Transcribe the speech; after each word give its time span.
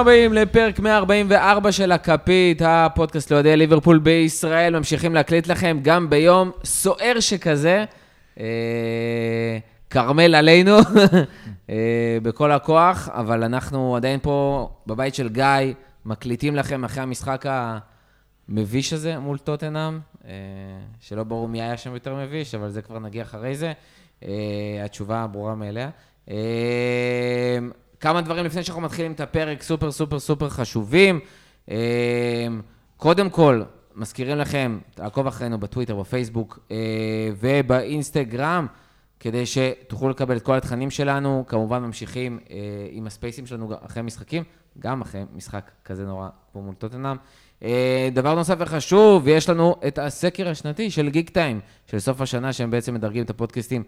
הבאים 0.00 0.32
לפרק 0.32 0.80
144 0.80 1.72
של 1.72 1.92
הכפית, 1.92 2.62
הפודקאסט 2.64 3.30
לאוהדי 3.30 3.56
ליברפול 3.56 3.98
בישראל. 3.98 4.78
ממשיכים 4.78 5.14
להקליט 5.14 5.46
לכם 5.46 5.78
גם 5.82 6.10
ביום 6.10 6.50
סוער 6.64 7.20
שכזה. 7.20 7.84
אה, 8.40 9.58
כרמל 9.90 10.34
עלינו, 10.34 10.76
אה, 11.70 12.18
בכל 12.22 12.52
הכוח, 12.52 13.08
אבל 13.12 13.44
אנחנו 13.44 13.96
עדיין 13.96 14.20
פה 14.22 14.68
בבית 14.86 15.14
של 15.14 15.28
גיא, 15.28 15.74
מקליטים 16.06 16.56
לכם 16.56 16.84
אחרי 16.84 17.02
המשחק 17.02 17.44
המביש 18.48 18.92
הזה 18.92 19.18
מול 19.18 19.38
טוטנאם, 19.38 19.98
אה, 20.24 20.32
שלא 21.00 21.24
ברור 21.24 21.48
מי 21.48 21.62
היה 21.62 21.76
שם 21.76 21.94
יותר 21.94 22.14
מביש, 22.14 22.54
אבל 22.54 22.70
זה 22.70 22.82
כבר 22.82 22.98
נגיע 22.98 23.22
אחרי 23.22 23.56
זה. 23.56 23.72
התשובה 24.84 25.26
ברורה 25.26 25.54
מאליה. 25.54 25.90
כמה 28.00 28.20
דברים 28.20 28.44
לפני 28.44 28.62
שאנחנו 28.62 28.82
מתחילים 28.82 29.12
את 29.12 29.20
הפרק, 29.20 29.62
סופר 29.62 29.92
סופר 29.92 30.18
סופר 30.18 30.48
חשובים. 30.48 31.20
אמ, 31.68 31.74
קודם 32.96 33.30
כל, 33.30 33.62
מזכירים 33.94 34.38
לכם, 34.38 34.78
תעקוב 34.94 35.26
אחרינו 35.26 35.60
בטוויטר, 35.60 35.96
בפייסבוק 35.96 36.58
אה, 36.70 36.76
ובאינסטגרם, 37.40 38.66
כדי 39.20 39.46
שתוכלו 39.46 40.08
לקבל 40.08 40.36
את 40.36 40.42
כל 40.42 40.54
התכנים 40.54 40.90
שלנו. 40.90 41.44
כמובן, 41.46 41.82
ממשיכים 41.82 42.38
אה, 42.50 42.56
עם 42.90 43.06
הספייסים 43.06 43.46
שלנו 43.46 43.70
אחרי 43.86 44.02
משחקים, 44.02 44.44
גם 44.78 45.00
אחרי 45.00 45.22
משחק 45.34 45.70
כזה 45.84 46.04
נורא 46.04 46.28
כמו 46.52 46.62
מול 46.62 46.74
טוטנאם. 46.74 47.16
אה, 47.62 48.08
דבר 48.12 48.34
נוסף 48.34 48.54
וחשוב, 48.58 49.28
יש 49.28 49.48
לנו 49.48 49.76
את 49.86 49.98
הסקר 49.98 50.48
השנתי 50.48 50.90
של 50.90 51.08
גיק 51.08 51.30
טיים, 51.30 51.60
של 51.86 51.98
סוף 51.98 52.20
השנה, 52.20 52.52
שהם 52.52 52.70
בעצם 52.70 52.94
מדרגים 52.94 53.24
את 53.24 53.30
הפודקאסטים 53.30 53.82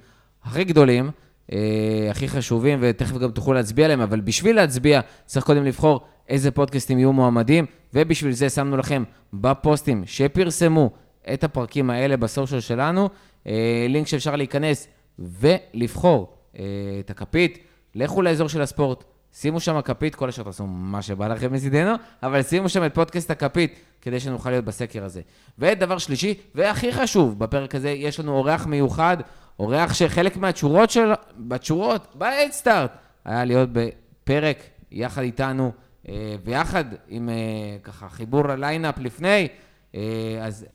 הכי 0.45 0.64
גדולים. 0.64 1.11
אה, 1.53 2.11
הכי 2.11 2.28
חשובים, 2.28 2.78
ותכף 2.83 3.17
גם 3.17 3.31
תוכלו 3.31 3.55
להצביע 3.55 3.84
עליהם, 3.84 4.00
אבל 4.00 4.20
בשביל 4.20 4.56
להצביע 4.56 5.00
צריך 5.27 5.47
קודם 5.47 5.64
לבחור 5.64 6.00
איזה 6.28 6.50
פודקאסטים 6.50 6.98
יהיו 6.98 7.12
מועמדים, 7.12 7.67
ובשביל 7.95 8.33
זה 8.33 8.50
שמנו 8.50 8.77
לכם 8.77 9.03
בפוסטים 9.33 10.03
שפרסמו 10.06 10.91
את 11.33 11.45
הפרקים 11.45 11.91
האלה 11.91 12.17
בסושיאל 12.17 12.61
שלנו, 12.61 13.08
אה, 13.47 13.86
לינק 13.89 14.06
שאפשר 14.06 14.36
להיכנס 14.36 14.89
ולבחור 15.19 16.33
אה, 16.58 16.64
את 17.00 17.11
הכפית. 17.11 17.58
לכו 17.95 18.23
לאזור 18.23 18.48
של 18.48 18.62
הספורט, 18.62 19.05
שימו 19.33 19.61
שם 19.61 19.80
כפית, 19.80 20.14
כל 20.14 20.28
השאר 20.28 20.45
תעשו 20.45 20.67
מה 20.67 21.03
שבא 21.03 21.28
לכם 21.28 21.53
מצידנו, 21.53 21.95
אבל 22.23 22.42
שימו 22.42 22.69
שם 22.69 22.86
את 22.86 22.95
פודקאסט 22.95 23.30
הכפית, 23.30 23.75
כדי 24.00 24.20
שנוכל 24.20 24.50
להיות 24.50 24.64
בסקר 24.64 25.05
הזה. 25.05 25.20
ודבר 25.58 25.98
שלישי, 25.98 26.34
והכי 26.55 26.92
חשוב, 26.92 27.39
בפרק 27.39 27.75
הזה 27.75 27.91
יש 27.91 28.20
לנו 28.20 28.33
אורח 28.33 28.67
מיוחד, 28.67 29.17
אורח 29.58 29.95
שחלק 29.95 30.36
מהתשורות 30.36 30.91
של... 30.91 31.12
בתשורות, 31.39 32.06
באדסטארט, 32.14 32.91
היה 33.25 33.45
להיות 33.45 33.69
בפרק 33.72 34.62
יחד 34.92 35.22
איתנו, 35.22 35.72
אה, 36.08 36.34
ויחד 36.45 36.84
עם 37.08 37.28
אה, 37.28 37.34
ככה 37.83 38.08
חיבור 38.08 38.48
לליינאפ 38.48 38.98
לפני. 38.98 39.48
אה, 39.95 40.00
אז 40.41 40.67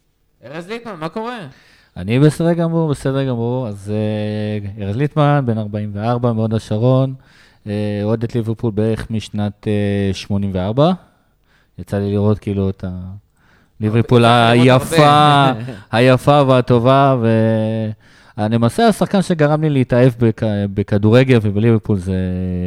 ארז 0.45 0.67
ליטמן, 0.67 0.95
מה 0.99 1.09
קורה? 1.09 1.37
אני 1.97 2.19
בסדר 2.19 2.53
גמור, 2.53 2.89
בסדר 2.89 3.27
גמור. 3.27 3.67
אז 3.67 3.91
ארז 4.81 4.95
ליטמן, 4.95 5.43
בן 5.45 5.57
44, 5.57 6.33
מהוד 6.33 6.53
השרון, 6.53 7.13
אוהד 8.03 8.23
את 8.23 8.35
ליברפול 8.35 8.71
בערך 8.71 9.11
משנת 9.11 9.67
84. 10.13 10.91
יצא 11.79 11.97
לי 11.97 12.11
לראות 12.11 12.39
כאילו 12.39 12.69
את 12.69 12.83
ה... 12.83 12.89
ליברפול 13.79 14.25
היפה, 14.25 15.45
היפה 15.91 16.43
והטובה, 16.47 17.15
ו... 17.21 17.27
למעשה 18.37 18.87
השחקן 18.87 19.21
שגרם 19.21 19.61
לי 19.61 19.69
להתאהב 19.69 20.11
בכ... 20.19 20.43
בכדורגל 20.73 21.39
ובליברפול 21.41 21.97
זה 21.97 22.15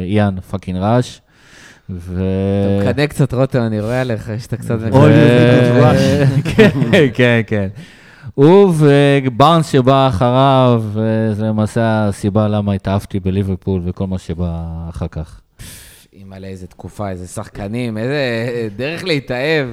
איאן 0.05 0.39
fucking 0.39 0.79
ראש. 0.81 1.21
ו... 1.89 2.23
אתה 2.81 2.89
מקנא 2.89 3.05
קצת, 3.05 3.33
רותם, 3.33 3.59
אני 3.59 3.79
רואה 3.79 4.01
עליך, 4.01 4.31
שאתה 4.39 4.57
קצת... 4.57 4.77
כן, 6.55 6.69
כן, 7.13 7.41
כן. 7.47 7.67
הוא 8.33 8.73
ובארנס 8.77 9.71
שבא 9.71 10.07
אחריו, 10.07 10.83
זה 11.33 11.45
למעשה 11.45 12.07
הסיבה 12.07 12.47
למה 12.47 12.73
התאהבתי 12.73 13.19
בליברפול 13.19 13.81
וכל 13.85 14.07
מה 14.07 14.17
שבא 14.17 14.65
אחר 14.89 15.07
כך. 15.07 15.41
אימא'לה, 16.13 16.47
איזה 16.47 16.67
תקופה, 16.67 17.09
איזה 17.09 17.27
שחקנים, 17.27 17.97
איזה 17.97 18.23
דרך 18.75 19.03
להתאהב. 19.03 19.67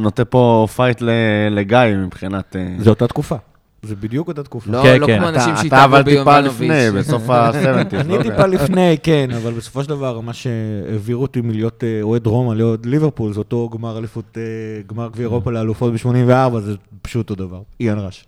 נותן 0.00 0.24
פה 0.30 0.66
fight 0.76 1.02
לגיא 1.50 1.78
מבחינת... 2.04 2.56
אה, 2.56 2.74
זה 2.78 2.90
אותה 2.90 3.06
תקופה. 3.06 3.36
זה 3.82 3.96
בדיוק 3.96 4.28
אותה 4.28 4.42
תקופה. 4.42 4.70
לא, 4.70 4.82
כן, 4.82 5.00
לא 5.00 5.06
כן. 5.06 5.18
כמו 5.18 5.28
אנשים 5.28 5.56
שהתאהבו 5.56 5.96
ביומנוביץ'. 6.04 6.22
אתה 6.22 6.38
אבל 6.38 6.48
טיפה 6.48 6.64
לפני, 6.64 7.00
בסוף 7.00 7.30
ה-70. 7.30 7.96
אני 7.96 8.18
לא 8.18 8.22
טיפה 8.22 8.46
לפני, 8.46 8.96
כן, 9.02 9.30
אבל 9.36 9.52
בסופו 9.52 9.82
של 9.82 9.88
דבר, 9.88 10.20
מה 10.20 10.32
שהעבירו 10.32 11.22
אותי 11.22 11.40
מלהיות 11.40 11.84
אה, 11.84 11.98
אוהד 12.02 12.26
רומא 12.26 12.54
להיות 12.54 12.86
ליברפול, 12.86 13.32
זה 13.32 13.38
אותו 13.38 13.68
גמר 13.68 13.98
אליפות, 13.98 14.38
אה, 14.38 14.42
גמר 14.86 15.08
גביע 15.08 15.26
אירופה 15.26 15.52
לאלופות 15.52 15.92
ב-84, 15.92 16.58
זה 16.60 16.74
פשוט 17.02 17.30
אותו 17.30 17.46
דבר. 17.46 17.62
איאן 17.80 17.98
ראש. 17.98 18.24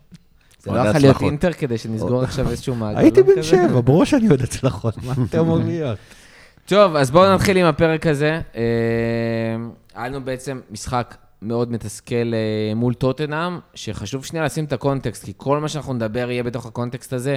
זה 0.63 0.71
לא 0.71 0.79
יכול 0.79 1.01
להיות 1.01 1.23
אינטר 1.23 1.53
כדי 1.53 1.79
שנסגור 1.79 2.23
עכשיו 2.25 2.51
איזשהו 2.51 2.75
מעגל. 2.75 2.99
הייתי 2.99 3.23
בן 3.23 3.43
שבע, 3.43 3.81
ברור 3.81 4.05
שאני 4.05 4.27
יודע 4.27 4.45
הצלחות, 4.45 4.95
מה 5.05 5.13
אתה 5.29 5.41
אמור 5.41 5.59
להיות? 5.59 5.99
טוב, 6.67 6.97
אז 6.97 7.11
בואו 7.11 7.35
נתחיל 7.35 7.57
עם 7.57 7.67
הפרק 7.67 8.07
הזה. 8.07 8.41
אה, 8.57 8.63
היה 9.95 10.09
לנו 10.09 10.25
בעצם 10.25 10.61
משחק 10.71 11.15
מאוד 11.43 11.73
מתסכל 11.73 12.35
אה, 12.35 12.75
מול 12.75 12.95
טוטנאם, 12.95 13.59
שחשוב 13.75 14.25
שנייה 14.25 14.45
לשים 14.45 14.65
את 14.65 14.73
הקונטקסט, 14.73 15.25
כי 15.25 15.33
כל 15.37 15.61
מה 15.61 15.69
שאנחנו 15.69 15.93
נדבר 15.93 16.31
יהיה 16.31 16.43
בתוך 16.43 16.67
הקונטקסט 16.67 17.13
הזה. 17.13 17.37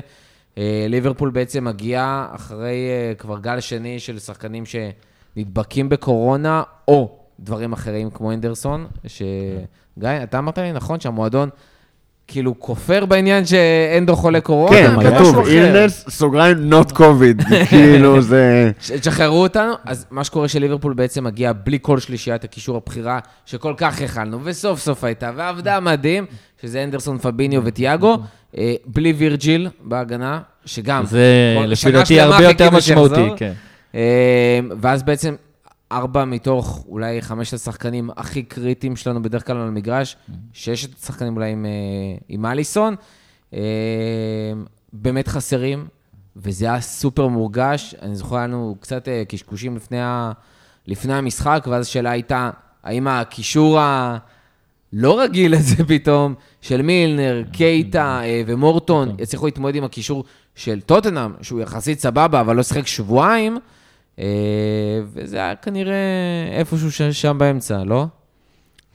אה, 0.58 0.86
ליברפול 0.90 1.30
בעצם 1.30 1.64
מגיעה 1.64 2.28
אחרי 2.32 2.88
אה, 2.90 3.16
כבר 3.16 3.40
גל 3.40 3.60
שני 3.60 4.00
של 4.00 4.20
שחקנים 4.20 4.64
שנדבקים 4.66 5.90
בקורונה, 5.90 6.64
או 6.88 7.20
דברים 7.40 7.74
אחרים 7.74 8.10
כמו 8.10 8.32
אנדרסון, 8.32 8.88
שגיא, 9.08 10.10
אתה 10.24 10.40
אמרת 10.40 10.58
לי, 10.58 10.72
נכון, 10.72 11.00
שהמועדון... 11.00 11.50
כאילו 12.28 12.60
כופר 12.60 13.06
בעניין 13.06 13.46
שאנדו 13.46 14.16
חולה 14.16 14.42
קורונה, 14.42 14.76
כן, 14.76 15.16
כתוב, 15.16 15.48
אילנס, 15.48 16.06
סוגריים, 16.10 16.74
not 16.74 16.92
covid, 16.92 17.56
כאילו 17.70 18.22
זה... 18.22 18.72
תשחררו 18.80 19.44
אותנו, 19.44 19.74
אז 19.86 20.06
מה 20.12 20.24
שקורה 20.24 20.48
שליברפול 20.48 20.94
בעצם 20.94 21.24
מגיע 21.24 21.52
בלי 21.64 21.78
כל 21.82 22.00
שלישיית 22.00 22.44
הקישור 22.44 22.78
הבחירה 22.78 23.20
שכל 23.46 23.74
כך 23.78 24.02
הכלנו, 24.02 24.40
וסוף 24.44 24.80
סוף 24.80 25.04
הייתה, 25.04 25.32
ועבדה 25.36 25.80
מדהים, 25.80 26.26
שזה 26.62 26.84
אנדרסון, 26.84 27.18
פביניו 27.18 27.62
וטיאגו, 27.66 28.18
אה, 28.58 28.76
בלי 28.86 29.14
וירג'יל 29.14 29.70
בהגנה, 29.82 30.40
שגם... 30.66 31.06
זה 31.06 31.58
לפי 31.68 31.92
דעתי 31.92 32.22
הרבה 32.22 32.44
יותר 32.44 32.70
משמעותי, 32.70 33.30
כן. 33.38 33.52
אה, 33.96 34.60
ואז 34.82 35.04
בעצם 35.04 35.36
ארבע 35.96 36.26
מתוך 36.26 36.86
אולי 36.88 37.22
חמשת 37.22 37.54
השחקנים 37.54 38.10
הכי 38.18 38.44
קריטיים 38.44 38.96
שלנו 38.96 39.22
בדרך 39.22 39.48
כלל 39.48 39.58
על 39.58 39.68
המגרש, 39.68 40.18
ששת 40.54 40.98
השחקנים 41.04 41.36
אולי 41.36 41.52
עם, 41.52 41.66
אה, 41.66 41.72
עם 42.30 42.46
אליסון, 42.46 42.96
אה, 43.54 43.60
באמת 44.94 45.28
חסרים, 45.28 45.88
וזה 46.36 46.66
היה 46.66 46.82
סופר 46.82 47.28
מורגש. 47.28 47.96
אני 48.02 48.16
זוכר, 48.16 48.36
לנו 48.36 48.76
קצת 48.80 49.08
אה, 49.08 49.24
קשקושים 49.28 49.76
לפני, 49.76 50.02
ה, 50.02 50.32
לפני 50.88 51.14
המשחק, 51.14 51.68
ואז 51.70 51.86
השאלה 51.86 52.12
הייתה, 52.12 52.50
האם 52.84 53.08
הקישור 53.08 53.80
הלא 53.80 55.20
רגיל 55.20 55.56
הזה 55.56 55.84
פתאום, 55.88 56.34
של 56.62 56.82
מילנר, 56.82 57.44
קייטה 57.52 58.22
ומורטון, 58.48 59.16
יצליחו 59.20 59.46
להתמודד 59.46 59.76
עם 59.76 59.84
הקישור 59.84 60.24
של 60.56 60.82
טוטנאם, 60.82 61.32
שהוא 61.42 61.62
יחסית 61.62 62.00
סבבה, 62.00 62.42
אבל 62.42 62.56
לא 62.56 62.64
שיחק 62.64 62.88
שבועיים, 62.88 63.58
וזה 65.14 65.38
היה 65.38 65.56
כנראה 65.56 65.96
איפשהו 66.52 66.92
שם 67.12 67.38
באמצע, 67.38 67.84
לא? 67.84 68.06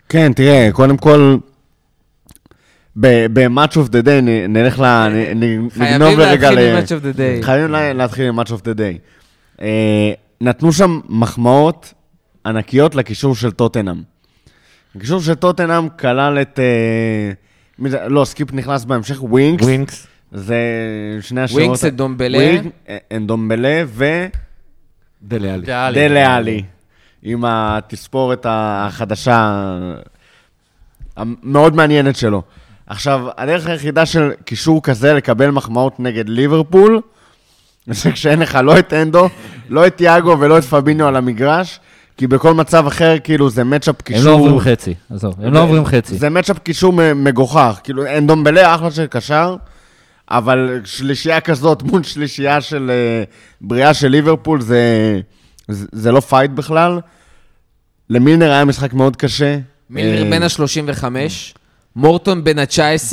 כן, 0.09 0.33
תראה, 0.33 0.69
קודם 0.73 0.97
כל, 0.97 1.37
ב-Match 2.97 3.73
of 3.73 3.89
the 3.89 4.05
Day 4.05 4.21
נלך 4.49 4.79
ל... 4.79 5.09
נגנוב 5.77 6.19
לרגע 6.19 6.51
ל... 6.51 6.55
חייבים 6.55 6.75
להתחיל 6.75 6.77
עם 6.77 6.79
Match 6.79 6.89
of 6.89 7.05
the 7.05 7.17
Day. 7.17 7.45
חייבים 7.45 7.71
להתחיל 7.71 8.29
עם 8.29 8.41
Match 8.41 8.49
of 8.49 8.61
the 8.61 8.79
Day. 8.79 8.99
אה, 9.61 10.13
נתנו 10.41 10.73
שם 10.73 11.01
מחמאות 11.09 11.95
ענקיות 12.47 12.95
לקישור 12.95 13.35
של 13.35 13.51
טוטנאם. 13.51 14.03
הקישור 14.97 15.21
של 15.21 15.35
טוטנאם 15.35 15.89
כלל 15.89 16.39
את... 16.43 16.59
אה, 16.59 17.33
לא, 18.09 18.25
סקיפ 18.25 18.53
נכנס 18.53 18.85
בהמשך, 18.85 19.23
ווינקס. 19.23 19.65
ווינקס. 19.65 20.07
זה 20.33 20.59
שני 21.21 21.41
השעות... 21.41 21.61
ווינקס, 21.61 21.85
אנדומבלה. 21.85 22.39
ווינקס, 22.39 22.69
אנדומבלה, 23.13 23.83
ו... 23.87 24.27
דלה-עלי. 25.23 25.67
דלה-עלי. 25.95 26.63
עם 27.23 27.45
התספורת 27.45 28.47
החדשה 28.49 29.65
המאוד 31.17 31.77
מעניינת 31.77 32.17
שלו. 32.17 32.43
עכשיו, 32.87 33.27
הדרך 33.39 33.67
היחידה 33.67 34.07
של 34.07 34.31
קישור 34.45 34.83
כזה 34.83 35.15
לקבל 35.15 35.51
מחמאות 35.51 36.01
נגד 36.01 36.29
ליברפול, 36.29 37.01
זה 37.87 38.13
כשאין 38.13 38.39
לך 38.39 38.59
לא 38.65 38.79
את 38.79 38.93
אנדו, 38.93 39.29
לא 39.69 39.87
את 39.87 40.01
יאגו 40.01 40.37
ולא 40.41 40.59
את 40.59 40.65
פביניו 40.65 41.07
על 41.07 41.17
המגרש, 41.17 41.81
כי 42.17 42.27
בכל 42.27 42.55
מצב 42.55 42.87
אחר, 42.87 43.17
כאילו, 43.25 43.51
זה 43.51 43.65
מצ'אפ 43.65 44.03
קישור... 44.03 44.21
הם 44.21 44.27
לא 44.27 44.33
עוברים 44.33 44.61
חצי, 44.61 44.95
עזוב, 45.11 45.35
הם 45.43 45.53
לא 45.53 45.63
עוברים 45.63 45.85
חצי. 45.85 46.19
זה 46.19 46.31
מצ'אפ 46.31 46.59
קישור 46.59 46.93
מגוחך. 47.15 47.81
כאילו, 47.85 48.07
אנדומבלה, 48.07 48.75
אחלה 48.75 48.91
של 48.91 49.07
קשר, 49.07 49.57
אבל 50.31 50.81
שלישייה 50.85 51.41
כזאת 51.41 51.83
מול 51.83 52.03
שלישייה 52.03 52.61
של 52.61 52.91
uh, 52.91 53.31
בריאה 53.61 53.95
של 53.95 54.09
ליברפול, 54.09 54.61
זה, 54.61 54.81
זה, 55.69 55.87
זה 55.93 56.13
לא 56.13 56.21
fight 56.21 56.51
בכלל. 56.51 57.01
למילנר 58.11 58.51
היה 58.51 58.65
משחק 58.65 58.93
מאוד 58.93 59.17
קשה. 59.17 59.59
מילנר 59.91 60.25
אה, 60.25 60.31
בן 60.31 60.43
ה-35, 60.43 61.05
מורטון 61.97 62.45
בן 62.45 62.59
ה-19 62.59 63.13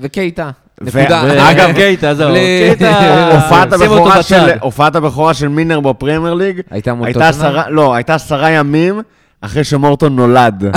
וקייטה. 0.00 0.50
נקודה. 0.80 1.22
ו- 1.26 1.50
אגב, 1.50 1.72
קייטה, 1.74 2.14
זהו, 2.14 2.32
קייטה, 2.34 3.30
הופעת 4.60 4.96
הבכורה. 4.96 5.34
של- 5.34 5.48
מילנר 5.48 5.80
בפרמייר 5.80 6.34
ליג, 6.34 6.60
הייתה 6.70 6.94
מול 6.94 7.08
לא, 7.68 7.94
הייתה 7.94 8.14
עשרה 8.14 8.50
ימים 8.50 9.00
אחרי 9.40 9.64
שמורטון 9.64 10.16
נולד. 10.16 10.64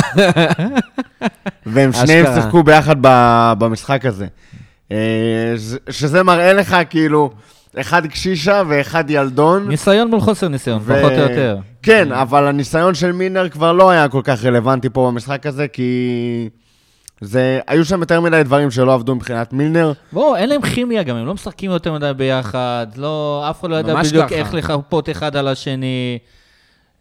והם 1.66 1.94
שניהם. 1.94 2.26
שיחקו 2.36 2.64
ביחד 2.64 2.96
במשחק 3.58 4.06
הזה. 4.06 4.28
אה, 4.94 5.54
שזה 5.90 6.24
מראה 6.24 6.54
לך 6.54 6.78
כאילו, 6.90 7.32
אחד 7.80 8.06
קשישה 8.06 8.64
ואחד 8.68 9.10
ילדון. 9.10 9.68
ניסיון 9.68 10.10
מול 10.10 10.20
חוסר 10.20 10.48
ניסיון, 10.48 10.80
ו- 10.82 10.96
פחות 11.00 11.12
או 11.12 11.18
יותר. 11.18 11.58
כן, 11.84 12.12
אבל 12.12 12.48
הניסיון 12.48 12.96
של 12.96 13.12
מילנר 13.12 13.50
כבר 13.50 13.74
לא 13.74 13.90
היה 13.90 14.10
כל 14.10 14.22
כך 14.24 14.46
רלוונטי 14.46 14.90
פה 14.90 15.08
במשחק 15.12 15.46
הזה, 15.46 15.68
כי... 15.68 16.50
זה, 17.22 17.60
היו 17.68 17.86
שם 17.86 18.00
יותר 18.00 18.22
מדי 18.22 18.42
דברים 18.44 18.72
שלא 18.72 18.94
עבדו 18.94 19.16
מבחינת 19.16 19.54
מילנר. 19.54 19.94
בואו, 20.12 20.36
אין 20.36 20.50
להם 20.50 20.62
כימיה 20.62 21.04
גם, 21.04 21.16
הם 21.16 21.26
לא 21.26 21.34
משחקים 21.34 21.72
יותר 21.72 21.94
מדי 21.94 22.12
ביחד, 22.18 22.88
לא, 22.96 23.46
אף 23.50 23.60
אחד 23.60 23.70
לא 23.70 23.76
יודע 23.76 23.96
בדיוק 23.96 24.26
ככה. 24.26 24.36
איך 24.36 24.54
לחפות 24.54 25.10
אחד 25.10 25.36
על 25.36 25.48
השני. 25.48 26.18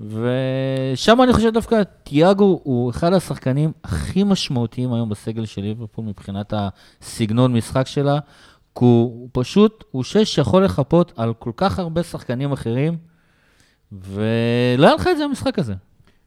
ושם 0.00 1.22
אני 1.22 1.32
חושב 1.32 1.52
דווקא 1.52 1.82
תיאגו 2.02 2.60
הוא 2.62 2.90
אחד 2.90 3.12
השחקנים 3.12 3.72
הכי 3.84 4.24
משמעותיים 4.24 4.92
היום 4.92 5.08
בסגל 5.08 5.46
של 5.46 5.62
ליברפול 5.62 6.04
מבחינת 6.04 6.52
הסגנון 6.56 7.56
משחק 7.56 7.86
שלה, 7.86 8.18
כי 8.78 8.84
הוא, 8.84 9.28
פשוט, 9.32 9.84
הוא 9.90 10.04
שש 10.04 10.34
שיכול 10.34 10.64
לחפות 10.64 11.12
על 11.16 11.34
כל 11.34 11.52
כך 11.56 11.78
הרבה 11.78 12.02
שחקנים 12.02 12.52
אחרים, 12.52 12.96
ולא 13.92 14.86
היה 14.86 14.94
לך 14.94 15.06
את 15.06 15.16
זה 15.16 15.24
במשחק 15.28 15.58
הזה. 15.58 15.74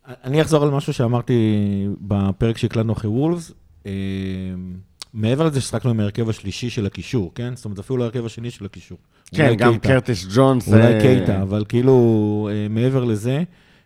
אני 0.08 0.42
אחזור 0.42 0.64
על 0.64 0.72
משהו 0.72 0.94
שאמרתי 0.94 1.54
בפרק 2.02 2.58
שהקלטנו 2.58 2.94
אחרי 2.94 3.10
וולפס. 3.10 3.52
אה, 3.86 3.92
מעבר 5.14 5.46
לזה 5.46 5.62
ששחקנו 5.62 5.92
עם 5.92 6.00
ההרכב 6.00 6.30
השלישי 6.30 6.70
של 6.70 6.86
הקישור, 6.86 7.32
כן? 7.36 7.56
זאת 7.56 7.66
אומרת, 7.66 7.80
אפילו 7.80 7.98
לא 7.98 8.04
ההרכב 8.04 8.26
השני 8.26 8.52
של 8.52 8.66
הקישור. 8.66 8.98
כן, 9.36 9.54
גם 9.57 9.69
קייטה. 9.72 9.88
קרטיס 9.88 10.25
ג'ונס. 10.36 10.68
אולי 10.68 10.81
אה, 10.94 11.01
קייטה, 11.01 11.42
אבל 11.42 11.63
כאילו, 11.69 11.95
אה, 12.51 12.68
מעבר 12.69 13.04
לזה, 13.04 13.44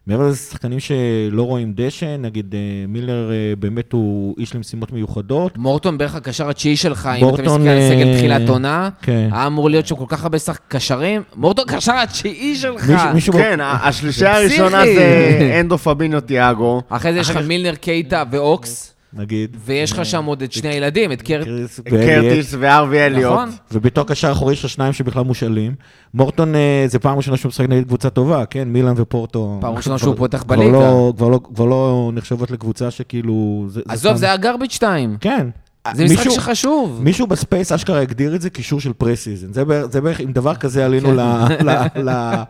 מעבר 0.07 0.27
לזה, 0.27 0.37
שחקנים 0.37 0.79
שלא 0.79 1.43
רואים 1.43 1.73
דשא, 1.75 2.15
נגיד 2.19 2.55
אה, 2.55 2.59
מילר 2.87 3.31
אה, 3.31 3.55
באמת 3.59 3.93
הוא 3.93 4.35
איש 4.37 4.55
למשימות 4.55 4.91
מיוחדות. 4.91 5.57
מורטון 5.57 5.97
בערך 5.97 6.15
הקשר 6.15 6.49
התשיעי 6.49 6.75
שלך, 6.77 7.09
אם 7.21 7.29
אתה 7.29 7.41
מסתכל 7.43 7.67
על 7.67 7.89
סגל 7.89 8.17
תחילת 8.17 8.49
עונה, 8.49 8.89
כן. 9.01 9.29
היה 9.31 9.47
אמור 9.47 9.69
להיות 9.69 9.87
שם 9.87 9.95
כל 9.95 10.05
כך 10.07 10.23
הרבה 10.23 10.39
שחק 10.39 10.59
קשרים. 10.67 11.21
מורטון 11.35 11.65
קשר 11.67 11.93
התשיעי 11.93 12.55
שלך. 12.55 12.89
מישהו- 12.89 13.13
מישהו- 13.13 13.33
כן, 13.33 13.59
ה- 13.59 13.87
השלישייה 13.87 14.33
זה 14.33 14.37
הראשונה. 14.37 14.83
זה 14.85 15.57
אנדו 15.59 15.77
פביניו 15.77 16.21
תיאגו. 16.21 16.81
אחרי 16.89 17.13
זה 17.13 17.19
יש 17.19 17.29
לך 17.29 17.37
מילנר, 17.37 17.75
קייטה 17.75 18.23
ואוקס, 18.31 18.93
נגיד. 19.13 19.57
ויש 19.65 19.91
לך 19.91 20.05
שם 20.05 20.25
עוד 20.25 20.41
את 20.41 20.51
שני 20.51 20.69
הילדים, 20.69 21.11
את. 21.11 21.21
קרטיס 21.21 22.55
וארווי 22.59 23.05
אליוט. 23.05 23.33
נכון? 23.33 23.49
ובתור 23.71 24.03
קשר 24.07 24.31
אחורי 24.31 24.53
יש 24.53 24.65
לך 24.65 24.69
שניים 24.69 24.93
שבכלל 24.93 25.23
מושאלים. 25.23 25.75
מורטון 26.13 26.55
אה, 26.55 26.85
זה 26.87 26.99
פעם 26.99 27.17
ראשונה 27.17 27.37
שהוא 27.37 27.49
משחק 27.49 27.69
נגד 27.69 27.83
קבוצה 27.87 28.09
טובה, 28.09 28.45
כן? 28.45 28.67
מילאן 28.67 28.93
ופורטו. 28.97 29.57
פעם 29.61 29.73
ראשונה 29.73 29.97
שהוא 29.97 30.15
פותח 30.15 30.43
בליגה. 30.43 30.71
לא- 30.71 31.13
כבר 31.17 31.29
לא- 31.29 31.39
כבר 31.55 31.65
לא 31.65 32.11
נחשבות 32.13 32.51
לקבוצה 32.51 32.91
שכאילו... 32.91 33.65
זה- 33.69 33.81
עזוב, 33.87 34.15
זה 34.15 34.25
היה 34.25 34.35
garbage 34.35 34.73
2. 34.73 35.17
כן. 35.21 35.47
זה 35.93 36.03
משחק 36.03 36.17
מישהו- 36.17 36.33
שחשוב. 36.33 36.99
מישהו 37.03 37.27
ב 37.27 37.35
space 37.35 37.71
אשכרה 37.71 37.99
הגדיר 38.01 38.35
את 38.35 38.41
זה 38.41 38.49
קישור 38.49 38.79
של 38.79 38.93
preseason. 38.93 39.53
זה 39.53 39.65
בערך- 39.65 39.91
זה 39.91 40.01
בערך, 40.01 40.19
עם 40.19 40.31
דבר 40.31 40.55
כזה 40.55 40.85
עלינו 40.85 41.13
ל- 41.15 41.19
ל- 41.63 42.09
ל- 42.09 42.43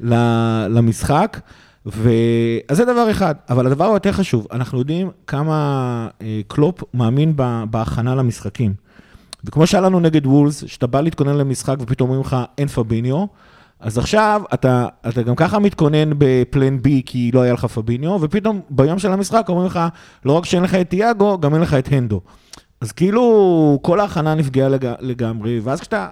ל- 0.14 0.66
למשחק. 0.70 1.40
ו... 1.86 2.10
אז 2.68 2.76
זה 2.76 2.84
דבר 2.84 3.10
אחד, 3.10 3.34
אבל 3.50 3.66
הדבר 3.66 3.84
היותר 3.84 4.12
חשוב, 4.12 4.46
אנחנו 4.52 4.78
יודעים 4.78 5.10
כמה 5.26 6.08
אה, 6.22 6.40
קלופ 6.48 6.84
מאמין 6.94 7.32
בהכנה 7.70 8.14
למשחקים. 8.14 8.74
וכמו 9.44 9.66
שהיה 9.66 9.80
לנו 9.80 10.00
נגד 10.00 10.26
וולס, 10.26 10.64
שאתה 10.66 10.86
בא 10.86 11.00
להתכונן 11.00 11.36
למשחק 11.36 11.76
ופתאום 11.80 12.10
אומרים 12.10 12.26
לך 12.26 12.36
אין 12.58 12.68
פביניו, 12.68 13.26
אז 13.80 13.98
עכשיו 13.98 14.42
אתה, 14.54 14.86
אתה 15.08 15.22
גם 15.22 15.34
ככה 15.36 15.58
מתכונן 15.58 16.10
בפלן 16.18 16.82
בי 16.82 17.02
כי 17.06 17.30
לא 17.34 17.40
היה 17.40 17.52
לך 17.52 17.64
פביניו, 17.64 18.18
ופתאום 18.20 18.60
ביום 18.70 18.98
של 18.98 19.12
המשחק 19.12 19.46
אומרים 19.48 19.66
לך, 19.66 19.80
לא 20.24 20.32
רק 20.32 20.44
שאין 20.44 20.62
לך 20.62 20.74
את 20.74 20.90
תיאגו, 20.90 21.40
גם 21.40 21.54
אין 21.54 21.62
לך 21.62 21.74
את 21.74 21.88
הנדו. 21.92 22.20
אז 22.80 22.92
כאילו 22.92 23.78
כל 23.82 24.00
ההכנה 24.00 24.34
נפגעה 24.34 24.68
לג... 24.68 24.92
לגמרי, 25.00 25.60
ואז 25.60 25.80
כשאתה 25.80 26.08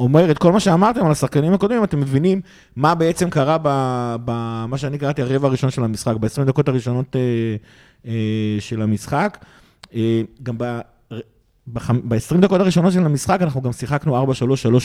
אומר 0.00 0.30
את 0.30 0.38
כל 0.38 0.52
מה 0.52 0.60
שאמרתם 0.60 1.06
על 1.06 1.12
השחקנים 1.12 1.52
הקודמים, 1.52 1.84
אתם 1.84 2.00
מבינים 2.00 2.40
מה 2.76 2.94
בעצם 2.94 3.30
קרה 3.30 3.56
במה 4.24 4.78
שאני 4.78 4.98
קראתי 4.98 5.22
הרבע 5.22 5.48
הראשון 5.48 5.70
של 5.70 5.84
המשחק, 5.84 6.16
ב-20 6.16 6.44
דקות 6.44 6.68
הראשונות 6.68 7.16
אה, 7.16 7.20
אה, 8.06 8.60
של 8.60 8.82
המשחק. 8.82 9.38
אה, 9.94 10.22
גם 10.42 10.54
ב... 10.58 10.80
ב-20 12.04 12.40
דקות 12.40 12.60
הראשונות 12.60 12.92
של 12.92 13.04
המשחק 13.04 13.42
אנחנו 13.42 13.62
גם 13.62 13.72
שיחקנו 13.72 14.24
4-3-3 14.24 14.30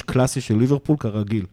קלאסי 0.06 0.42
של 0.42 0.58
ליברפול 0.58 0.98
כרגיל. 0.98 1.46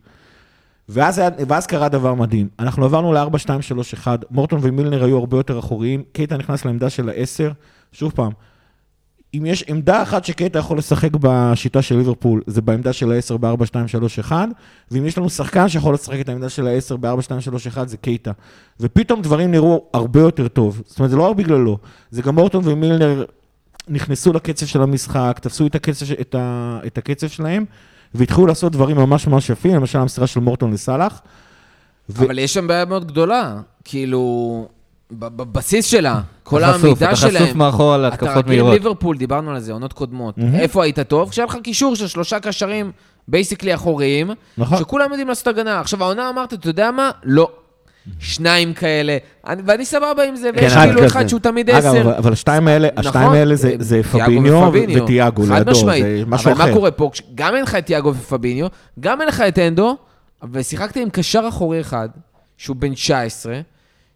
ואז, 0.88 1.18
היה, 1.18 1.30
ואז 1.48 1.66
קרה 1.66 1.88
דבר 1.88 2.14
מדהים, 2.14 2.48
אנחנו 2.58 2.84
עברנו 2.84 3.12
ל-4-2-3-1, 3.12 4.06
מורטון 4.30 4.58
ומילנר 4.62 5.04
היו 5.04 5.18
הרבה 5.18 5.36
יותר 5.36 5.58
אחוריים, 5.58 6.02
קייטה 6.12 6.36
נכנס 6.36 6.64
לעמדה 6.64 6.90
של 6.90 7.08
ה-10, 7.08 7.52
שוב 7.92 8.12
פעם, 8.12 8.32
אם 9.34 9.46
יש 9.46 9.64
עמדה 9.68 10.02
אחת 10.02 10.24
שקייטה 10.24 10.58
יכול 10.58 10.78
לשחק 10.78 11.10
בשיטה 11.20 11.82
של 11.82 11.96
ליברפול, 11.96 12.42
זה 12.46 12.62
בעמדה 12.62 12.92
של 12.92 13.12
ה-10 13.12 13.36
ב-4-2-3-1, 13.36 14.32
ואם 14.90 15.06
יש 15.06 15.18
לנו 15.18 15.30
שחקן 15.30 15.68
שיכול 15.68 15.94
לשחק 15.94 16.20
את 16.20 16.28
העמדה 16.28 16.48
של 16.48 16.66
ה-10 16.66 16.96
ב-4-2-3-1, 16.96 17.78
זה 17.86 17.96
קייטה. 17.96 18.32
ופתאום 18.80 19.22
דברים 19.22 19.50
נראו 19.50 19.84
הרבה 19.94 20.20
יותר 20.20 20.48
טוב. 20.48 20.82
זאת 20.86 20.98
אומרת, 20.98 21.10
זה 21.10 21.16
לא 21.16 21.22
רק 21.22 21.36
בגללו, 21.36 21.78
זה 22.10 22.22
גם 22.22 22.34
מורטון 22.34 22.62
ומילנר 22.64 23.24
נכנסו 23.88 24.32
לקצב 24.32 24.66
של 24.66 24.82
המשחק, 24.82 25.38
תפסו 25.42 25.66
את 25.66 25.74
הקצב, 25.74 26.06
את 26.20 26.34
ה, 26.34 26.78
את 26.86 26.98
הקצב 26.98 27.28
שלהם, 27.28 27.64
והתחילו 28.14 28.46
לעשות 28.46 28.72
דברים 28.72 28.96
ממש 28.96 29.26
ממש 29.26 29.50
יפים, 29.50 29.74
למשל 29.74 29.98
המסירה 29.98 30.26
של 30.26 30.40
מורטון 30.40 30.72
לסאלח. 30.72 31.22
ו- 32.10 32.24
אבל 32.24 32.38
יש 32.38 32.54
שם 32.54 32.66
בעיה 32.66 32.84
מאוד 32.84 33.06
גדולה. 33.06 33.60
כאילו, 33.84 34.68
בבסיס 35.18 35.84
שלה, 35.86 36.20
כל 36.42 36.62
חשוף, 36.64 36.84
העמידה 36.84 37.06
אתה 37.06 37.16
חשוף 37.16 37.30
שלהם. 37.30 37.58
מאחור 37.58 37.94
על 37.94 38.06
אתה 38.06 38.14
התקפות 38.14 38.30
רגיל 38.36 38.46
מהירות. 38.48 38.72
ליברפול, 38.72 39.16
דיברנו 39.16 39.50
על 39.50 39.60
זה, 39.60 39.72
עונות 39.72 39.92
קודמות. 39.92 40.34
איפה 40.54 40.84
היית 40.84 41.00
טוב? 41.00 41.30
כשהיה 41.30 41.46
לך 41.46 41.56
קישור 41.62 41.96
של 41.96 42.06
שלושה 42.06 42.40
קשרים 42.40 42.92
basically 43.28 43.74
אחוריים, 43.74 44.30
נכון. 44.58 44.78
שכולם 44.78 45.10
יודעים 45.10 45.28
לעשות 45.28 45.46
הגנה. 45.46 45.80
עכשיו, 45.80 46.04
העונה 46.04 46.28
אמרת, 46.28 46.52
אתה 46.54 46.68
יודע 46.68 46.90
מה? 46.90 47.10
לא. 47.24 47.50
שניים 48.18 48.74
כאלה, 48.74 49.16
אני- 49.46 49.62
ואני 49.66 49.84
סבבה 49.84 50.22
עם 50.28 50.36
זה, 50.36 50.50
ויש 50.56 50.72
אחד 50.72 50.86
כאילו. 50.86 51.06
אחד 51.06 51.26
שהוא 51.26 51.40
תמיד 51.40 51.70
אגב, 51.70 51.86
אבל- 51.86 51.98
עשר. 52.00 52.18
אבל 52.18 52.32
השתיים 52.32 52.68
האלה, 52.68 52.88
השתיים 52.96 53.24
נכון, 53.24 53.36
האלה 53.36 53.56
זה, 53.56 53.74
זה 53.78 54.00
פביניו. 54.02 54.70
וטיאגו 54.96 55.42
לידו, 55.46 55.70
משמעית. 55.70 56.04
זה 56.04 56.22
משהו 56.26 56.50
אבל 56.52 56.60
אחר. 56.60 56.68
מה 56.70 56.74
קורה 56.76 56.90
פה? 56.90 57.10
גם 57.34 57.54
אין 57.54 57.62
לך 57.62 57.74
את 57.74 57.86
תיאגו 57.86 58.08
ופביניו, 58.14 58.66
גם 59.00 59.20
אין 59.20 59.28
לך 59.28 59.40
את 59.40 59.58
אנדו, 59.58 59.96
ושיחקת 60.52 60.96
עם 60.96 61.10
קשר 61.10 61.44
אחורי 61.48 61.80
אחד, 61.80 62.08
שהוא 62.56 62.76
בן 62.76 62.94
19, 62.94 63.60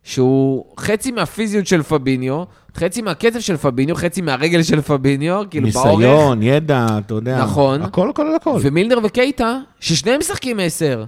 שהוא 0.06 0.64
חצי 0.80 1.10
מהפיזיות 1.12 1.66
של 1.66 1.82
פביניו, 1.82 2.42
חצי 2.76 3.02
מהקצב 3.02 3.40
של 3.40 3.56
פביניו, 3.56 3.94
חצי 3.96 4.20
מהרגל 4.20 4.62
של 4.62 4.80
פביניו, 4.80 5.42
כאילו 5.50 5.68
באורך, 5.70 5.86
ניסיון, 6.00 6.42
ידע, 6.42 6.86
אתה 6.98 7.14
יודע. 7.14 7.42
נכון. 7.42 7.82
הכל, 7.82 8.10
הכל, 8.10 8.34
הכל. 8.36 8.58
ומילנר 8.62 8.98
וקייטה, 9.04 9.58
ששניהם 9.80 10.18
משחקים 10.20 10.60
10. 10.60 11.04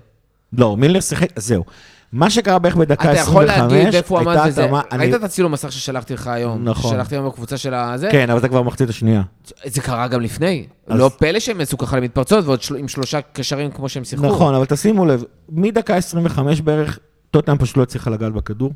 לא, 0.53 0.77
מילנר 0.77 1.01
שיחק, 1.01 1.29
זהו. 1.37 1.65
מה 2.13 2.31
שקרה 2.31 2.59
בערך 2.59 2.77
בדקה 2.77 3.03
אתה 3.13 3.21
25, 3.21 3.29
יכול 3.29 3.45
להגיד 3.45 3.95
איפה 3.95 4.21
הוא 4.21 4.31
עמד 4.31 4.47
בזה. 4.47 4.65
התאמה- 4.65 4.81
אני- 4.93 5.03
ראית 5.05 5.15
את 5.15 5.25
הצילום 5.25 5.53
מסך 5.53 5.73
ששלחתי 5.73 6.15
לך 6.15 6.27
היום? 6.27 6.65
נכון. 6.69 6.91
ששלחתי 6.91 7.15
היום 7.15 7.29
בקבוצה 7.29 7.57
של 7.57 7.75
הזה? 7.75 8.09
כן, 8.13 8.31
אבל 8.31 8.41
זה 8.41 8.49
כבר 8.49 8.63
מחצית 8.63 8.89
השנייה. 8.89 9.23
זה 9.65 9.81
קרה 9.81 10.09
גם 10.09 10.21
לפני. 10.21 10.67
אז- 10.87 10.99
לא 10.99 11.11
פלא 11.19 11.41
שהם 11.41 11.61
יצאו 11.61 11.79
ככה 11.79 11.97
למתפרצות, 11.97 12.45
ועוד 12.45 12.63
של... 12.63 12.77
עם 12.77 12.89
שלושה 12.89 13.21
קשרים 13.21 13.71
כמו 13.71 13.89
שהם 13.89 14.05
שיחקו. 14.05 14.27
נכון, 14.27 14.55
אבל 14.55 14.65
תשימו 14.67 15.07
לב, 15.07 15.23
מדקה 15.49 15.97
25 15.97 16.61
בערך, 16.61 16.99
טוטנאם 17.31 17.59
פשוט 17.59 17.77
לא 17.77 17.83
הצליחה 17.83 18.11
לגעת 18.11 18.33
בכדור. 18.33 18.73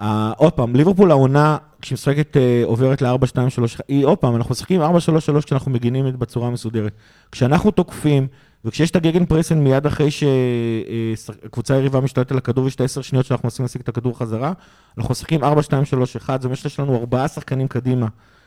אה, 0.00 0.32
עוד 0.36 0.52
פעם, 0.52 0.76
ליברפול 0.76 1.10
העונה, 1.10 1.56
כשהיא 1.80 1.94
משחקת 1.96 2.36
אה, 2.36 2.62
עוברת 2.64 3.02
ל-4, 3.02 3.26
2, 3.26 3.50
3, 3.50 3.76
היא 3.88 4.04
עוד 4.04 4.18
פעם, 4.18 4.36
אנחנו 4.36 4.52
משחקים 4.52 4.82
4, 4.82 5.00
3, 5.00 5.26
3 5.26 5.44
כשאנחנו 5.44 5.70
מגינים 5.70 6.18
בצורה 6.18 6.50
מסודרת. 6.50 6.92
כשאנחנו 7.32 7.70
תוקפים, 7.70 8.26
וכשיש 8.64 8.90
את 8.90 8.96
הגגן 8.96 9.24
פרסן 9.24 9.58
מיד 9.58 9.86
אחרי 9.86 10.08
שקבוצה 10.10 11.76
יריבה 11.76 12.00
משתלטת 12.00 12.32
על 12.32 12.38
הכדור 12.38 12.64
ויש 12.64 12.74
את 12.74 12.80
ה-10 12.80 13.02
שניות 13.02 13.26
שאנחנו 13.26 13.46
מנסים 13.46 13.64
להשיג 13.64 13.80
את 13.82 13.88
הכדור 13.88 14.18
חזרה, 14.18 14.52
אנחנו 14.98 15.12
משחקים 15.12 15.44
4, 15.44 15.62
2, 15.62 15.84
3, 15.84 16.16
1, 16.16 16.42
זה 16.42 16.48
אומר 16.48 16.54
שיש 16.54 16.80
לנו 16.80 16.96
ארבעה 16.96 17.28
שחקנים 17.28 17.68
קדימה. 17.68 18.06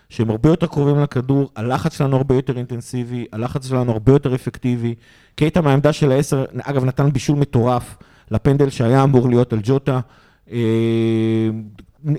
שהם 0.10 0.30
הרבה 0.30 0.50
יותר 0.50 0.68
קרובים 0.68 1.00
לכדור, 1.00 1.52
הלחץ 1.56 1.98
שלנו 1.98 2.18
הרבה 2.18 2.36
יותר 2.36 2.58
אינטנסיבי, 2.58 3.26
הלחץ 3.34 3.68
שלנו 3.68 3.92
הרבה 3.92 4.12
יותר 4.12 4.36
אפקטיבי. 4.36 4.96
קייטה 5.36 5.62
מהעמדה 5.62 5.94
של 5.94 6.12
העשר, 6.12 6.46
אגב, 6.62 6.86
נתן 6.86 7.12
בישול 7.12 7.38
מטורף 7.38 7.98
לפנדל 8.32 8.70
שהיה 8.70 9.04
אמור 9.04 9.30
להיות 9.30 9.54
על 9.54 9.60
ג'וטה. 9.64 10.00
אה, 10.52 11.50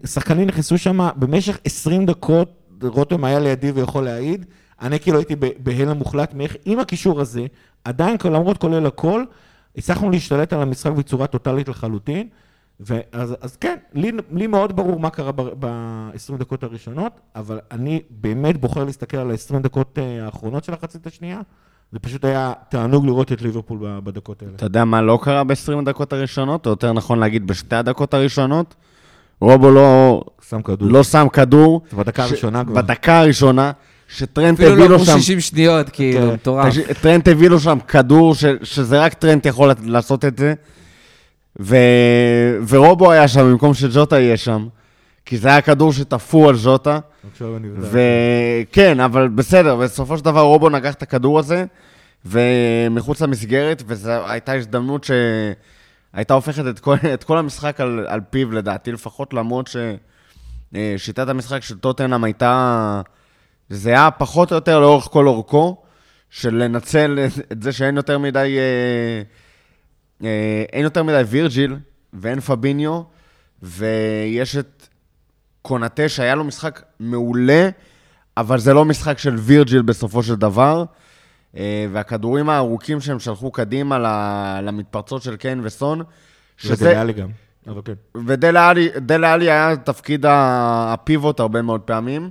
שחקנים 0.07 0.47
נכנסו 0.47 0.79
שם 0.79 1.09
במשך 1.17 1.59
20 1.65 2.07
דקות, 2.07 2.49
רותם 2.83 3.25
היה 3.25 3.39
לידי 3.41 3.71
ויכול 3.71 4.05
להעיד, 4.05 4.47
אני 4.81 5.01
כאילו 5.01 5.19
הייתי 5.19 5.37
ב- 5.37 5.51
בהלם 5.59 5.97
מוחלט 5.97 6.35
מאיך 6.35 6.57
עם 6.65 6.79
הקישור 6.79 7.21
הזה, 7.21 7.47
עדיין, 7.85 8.17
למרות 8.25 8.59
כולל 8.59 8.87
הכל, 8.87 9.25
הצלחנו 9.77 10.11
להשתלט 10.11 10.53
על 10.53 10.63
המשחק 10.63 10.93
בצורה 10.93 11.27
טוטאלית 11.27 11.69
לחלוטין. 11.69 12.29
ואז, 12.81 13.35
אז 13.41 13.57
כן, 13.57 13.77
לי, 13.95 14.13
לי 14.31 14.47
מאוד 14.47 14.77
ברור 14.77 15.01
מה 15.01 15.11
קרה 15.11 15.33
ב-20 15.33 16.37
דקות 16.39 16.63
הראשונות, 16.63 17.21
אבל 17.37 17.61
אני 17.71 18.03
באמת 18.11 18.61
בוחר 18.61 18.85
להסתכל 18.85 19.17
על 19.17 19.31
ה-20 19.31 19.59
דקות 19.59 19.99
אה, 19.99 20.25
האחרונות 20.25 20.65
של 20.65 20.73
החצית 20.73 21.07
השנייה. 21.07 21.41
זה 21.93 21.99
פשוט 21.99 22.25
היה 22.25 22.53
תענוג 22.69 23.07
לראות 23.07 23.33
את 23.33 23.43
ליברפול 23.43 23.79
בדקות 24.05 24.43
האלה. 24.43 24.53
אתה 24.57 24.67
יודע 24.67 24.85
מה 24.85 25.03
לא 25.03 25.19
קרה 25.23 25.45
ב-20 25.45 25.79
הדקות 25.79 26.13
הראשונות, 26.13 26.67
או 26.67 26.71
יותר 26.71 26.93
נכון 26.93 27.19
להגיד 27.19 27.47
בשתי 27.47 27.77
הדקות 27.77 28.15
הראשונות? 28.15 28.75
רובו 29.41 29.71
לא, 29.71 30.23
שם 30.49 30.63
כדור. 30.63 30.89
לא 30.89 31.03
שם 31.03 31.27
כדור. 31.33 31.83
בדקה 31.93 32.25
הראשונה 32.25 32.65
כבר. 32.65 32.75
בדקה 32.75 33.21
הראשונה, 33.21 33.73
שטרנט 34.09 34.61
אפילו 34.61 34.73
הביא 34.73 34.83
לא 34.85 34.89
לו 34.89 34.95
עברו 34.95 35.07
שם... 35.07 35.19
60 35.19 35.41
שניות, 35.41 35.89
כאילו, 35.89 36.21
כן. 36.21 36.35
מטורף. 36.35 36.75
טרנט 37.01 37.29
הביא 37.29 37.49
לו 37.49 37.61
שם 37.61 37.79
כדור, 37.89 38.35
ש, 38.35 38.45
שזה 38.63 39.01
רק 39.01 39.15
טרנט 39.15 39.47
יכול 39.47 39.71
לעשות 39.85 40.25
את 40.25 40.39
זה, 40.39 40.55
ו, 41.61 41.77
ורובו 42.69 43.11
היה 43.13 43.29
שם 43.29 43.41
במקום 43.41 43.75
שג'וטה 43.75 44.21
יהיה 44.21 44.37
שם, 44.37 44.69
כי 45.27 45.39
זה 45.39 45.49
היה 45.49 45.61
כדור 45.61 45.93
שתפור 45.93 46.49
על 46.49 46.57
ג'וטה. 46.65 46.99
וכן, 47.81 49.01
אבל 49.01 49.29
בסדר, 49.29 49.77
בסופו 49.77 50.19
של 50.19 50.25
דבר 50.25 50.41
רובו 50.41 50.69
נגח 50.71 50.95
את 50.95 51.03
הכדור 51.03 51.39
הזה, 51.39 51.65
ומחוץ 52.25 53.21
למסגרת, 53.23 53.83
וזו 53.87 54.11
הייתה 54.11 54.53
הזדמנות 54.53 55.05
שהייתה 55.05 56.35
הופכת 56.35 56.67
את 56.67 56.79
כל, 56.79 56.95
את 57.15 57.25
כל 57.25 57.39
המשחק 57.39 57.81
על, 57.81 58.07
על 58.09 58.21
פיו, 58.31 58.53
לדעתי 58.53 58.93
לפחות, 58.93 59.35
למרות 59.35 59.71
ששיטת 60.73 61.29
המשחק 61.29 61.63
של 61.63 61.79
טוטנאם 61.79 62.25
הייתה 62.25 63.03
זהה 63.71 64.11
פחות 64.11 64.51
או 64.51 64.57
יותר 64.57 64.81
לאורך 64.81 65.05
כל 65.05 65.27
אורכו, 65.27 65.77
של 66.31 66.55
לנצל 66.55 67.27
את 67.53 67.63
זה 67.63 67.73
שאין 67.73 67.97
יותר 67.97 68.19
מדי, 68.19 68.57
אה, 68.59 69.23
אה, 70.27 70.65
אין 70.73 70.85
יותר 70.85 71.03
מדי 71.03 71.23
וירג'יל 71.27 71.77
ואין 72.13 72.41
פביניו, 72.41 73.03
ויש 73.63 74.57
את 74.57 74.88
קונאטה 75.63 76.09
שהיה 76.09 76.35
לו 76.35 76.45
משחק 76.45 76.83
מעולה, 77.01 77.69
אבל 78.37 78.59
זה 78.59 78.75
לא 78.75 78.85
משחק 78.85 79.19
של 79.19 79.35
וירג'יל 79.35 79.83
בסופו 79.83 80.23
של 80.23 80.35
דבר. 80.35 80.85
אה, 81.57 81.87
והכדורים 81.93 82.49
הארוכים 82.49 83.01
שהם 83.01 83.19
שלחו 83.19 83.51
קדימה 83.51 83.99
למתפרצות 84.63 85.23
של 85.23 85.37
קיין 85.37 85.61
וסון, 85.65 86.03
שזה 86.57 86.89
היה 86.89 87.05
לי 87.05 87.13
גם, 87.13 87.29
אבל 87.67 87.81
כן. 87.85 87.93
ודלה 88.27 88.69
עלי, 88.69 88.89
עלי 89.25 89.51
היה 89.51 89.77
תפקיד 89.77 90.25
הפיבוט 90.29 91.41
הרבה 91.41 91.63
מאוד 91.63 91.81
פעמים. 91.81 92.31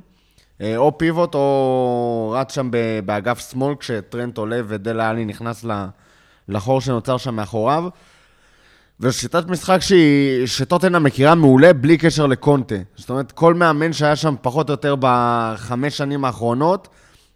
אה, 0.62 0.78
או 0.78 0.98
פיבוט 0.98 1.36
או 1.36 2.34
רץ 2.36 2.56
שם 2.56 2.72
באגף 3.06 3.52
שמאל 3.52 3.76
כשטרנט 3.76 4.38
עולה 4.38 4.60
ודלה 4.68 5.10
עלי 5.10 5.26
נכנס 5.26 5.66
לחור 6.48 6.82
שנוצר 6.82 7.18
שם 7.18 7.36
מאחוריו. 7.36 7.90
וזו 9.00 9.14
שיטת 9.18 9.48
משחק 9.48 9.78
שהיא, 9.82 10.46
שטוטנה 10.48 11.00
מכירה 11.00 11.36
מעולה 11.36 11.74
בלי 11.74 11.98
קשר 11.98 12.26
לקונטה. 12.28 12.76
זאת 12.96 13.10
אומרת, 13.10 13.32
כל 13.32 13.54
מאמן 13.54 13.94
שהיה 13.94 14.16
שם 14.16 14.36
פחות 14.42 14.70
או 14.70 14.74
יותר 14.74 14.96
בחמש 15.00 15.98
שנים 15.98 16.26
האחרונות, 16.26 16.88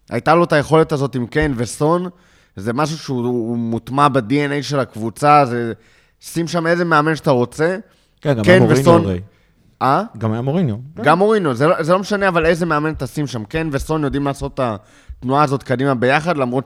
הייתה 0.09 0.35
לו 0.35 0.43
את 0.43 0.53
היכולת 0.53 0.91
הזאת 0.91 1.15
עם 1.15 1.27
קיין 1.27 1.53
וסון. 1.57 2.09
זה 2.55 2.73
משהו 2.73 2.97
שהוא 2.97 3.25
הוא 3.27 3.57
מוטמע 3.57 4.07
ב-DNA 4.07 4.61
של 4.61 4.79
הקבוצה, 4.79 5.45
זה... 5.45 5.73
שים 6.21 6.47
שם 6.47 6.67
איזה 6.67 6.85
מאמן 6.85 7.15
שאתה 7.15 7.31
רוצה. 7.31 7.77
כן, 8.21 8.33
גם 8.33 8.43
כן, 8.43 8.51
היה 8.51 8.59
מוריניו 8.59 8.81
וסון- 8.81 9.05
הרי. 9.05 9.19
אה? 9.81 10.03
גם 10.17 10.31
היה 10.31 10.41
מוריניו. 10.41 10.75
גם 11.01 11.17
מורינו, 11.17 11.53
זה 11.53 11.67
לא, 11.67 11.83
זה 11.83 11.91
לא 11.93 11.99
משנה, 11.99 12.27
אבל 12.27 12.45
איזה 12.45 12.65
מאמן 12.65 12.93
תשים 12.97 13.27
שם. 13.27 13.43
כן 13.45 13.67
וסון 13.71 14.03
יודעים 14.03 14.25
לעשות 14.27 14.53
את 14.53 14.59
התנועה 15.19 15.43
הזאת 15.43 15.63
קדימה 15.63 15.95
ביחד, 15.95 16.37
למרות 16.37 16.65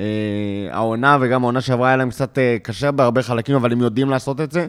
שהעונה 0.00 1.18
וגם 1.20 1.42
העונה 1.42 1.60
שעברה 1.60 1.88
היה 1.88 1.96
להם 1.96 2.10
קצת 2.10 2.38
אה, 2.38 2.56
קשה 2.62 2.90
בהרבה 2.90 3.22
חלקים, 3.22 3.56
אבל 3.56 3.72
הם 3.72 3.80
יודעים 3.80 4.10
לעשות 4.10 4.40
את 4.40 4.52
זה. 4.52 4.66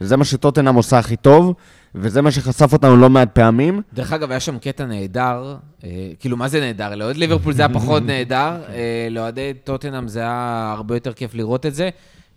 זה 0.00 0.16
מה 0.16 0.24
שטוטנאם 0.24 0.74
עושה 0.74 0.98
הכי 0.98 1.16
טוב, 1.16 1.54
וזה 1.94 2.22
מה 2.22 2.30
שחשף 2.30 2.72
אותנו 2.72 2.96
לא 2.96 3.10
מעט 3.10 3.28
פעמים. 3.32 3.82
דרך 3.92 4.12
אגב, 4.12 4.30
היה 4.30 4.40
שם 4.40 4.58
קטע 4.58 4.84
נהדר, 4.84 5.56
אה, 5.84 5.90
כאילו, 6.20 6.36
מה 6.36 6.48
זה 6.48 6.60
נהדר? 6.60 6.94
לאוהד 6.94 7.16
ליברפול 7.16 7.52
זה 7.52 7.62
היה 7.62 7.74
פחות 7.74 8.02
נהדר, 8.12 8.56
אה, 8.68 9.08
לאוהדי 9.10 9.52
טוטנאם 9.64 10.08
זה 10.08 10.20
היה 10.20 10.74
הרבה 10.76 10.96
יותר 10.96 11.12
כיף 11.12 11.34
לראות 11.34 11.66
את 11.66 11.74
זה. 11.74 11.90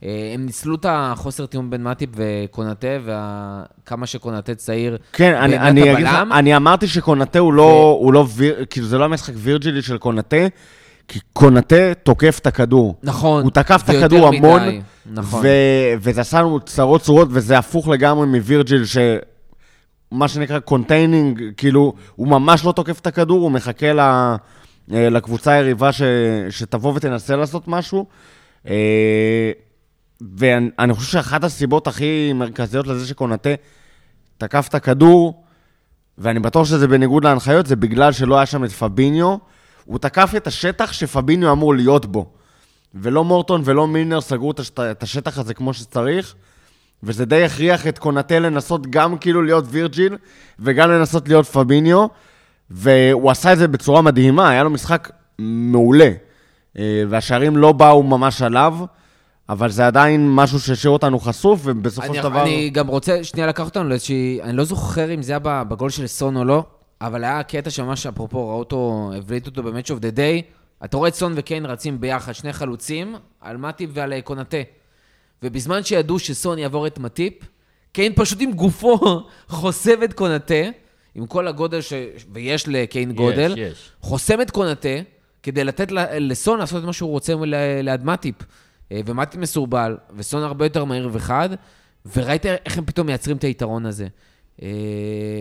אה, 0.04 0.32
הם 0.34 0.46
ניצלו 0.46 0.76
את 0.76 0.86
החוסר 0.90 1.46
תיאום 1.46 1.70
בין 1.70 1.84
מאטיפ 1.84 2.10
וקונאטה, 2.16 2.88
וכמה 3.04 4.06
שקונאטה 4.06 4.56
צעיר 4.56 4.98
כן, 5.14 5.36
אני, 5.36 5.58
אני, 5.60 5.94
אגיד 5.94 6.08
הבלם. 6.08 6.34
אני 6.34 6.56
אמרתי 6.56 6.88
שקונאטה 6.88 7.40
הוא 7.40 7.54
לא, 7.54 7.98
הוא 8.02 8.14
לא 8.14 8.28
ויר, 8.36 8.66
כאילו 8.70 8.88
זה 8.88 8.98
לא 8.98 9.06
המשחק 9.06 9.34
וירג'ילי 9.38 9.82
של 9.82 9.98
קונאטה, 9.98 10.48
כי 11.08 11.20
קונאטה 11.34 11.94
תוקף 12.04 12.40
את 12.40 12.48
הכדור. 12.48 12.96
נכון. 13.04 13.44
הוא 13.44 13.52
תקף 13.52 13.82
את 13.84 13.90
הכדור 13.90 14.30
מדי, 14.30 14.38
המון, 14.38 14.62
נכון. 15.06 15.42
ו- 15.44 15.94
וזה 16.00 16.22
עשה 16.22 16.42
לנו 16.42 16.60
צרות 16.60 17.02
צורות, 17.02 17.28
וזה 17.32 17.58
הפוך 17.58 17.88
לגמרי 17.88 18.28
מווירג'יל, 18.28 18.86
ש... 18.86 18.98
מה 20.12 20.28
שנקרא 20.28 20.60
containing, 20.60 21.44
כאילו, 21.58 21.94
הוא 22.16 22.28
ממש 22.28 22.66
לא 22.66 22.72
תוקף 22.72 23.00
את 23.00 23.08
הכדור, 23.08 23.42
הוא 23.42 23.52
מחכה 23.52 23.94
ל... 23.94 24.00
אה, 24.00 25.10
לקבוצה 25.10 25.52
היריבה 25.52 25.92
ש... 25.92 26.02
שתבוא 26.50 26.94
ותנסה 26.96 27.36
לעשות 27.36 27.68
משהו. 27.68 28.06
אה, 28.68 29.52
ואני 30.38 30.70
אני 30.80 30.94
חושב 30.94 31.12
שאחת 31.12 31.44
הסיבות 31.44 31.88
הכי 31.88 32.34
מרכזיות 32.36 32.88
לזה 32.88 33.08
שקונאטה 33.08 33.50
תקף 34.38 34.68
את 34.70 34.76
הכדור, 34.76 35.44
ואני 36.18 36.40
בטוח 36.40 36.68
שזה 36.68 36.88
בניגוד 36.88 37.24
להנחיות, 37.24 37.66
זה 37.66 37.76
בגלל 37.76 38.12
שלא 38.12 38.36
היה 38.36 38.46
שם 38.46 38.64
את 38.64 38.72
פביניו. 38.72 39.38
הוא 39.88 39.98
תקף 40.00 40.34
את 40.38 40.48
השטח 40.48 40.94
שפביניו 40.94 41.52
אמור 41.52 41.76
להיות 41.76 42.06
בו. 42.06 42.26
ולא 42.96 43.24
מורטון 43.24 43.62
ולא 43.66 43.88
מילנר 43.88 44.22
סגרו 44.22 44.52
את 44.52 44.60
השט- 44.60 44.80
את 44.80 45.04
השטח 45.04 45.38
הזה 45.38 45.54
כמו 45.54 45.74
שצריך, 45.74 46.36
וזה 47.04 47.26
די 47.26 47.44
הכריח 47.44 47.88
את 47.88 47.98
קונאטה 47.98 48.40
לנסות 48.40 48.88
גם 48.88 49.18
כאילו 49.18 49.42
להיות 49.42 49.66
וירג'יל, 49.68 50.18
וגם 50.60 50.90
לנסות 50.92 51.28
להיות 51.28 51.46
פביניו, 51.46 52.08
והוא 52.70 53.32
עשה 53.32 53.54
את 53.54 53.58
זה 53.58 53.68
בצורה 53.68 54.02
מדהימה, 54.02 54.50
היה 54.50 54.64
לו 54.64 54.70
משחק 54.70 55.10
מעולה. 55.40 56.12
אה, 56.78 57.04
והשערים 57.10 57.58
לא 57.58 57.72
באו 57.72 58.04
ממש 58.04 58.42
עליו, 58.42 58.78
אבל 59.50 59.70
זה 59.70 59.88
עדיין 59.88 60.36
משהו 60.36 60.60
שהשאיר 60.60 60.92
אותנו 60.92 61.20
חשוף, 61.20 61.62
ובסופו 61.64 62.16
של 62.16 62.22
דבר... 62.22 62.42
אני 62.42 62.70
גם 62.70 62.88
רוצה 62.88 63.24
שנייה 63.24 63.48
לקחת 63.48 63.66
אותנו 63.66 63.90
לאיזושהי... 63.90 64.40
אני 64.44 64.58
לא 64.58 64.64
זוכר 64.64 65.14
אם 65.14 65.22
זה 65.22 65.32
היה 65.32 65.64
בגול 65.64 65.90
של 65.90 66.08
סון 66.08 66.38
או 66.38 66.44
לא, 66.46 66.64
אבל 67.02 67.24
היה 67.24 67.44
קטע 67.44 67.70
שממש, 67.70 68.06
אפרופו, 68.06 68.48
ראו 68.48 68.60
אותו, 68.60 69.12
הבליט 69.18 69.46
אותו 69.46 69.64
ב-Match 69.64 69.88
of 69.88 70.00
the 70.02 70.18
Day. 70.18 70.44
אתה 70.86 70.98
רואה 70.98 71.10
את 71.10 71.16
סון 71.16 71.34
וקיין 71.36 71.66
רצים 71.66 72.02
ביחד, 72.02 72.34
שני 72.34 72.54
חלוצים, 72.54 73.16
על 73.42 73.58
מטיפ 73.58 73.90
ועל 73.94 74.14
אה, 74.14 74.22
קונאטה. 74.22 74.58
ובזמן 75.44 75.84
שידעו 75.84 76.20
שסון 76.20 76.60
יעבור 76.60 76.88
את 76.88 77.00
מטיפ, 77.00 77.34
קיין 77.92 78.14
פשוט 78.16 78.42
עם 78.42 78.52
גופו 78.52 78.98
חוסם 79.48 80.04
את 80.04 80.14
קונאטה, 80.14 80.64
עם 81.16 81.26
כל 81.26 81.48
הגודל 81.48 81.82
ש... 81.82 81.94
ויש 82.34 82.68
לקיין 82.68 83.12
גודל, 83.12 83.54
יש, 83.58 83.72
יש. 83.72 83.92
חוסם 84.02 84.42
את 84.42 84.52
קונאטה, 84.52 84.90
כדי 85.44 85.64
לתת 85.64 85.92
לסון 86.20 86.60
לעשות 86.60 86.80
את 86.82 86.86
מה 86.86 86.94
שהוא 86.94 87.10
רוצה 87.10 87.34
ל- 87.36 87.82
ליד 87.82 88.06
מטיפ. 88.06 88.36
אה, 88.92 89.00
ומטיפ 89.06 89.40
מסורבל, 89.42 89.98
וסון 90.16 90.44
הרבה 90.44 90.66
יותר 90.66 90.86
מהיר 90.86 91.10
וחד, 91.12 91.50
וראית 92.16 92.46
איך 92.46 92.78
הם 92.78 92.86
פתאום 92.86 93.08
מייצרים 93.08 93.38
את 93.38 93.44
היתרון 93.44 93.86
הזה. 93.86 94.08
אה, 94.62 94.68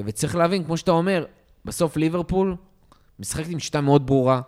וצריך 0.04 0.36
להבין, 0.36 0.64
כמו 0.64 0.76
שאתה 0.76 0.90
אומר, 0.90 1.24
בסוף 1.66 1.96
ליברפול 1.96 2.56
משחקת 3.18 3.48
עם 3.48 3.58
שיטה 3.58 3.80
מאוד 3.80 4.06
ברורה. 4.06 4.40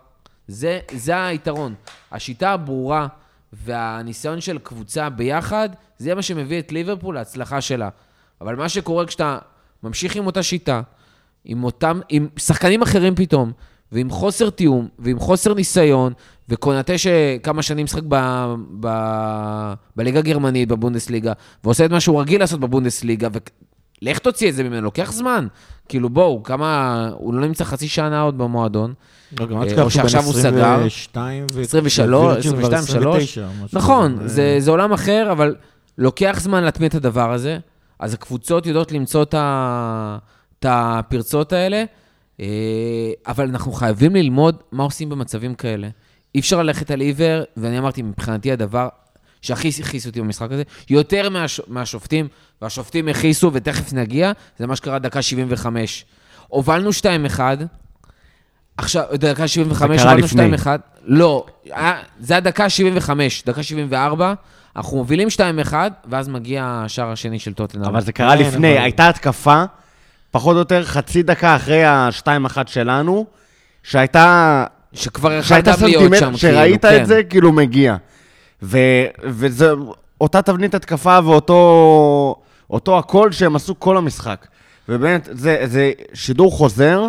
זה, 0.47 0.79
זה 0.91 1.25
היתרון. 1.25 1.73
השיטה 2.11 2.51
הברורה 2.51 3.07
והניסיון 3.53 4.41
של 4.41 4.59
קבוצה 4.59 5.09
ביחד, 5.09 5.69
זה 5.97 6.15
מה 6.15 6.21
שמביא 6.21 6.59
את 6.59 6.71
ליברפול 6.71 7.15
להצלחה 7.15 7.61
שלה. 7.61 7.89
אבל 8.41 8.55
מה 8.55 8.69
שקורה 8.69 9.05
כשאתה 9.05 9.37
ממשיך 9.83 10.15
עם 10.15 10.25
אותה 10.25 10.43
שיטה, 10.43 10.81
עם 11.45 11.63
אותם, 11.63 11.99
עם 12.09 12.27
שחקנים 12.37 12.81
אחרים 12.81 13.15
פתאום, 13.15 13.51
ועם 13.91 14.09
חוסר 14.09 14.49
תיאום, 14.49 14.87
ועם 14.99 15.19
חוסר 15.19 15.53
ניסיון, 15.53 16.13
וקונאטה 16.49 16.97
שכמה 16.97 17.61
שנים 17.61 17.83
משחק 17.83 18.03
ב, 18.07 18.15
ב, 18.79 18.87
בליגה 19.95 20.19
הגרמנית, 20.19 20.69
בבונדסליגה, 20.69 21.33
ועושה 21.63 21.85
את 21.85 21.91
מה 21.91 21.99
שהוא 21.99 22.21
רגיל 22.21 22.39
לעשות 22.39 22.59
בבונדסליגה, 22.59 23.27
ולך 24.01 24.19
תוציא 24.19 24.49
את 24.49 24.55
זה 24.55 24.63
ממנו, 24.63 24.81
לוקח 24.81 25.11
זמן. 25.11 25.47
כאילו 25.89 26.09
בואו, 26.09 26.43
כמה, 26.43 27.09
הוא 27.13 27.33
לא 27.33 27.47
נמצא 27.47 27.63
חצי 27.63 27.87
שנה 27.87 28.21
עוד 28.21 28.37
במועדון. 28.37 28.93
לא, 29.39 29.45
גם 29.45 29.63
אה, 29.63 29.81
או 29.81 29.89
שעכשיו 29.89 30.23
הוא 30.23 30.33
סגר. 30.33 30.75
22 30.75 31.45
ו... 31.53 31.61
23, 31.61 32.45
וירג'יל 32.45 32.51
כבר 32.51 32.75
22, 32.75 32.83
23. 32.83 33.23
29, 33.23 33.63
משהו 33.63 33.77
נכון, 33.79 34.15
כזה. 34.19 34.27
זה, 34.27 34.55
זה 34.59 34.71
עולם 34.71 34.93
אחר, 34.93 35.27
אבל 35.31 35.55
לוקח 35.97 36.39
זמן 36.41 36.63
להטמיע 36.63 36.89
את 36.89 36.95
הדבר 36.95 37.31
הזה. 37.31 37.59
אז 37.99 38.13
הקבוצות 38.13 38.65
יודעות 38.65 38.91
למצוא 38.91 39.23
את, 39.23 39.33
ה, 39.33 40.17
את 40.59 40.65
הפרצות 40.69 41.53
האלה, 41.53 41.83
אה, 42.39 42.45
אבל 43.27 43.47
אנחנו 43.47 43.71
חייבים 43.71 44.15
ללמוד 44.15 44.55
מה 44.71 44.83
עושים 44.83 45.09
במצבים 45.09 45.55
כאלה. 45.55 45.87
אי 46.35 46.39
אפשר 46.39 46.63
ללכת 46.63 46.91
על 46.91 47.01
עיוור, 47.01 47.43
ואני 47.57 47.79
אמרתי, 47.79 48.01
מבחינתי 48.01 48.51
הדבר 48.51 48.87
שהכי 49.41 49.71
הכעיס 49.83 50.07
אותי 50.07 50.21
במשחק 50.21 50.51
הזה, 50.51 50.63
יותר 50.89 51.29
מהש, 51.29 51.61
מהשופטים, 51.67 52.27
והשופטים 52.61 53.07
הכעיסו, 53.07 53.51
ותכף 53.53 53.93
נגיע, 53.93 54.31
זה 54.59 54.67
מה 54.67 54.75
שקרה 54.75 54.99
דקה 54.99 55.21
75. 55.21 56.05
הובלנו 56.47 56.89
2-1, 57.37 57.39
עכשיו, 58.77 59.03
דקה 59.13 59.47
75, 59.47 59.97
זה 59.97 60.03
קרה 60.03 60.11
הובלנו 60.13 60.25
לפני. 60.25 60.57
2-1. 60.57 60.67
לא, 61.03 61.45
היה- 61.65 61.97
זה 62.19 62.33
היה 62.33 62.39
דקה 62.41 62.69
75, 62.69 63.43
דקה 63.45 63.63
74, 63.63 64.33
אנחנו 64.75 64.97
מובילים 64.97 65.27
2-1, 65.29 65.73
ואז 66.09 66.27
מגיע 66.29 66.65
השער 66.85 67.11
השני 67.11 67.39
של 67.39 67.53
טוטנאם. 67.53 67.83
אבל 67.85 68.01
זה 68.01 68.11
קרה 68.11 68.37
כן, 68.37 68.43
לפני, 68.43 68.73
אבל- 68.73 68.83
הייתה 68.83 69.09
התקפה, 69.09 69.63
פחות 70.31 70.53
או 70.53 70.59
יותר 70.59 70.85
חצי 70.85 71.23
דקה 71.23 71.55
אחרי 71.55 71.83
ה-2-1 71.83 72.27
שלנו, 72.65 73.25
שהייתה 73.83 74.63
שכבר 74.93 75.31
יכלת 75.33 75.45
שהייתה 75.65 75.85
להיות 75.85 76.03
סנטימטר, 76.03 76.19
שם, 76.31 76.37
שראית 76.37 76.81
כאילו, 76.85 77.01
את 77.01 77.07
זה, 77.07 77.21
כאילו 77.23 77.51
מגיע. 77.53 77.95
ו, 78.63 78.77
וזה 79.23 79.71
אותה 80.21 80.41
תבנית 80.41 80.73
התקפה 80.75 81.19
ואותו 81.25 82.35
אותו 82.69 82.97
הקול 82.99 83.31
שהם 83.31 83.55
עשו 83.55 83.79
כל 83.79 83.97
המשחק. 83.97 84.47
ובאמת, 84.89 85.29
זה, 85.31 85.61
זה 85.65 85.91
שידור 86.13 86.51
חוזר 86.51 87.03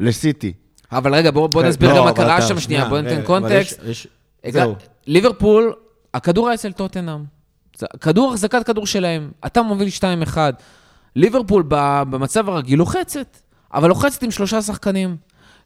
לסיטי. 0.00 0.52
אבל 0.92 1.14
רגע, 1.14 1.30
בואו 1.30 1.48
בוא 1.48 1.62
כן, 1.62 1.68
נסביר 1.68 1.92
לא, 1.92 1.98
גם 1.98 2.04
מה 2.04 2.12
קרה 2.12 2.42
שם 2.42 2.60
שנייה, 2.60 2.88
בואו 2.88 3.00
ניתן 3.00 3.22
קונטקסט. 3.22 3.80
יש- 3.82 3.88
יש- 3.90 4.06
הגע- 4.44 4.60
זהו. 4.60 4.74
ליברפול, 5.06 5.72
הכדור 6.14 6.48
היה 6.48 6.54
אצל 6.54 6.72
טוטנאם. 6.72 7.24
כדור, 8.00 8.30
החזקת 8.30 8.66
כדור 8.66 8.86
שלהם. 8.86 9.30
אתה 9.46 9.62
מוביל 9.62 9.88
2-1. 9.88 10.36
ליברפול 11.16 11.64
במצב 11.68 12.48
הרגיל 12.48 12.78
לוחצת, 12.78 13.36
אבל 13.74 13.88
לוחצת 13.88 14.22
עם 14.22 14.30
שלושה 14.30 14.62
שחקנים. 14.62 15.16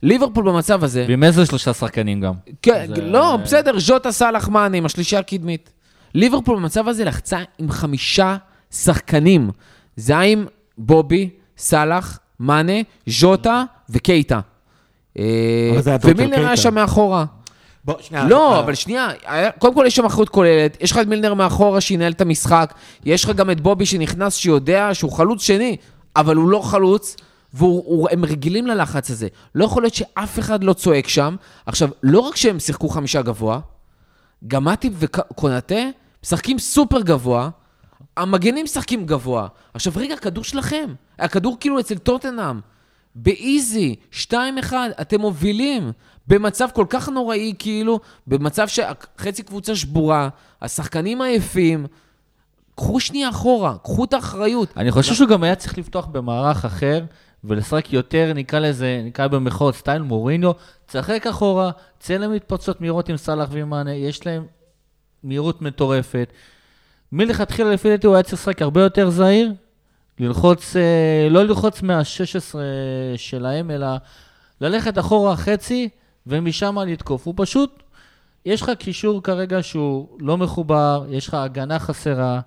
ליברפול 0.03 0.45
במצב 0.45 0.85
הזה, 0.85 1.05
ועם 1.09 1.25
איזה 1.25 1.47
שלושה 1.47 1.73
שחקנים 1.75 2.21
גם. 2.21 2.33
כן, 2.63 2.87
זה- 2.95 3.03
לא, 3.03 3.37
בסדר, 3.45 3.79
ז'וטה 3.79 4.13
סאלח 4.13 4.49
מאנה 4.49 4.77
עם 4.77 4.87
השלישייה 4.87 5.21
הקדמית. 5.21 5.71
ליברפול 6.15 6.57
במצב 6.57 6.89
הזה 6.89 7.05
לחצה 7.05 7.39
עם 7.59 7.71
חמישה 7.71 8.37
שחקנים. 8.71 9.51
זה 9.97 10.19
היה 10.19 10.33
עם 10.33 10.47
בובי, 10.79 11.31
סאלח, 11.59 12.19
מאנה, 12.41 12.73
ז'וטה 13.07 13.65
וקייטה. 13.91 14.41
אה, 15.19 15.25
ומילנר 16.05 16.47
היה. 16.47 16.57
שם 16.57 16.75
מאחורה. 16.75 17.25
בוא, 17.85 17.95
שנייה. 18.01 18.25
לא, 18.29 18.55
אה, 18.55 18.61
אבל 18.61 18.75
שנייה, 18.75 19.09
קודם 19.59 19.75
כל 19.75 19.85
יש 19.87 19.97
שם 19.97 20.05
אחריות 20.05 20.29
כוללת, 20.29 20.77
יש 20.81 20.93
לך 20.93 20.99
את 20.99 21.07
מילנר 21.07 21.35
מאחורה 21.35 21.81
שינהל 21.81 22.13
את 22.13 22.21
המשחק, 22.21 22.75
יש 23.05 23.25
לך 23.25 23.31
גם 23.31 23.51
את 23.51 23.61
בובי 23.61 23.87
שנכנס 23.87 24.35
שיודע 24.35 24.91
שהוא 24.93 25.13
חלוץ 25.13 25.43
שני, 25.43 25.77
אבל 26.17 26.37
הוא 26.37 26.49
לא 26.49 26.61
חלוץ, 26.61 27.17
והם 27.55 28.25
רגילים 28.25 28.67
ללחץ 28.67 29.11
הזה. 29.11 29.29
לא 29.55 29.65
יכול 29.65 29.83
להיות 29.83 29.95
שאף 29.95 30.39
אחד 30.39 30.65
לא 30.65 30.73
צועק 30.73 31.09
שם. 31.09 31.37
עכשיו, 31.67 31.89
לא 32.03 32.21
רק 32.21 32.37
שהם 32.37 32.59
שיחקו 32.59 32.89
חמישה 32.89 33.23
גבוה, 33.23 33.61
גם 34.47 34.65
מאטיב 34.65 34.97
וקונאטה 34.99 35.75
משחקים 36.25 36.59
סופר 36.59 37.01
גבוה, 37.01 37.49
המגנים 38.17 38.65
משחקים 38.65 39.07
גבוה. 39.07 39.49
עכשיו, 39.75 39.93
רגע, 39.97 40.15
הכדור 40.15 40.45
שלכם. 40.45 40.95
הכדור 41.19 41.57
כאילו 41.61 41.81
אצל 41.81 41.99
טוטנאם. 41.99 42.61
באיזי, 43.15 43.97
2-1, 44.31 44.33
אתם 45.01 45.21
מובילים. 45.21 45.93
במצב 46.27 46.69
כל 46.75 46.87
כך 46.89 47.09
נוראי, 47.09 47.55
כאילו, 47.59 48.01
במצב 48.27 48.69
שחצי 48.69 49.43
קבוצה 49.43 49.77
שבורה, 49.77 50.29
השחקנים 50.63 51.23
עייפים. 51.23 51.87
קחו 52.77 53.01
שנייה 53.01 53.29
אחורה, 53.29 53.77
קחו 53.83 54.05
את 54.05 54.13
האחריות. 54.13 54.69
אני 54.77 54.91
חושב 54.91 55.15
שהוא 55.15 55.29
גם 55.29 55.43
היה 55.43 55.55
צריך 55.55 55.79
לפתוח 55.79 56.07
במערך 56.07 56.65
אחר 56.65 57.05
ולשחק 57.45 57.93
יותר, 57.93 58.33
נקרא 58.35 58.59
לזה, 58.59 59.03
נקרא 59.05 59.27
במחאות 59.27 59.75
סטייל 59.75 60.03
מוריניו, 60.03 60.53
תשחק 60.87 61.27
אחורה, 61.27 61.71
צא 61.99 62.12
להם 62.12 62.33
מתפרצות 62.33 62.81
מהירות 62.81 63.09
עם 63.09 63.16
סאלח 63.16 63.49
ועם 63.53 63.71
מאנה, 63.71 63.95
יש 63.95 64.27
להם 64.27 64.47
מהירות 65.23 65.62
מטורפת. 65.62 66.33
מלכתחילה 67.12 67.73
לפי 67.73 67.88
דעתי 67.88 68.07
הוא 68.07 68.14
היה 68.14 68.23
צריך 68.23 68.35
לשחק 68.35 68.62
הרבה 68.62 68.83
יותר 68.83 69.11
זהיר, 69.11 69.53
ללחוץ, 70.18 70.77
אה, 70.77 71.29
לא 71.31 71.42
ללחוץ 71.42 71.83
מה-16 71.83 72.55
שלהם, 73.16 73.71
אלא 73.71 73.87
ללכת 74.61 74.99
אחורה 74.99 75.37
חצי 75.37 75.88
ומשם 76.27 76.79
לתקוף. 76.79 77.27
הוא 77.27 77.35
פשוט, 77.37 77.83
יש 78.47 78.62
לך 78.62 78.71
קישור 78.79 79.23
כרגע 79.23 79.62
שהוא 79.62 80.09
לא 80.21 80.38
מחובר, 80.38 81.05
יש 81.09 81.29
לך 81.29 81.35
הגנה 81.35 81.79
חסרה. 81.79 82.40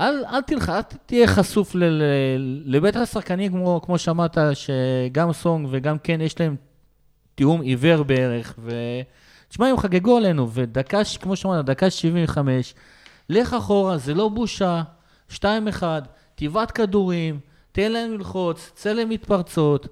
אל, 0.00 0.24
אל 0.24 0.40
תלך, 0.40 0.68
אל 0.68 0.80
תהיה 1.06 1.26
חשוף 1.26 1.74
ל- 1.74 1.84
ל- 1.84 2.62
לבית 2.64 2.96
השחקנים, 2.96 3.52
כמו, 3.52 3.80
כמו 3.84 3.98
שאמרת, 3.98 4.38
שגם 4.54 5.32
סונג 5.32 5.68
וגם 5.70 5.98
כן, 5.98 6.20
יש 6.20 6.40
להם 6.40 6.56
תיאום 7.34 7.60
עיוור 7.60 8.02
בערך. 8.02 8.54
ו... 8.58 8.70
תשמע, 9.48 9.66
הם 9.66 9.76
חגגו 9.76 10.16
עלינו, 10.16 10.50
ודקה, 10.52 11.00
כמו 11.20 11.36
שאמרת, 11.36 11.64
דקה 11.64 11.90
75, 11.90 12.74
לך 13.28 13.54
אחורה, 13.54 13.98
זה 13.98 14.14
לא 14.14 14.28
בושה, 14.28 14.82
2-1, 15.32 15.42
תבעט 16.34 16.72
כדורים, 16.74 17.40
תן 17.72 17.92
להם 17.92 18.12
ללחוץ, 18.12 18.70
צא 18.74 18.92
להם 18.92 19.08
מתפרצות. 19.08 19.88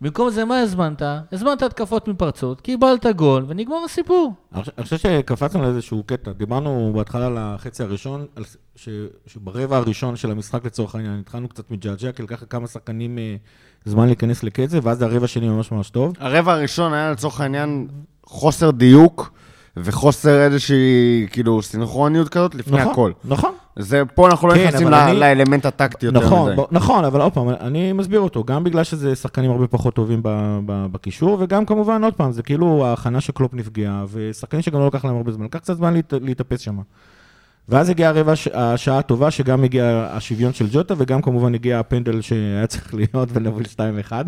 במקום 0.00 0.30
זה, 0.30 0.44
מה 0.44 0.58
הזמנת? 0.60 1.02
הזמנת 1.32 1.62
התקפות 1.62 2.08
מתפרצות, 2.08 2.60
קיבלת 2.60 3.06
גול, 3.06 3.44
ונגמר 3.48 3.76
הסיפור. 3.84 4.32
אני 4.54 4.62
חושב- 4.84 4.96
שקפצנו 4.96 5.62
לאיזשהו 5.62 6.02
קטע. 6.06 6.32
דיברנו 6.32 6.92
בהתחלה 6.96 7.26
על 7.26 7.36
החצי 7.38 7.82
הראשון, 7.82 8.26
על 8.36 8.44
ש- 8.76 8.88
שברבע 9.26 9.76
הראשון 9.76 10.16
של 10.16 10.30
המשחק 10.30 10.64
לצורך 10.64 10.94
העניין, 10.94 11.18
התחלנו 11.20 11.48
קצת 11.48 11.70
מג'עג'ע, 11.70 12.12
כי 12.12 12.22
לקח 12.22 12.42
לכמה 12.42 12.66
שחקנים 12.66 13.18
אה, 13.18 13.36
זמן 13.84 14.06
להיכנס 14.06 14.42
לקצב, 14.42 14.86
ואז 14.86 15.02
הרבע 15.02 15.24
השני 15.24 15.48
ממש 15.48 15.72
ממש 15.72 15.90
טוב. 15.90 16.12
הרבע 16.18 16.52
הראשון 16.52 16.92
היה 16.94 17.10
לצורך 17.12 17.40
העניין 17.40 17.88
חוסר 18.26 18.70
דיוק 18.70 19.32
וחוסר 19.76 20.42
איזושהי, 20.42 21.26
כאילו, 21.30 21.62
סינכרוניות 21.62 22.28
כזאת 22.28 22.54
לפני 22.54 22.80
נכון, 22.80 22.92
הכל. 22.92 23.12
נכון. 23.24 23.52
זה, 23.78 24.02
פה 24.14 24.26
אנחנו 24.28 24.48
לא 24.48 24.54
כן, 24.54 24.66
נכנסים 24.68 24.86
אבל 24.86 24.96
ל- 24.96 25.08
אני- 25.08 25.20
לאלמנט 25.20 25.66
הטקטי 25.66 26.06
יותר 26.06 26.20
נכון, 26.26 26.52
מדי. 26.52 26.62
ב- 26.62 26.64
נכון, 26.70 27.04
אבל 27.04 27.20
עוד 27.20 27.32
פעם, 27.32 27.48
אני 27.48 27.92
מסביר 27.92 28.20
אותו, 28.20 28.44
גם 28.44 28.64
בגלל 28.64 28.84
שזה 28.84 29.14
שחקנים 29.16 29.50
הרבה 29.50 29.66
פחות 29.66 29.94
טובים 29.94 30.20
ב- 30.22 30.28
ב- 30.66 30.86
בקישור, 30.92 31.36
וגם 31.40 31.66
כמובן, 31.66 32.04
עוד 32.04 32.14
פעם, 32.14 32.32
זה 32.32 32.42
כאילו 32.42 32.86
ההכנה 32.86 33.20
של 33.20 33.32
קלופ 33.32 33.54
נפגעה, 33.54 34.04
ושחקנים 34.12 34.62
שגם 34.62 34.80
לא 34.80 34.86
לקח 34.86 35.04
להם 35.04 35.16
הרבה 35.16 35.32
זמן, 35.32 35.44
לקח 35.44 35.58
קצת 35.58 35.76
זמן 35.76 35.94
להת- 35.94 36.12
להתאפס 36.20 36.60
שם. 36.60 36.78
ואז 37.68 37.88
הגיעה 37.88 38.10
הרבע, 38.10 38.32
הש- 38.32 38.48
השעה 38.54 38.98
הטובה, 38.98 39.30
שגם 39.30 39.64
הגיע 39.64 40.08
השוויון 40.10 40.52
של 40.52 40.66
ג'וטה, 40.72 40.94
וגם 40.98 41.22
כמובן 41.22 41.54
הגיע 41.54 41.78
הפנדל 41.80 42.20
שהיה 42.20 42.66
צריך 42.66 42.94
להיות 42.94 43.28
ולהוביל 43.32 43.66
2-1. 43.66 44.26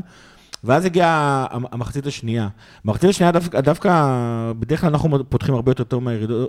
ואז 0.65 0.85
הגיעה 0.85 1.47
המ- 1.51 1.65
המחצית 1.73 2.07
השנייה. 2.07 2.49
המחצית 2.85 3.11
השנייה 3.11 3.33
דווקא, 3.33 3.61
דווקא, 3.61 4.13
בדרך 4.59 4.81
כלל 4.81 4.91
אנחנו 4.91 5.25
פותחים 5.29 5.55
הרבה 5.55 5.71
יותר 5.71 5.85
טוב 5.85 6.03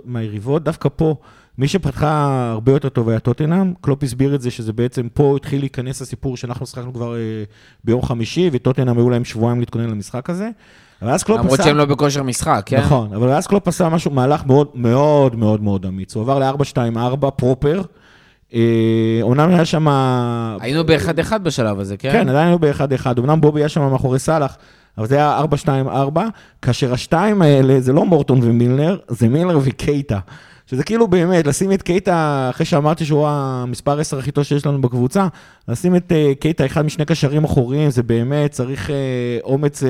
מהיריבות, 0.04 0.64
דווקא 0.64 0.88
פה, 0.96 1.14
מי 1.60 1.68
שפתחה 1.68 2.48
הרבה 2.52 2.72
יותר 2.72 2.88
טוב 2.88 3.08
היה 3.08 3.18
טוטנאם, 3.18 3.72
קלופ 3.80 4.02
הסביר 4.02 4.34
את 4.34 4.40
זה 4.40 4.50
שזה 4.50 4.72
בעצם, 4.72 5.08
פה 5.14 5.36
התחיל 5.36 5.60
להיכנס 5.60 6.02
הסיפור 6.02 6.36
שאנחנו 6.36 6.66
שחקנו 6.66 6.92
כבר 6.94 7.16
אה, 7.16 7.20
ביום 7.84 8.02
חמישי, 8.02 8.50
וטוטנאם 8.52 8.98
היו 8.98 9.10
להם 9.10 9.24
שבועיים 9.24 9.60
להתכונן 9.60 9.90
למשחק 9.90 10.30
הזה. 10.30 10.50
ואז 11.02 11.22
קלופ 11.22 11.38
למרות 11.38 11.54
עשה... 11.54 11.64
שהם 11.64 11.76
לא 11.76 11.84
בכושר 11.84 12.22
משחק, 12.22 12.62
כן? 12.66 12.80
נכון, 12.80 13.14
אבל 13.14 13.28
אז 13.28 13.46
קלופ 13.46 13.68
עשה 13.68 13.88
משהו, 13.88 14.10
מהלך 14.10 14.46
מאוד 14.46 14.68
מאוד 14.74 15.36
מאוד 15.36 15.62
מאוד 15.62 15.86
אמיץ. 15.86 16.14
הוא 16.14 16.22
עבר 16.22 16.38
ל-4-2-4 16.38 17.30
proper. 17.30 17.82
אה, 18.54 19.18
אומנם 19.22 19.50
היה 19.50 19.64
שם... 19.64 19.88
היינו 20.60 20.84
באחד-אחד 20.84 21.44
בשלב 21.44 21.80
הזה, 21.80 21.96
כן? 21.96 22.12
כן, 22.12 22.28
עדיין 22.28 22.48
היו 22.48 22.58
באחד-אחד. 22.58 23.18
אומנם 23.18 23.40
בובי 23.40 23.60
היה 23.60 23.68
שם 23.68 23.90
מאחורי 23.90 24.18
סאלח, 24.18 24.56
אבל 24.98 25.06
זה 25.06 25.16
היה 25.16 25.40
4-2-4, 26.16 26.18
כאשר 26.62 26.92
השתיים 26.92 27.42
האלה 27.42 27.80
זה 27.80 27.92
לא 27.92 28.04
מורטון 28.04 28.40
ומילנר, 28.42 28.96
זה 29.08 29.28
מילנר 29.28 29.58
וקייטה. 29.62 30.18
שזה 30.70 30.84
כאילו 30.84 31.08
באמת, 31.08 31.46
לשים 31.46 31.72
את 31.72 31.82
קייטה, 31.82 32.46
אחרי 32.50 32.66
שאמרתי 32.66 33.04
שהוא 33.04 33.28
המספר 33.28 34.00
10 34.00 34.18
הכי 34.18 34.30
טוב 34.30 34.44
שיש 34.44 34.66
לנו 34.66 34.80
בקבוצה, 34.80 35.28
לשים 35.68 35.96
את 35.96 36.12
אה, 36.12 36.32
קייטה 36.40 36.66
אחד 36.66 36.82
משני 36.84 37.04
קשרים 37.04 37.44
אחוריים, 37.44 37.90
זה 37.90 38.02
באמת 38.02 38.50
צריך 38.50 38.90
אה, 38.90 38.94
אומץ, 39.44 39.82
אה, 39.82 39.88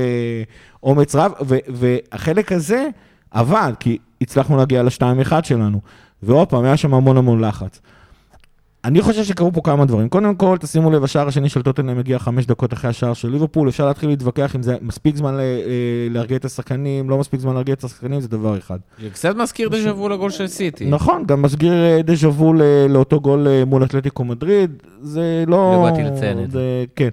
אומץ 0.83 1.15
רב, 1.15 1.33
והחלק 1.69 2.53
הזה 2.53 2.89
עבד, 3.31 3.73
כי 3.81 3.99
הצלחנו 4.21 4.57
להגיע 4.57 4.83
ל-2-1 4.83 5.33
שלנו. 5.43 5.81
ועוד 6.23 6.49
פעם, 6.49 6.65
היה 6.65 6.77
שם 6.77 6.95
המון 6.95 7.17
המון 7.17 7.45
לחץ. 7.45 7.81
אני 8.85 9.03
חושב 9.03 9.25
שקרו 9.25 9.53
פה 9.53 9.61
כמה 9.65 9.85
דברים. 9.85 10.09
קודם 10.09 10.35
כל, 10.35 10.57
תשימו 10.61 10.91
לב, 10.91 11.05
השער 11.05 11.29
השני 11.29 11.49
של 11.49 11.63
טוטנאם 11.63 11.99
מגיע 11.99 12.19
חמש 12.19 12.47
דקות 12.47 12.73
אחרי 12.73 12.91
השער 12.91 13.15
של 13.15 13.29
ליברפול. 13.29 13.69
אפשר 13.69 13.87
להתחיל 13.87 14.09
להתווכח 14.09 14.57
אם 14.57 14.63
זה 14.63 14.77
מספיק 14.83 15.17
זמן 15.17 15.35
ל- 15.35 15.41
אה, 15.41 15.45
להרגיע 16.11 16.37
את 16.37 16.45
השחקנים, 16.45 17.11
לא 17.11 17.19
מספיק 17.19 17.41
זמן 17.41 17.55
להרגיע 17.55 17.75
את 17.75 17.85
השחקנים, 17.85 18.21
זה 18.21 18.29
דבר 18.29 18.59
אחד. 18.59 18.79
זה 19.03 19.11
קצת 19.11 19.37
מזכיר 19.37 19.69
דז'ה 19.69 19.95
וו 19.95 20.09
לגול 20.09 20.31
של 20.31 20.47
סיטי. 20.47 20.87
נכון, 20.87 21.25
גם 21.27 21.43
מסגיר 21.43 21.73
אה, 21.73 22.03
דז'ה 22.03 22.29
וו 22.29 22.53
לאותו 22.89 23.21
גול 23.21 23.49
אה, 23.49 23.65
מול 23.65 23.85
אתלטיקו 23.85 24.25
מדריד, 24.25 24.71
זה 25.03 25.45
לא... 25.47 25.73
לא 25.73 25.91
באתי 25.91 26.03
לציין 26.03 26.51
זה. 26.51 26.85
כן. 26.97 27.09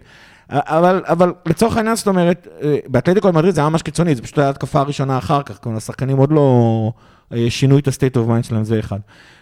אבל, 0.49 1.01
אבל 1.05 1.33
לצורך 1.45 1.77
העניין, 1.77 1.95
זאת 1.95 2.07
אומרת, 2.07 2.47
אה, 2.63 2.77
באתלטיקו 2.87 3.33
מדריד 3.33 3.55
זה 3.55 3.61
היה 3.61 3.69
ממש 3.69 3.81
קיצוני, 3.81 4.15
זה 4.15 4.21
פשוט 4.21 4.39
היה 4.39 4.49
התקפה 4.49 4.79
הראשונה 4.79 5.17
אחר 5.17 5.43
כך, 5.43 5.59
כלומר, 5.63 5.77
השחקנים 5.77 6.17
עוד 6.17 6.31
לא 6.31 6.41
אה, 6.41 7.01
שינו 7.49 7.79
את 7.79 7.87
ה-state 7.87 8.15
of 8.15 8.29
mind 8.29 8.47
שלהם, 8.47 8.63
זה 8.63 8.79
אחד. 8.79 8.99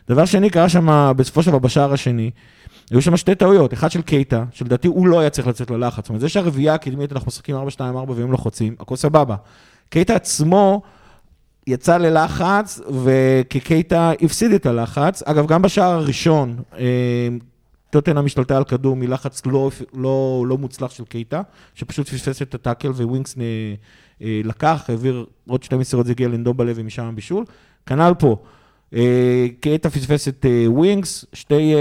דבר 0.09 0.25
שני, 0.25 0.49
קרה 0.49 0.69
שם, 0.69 1.13
בסופו 1.17 1.43
של 1.43 1.49
דבר, 1.49 1.59
בשער 1.59 1.93
השני, 1.93 2.31
היו 2.91 3.01
שם 3.01 3.17
שתי 3.17 3.35
טעויות, 3.35 3.73
אחד 3.73 3.91
של 3.91 4.01
קייטה, 4.01 4.43
שלדעתי 4.51 4.87
הוא 4.87 5.07
לא 5.07 5.19
היה 5.19 5.29
צריך 5.29 5.47
לצאת 5.47 5.71
ללחץ. 5.71 6.03
זאת 6.03 6.09
אומרת, 6.09 6.21
זה 6.21 6.29
שהרביעייה 6.29 6.73
הקדמית, 6.73 7.11
אנחנו 7.11 7.27
משחקים 7.27 7.55
4-2-4 7.55 7.79
והם 8.15 8.31
לוחצים, 8.31 8.75
הכל 8.79 8.95
סבבה. 8.95 9.35
קייטה 9.89 10.15
עצמו 10.15 10.81
יצא 11.67 11.97
ללחץ, 11.97 12.81
וכקייטה 13.03 14.11
הפסיד 14.21 14.51
את 14.51 14.65
הלחץ. 14.65 15.23
אגב, 15.23 15.47
גם 15.47 15.61
בשער 15.61 15.91
הראשון, 15.91 16.55
אה, 16.77 17.27
טוטנאם 17.89 18.25
השתלטה 18.25 18.57
על 18.57 18.63
כדור 18.63 18.95
מלחץ 18.95 19.45
לא, 19.45 19.71
לא, 19.93 20.45
לא 20.47 20.57
מוצלח 20.57 20.91
של 20.91 21.05
קייטה, 21.05 21.41
שפשוט 21.73 22.09
פספס 22.09 22.41
את 22.41 22.55
הטאקל 22.55 22.89
ווינקס 22.89 23.35
אה, 24.21 24.41
לקח, 24.43 24.85
העביר 24.87 25.25
עוד 25.47 25.63
שתי 25.63 25.75
מסירות, 25.75 26.05
זה 26.05 26.11
הגיע 26.11 26.27
לנדומבלה 26.27 26.71
ומשם 26.75 27.03
הבישול. 27.03 27.45
כנ"ל 27.85 28.13
פה. 28.19 28.37
אה, 28.95 29.47
קייטה 29.59 29.89
פספס 29.89 30.27
את 30.27 30.45
אה, 30.45 30.71
ווינקס, 30.71 31.25
שתי, 31.33 31.73
אה, 31.73 31.79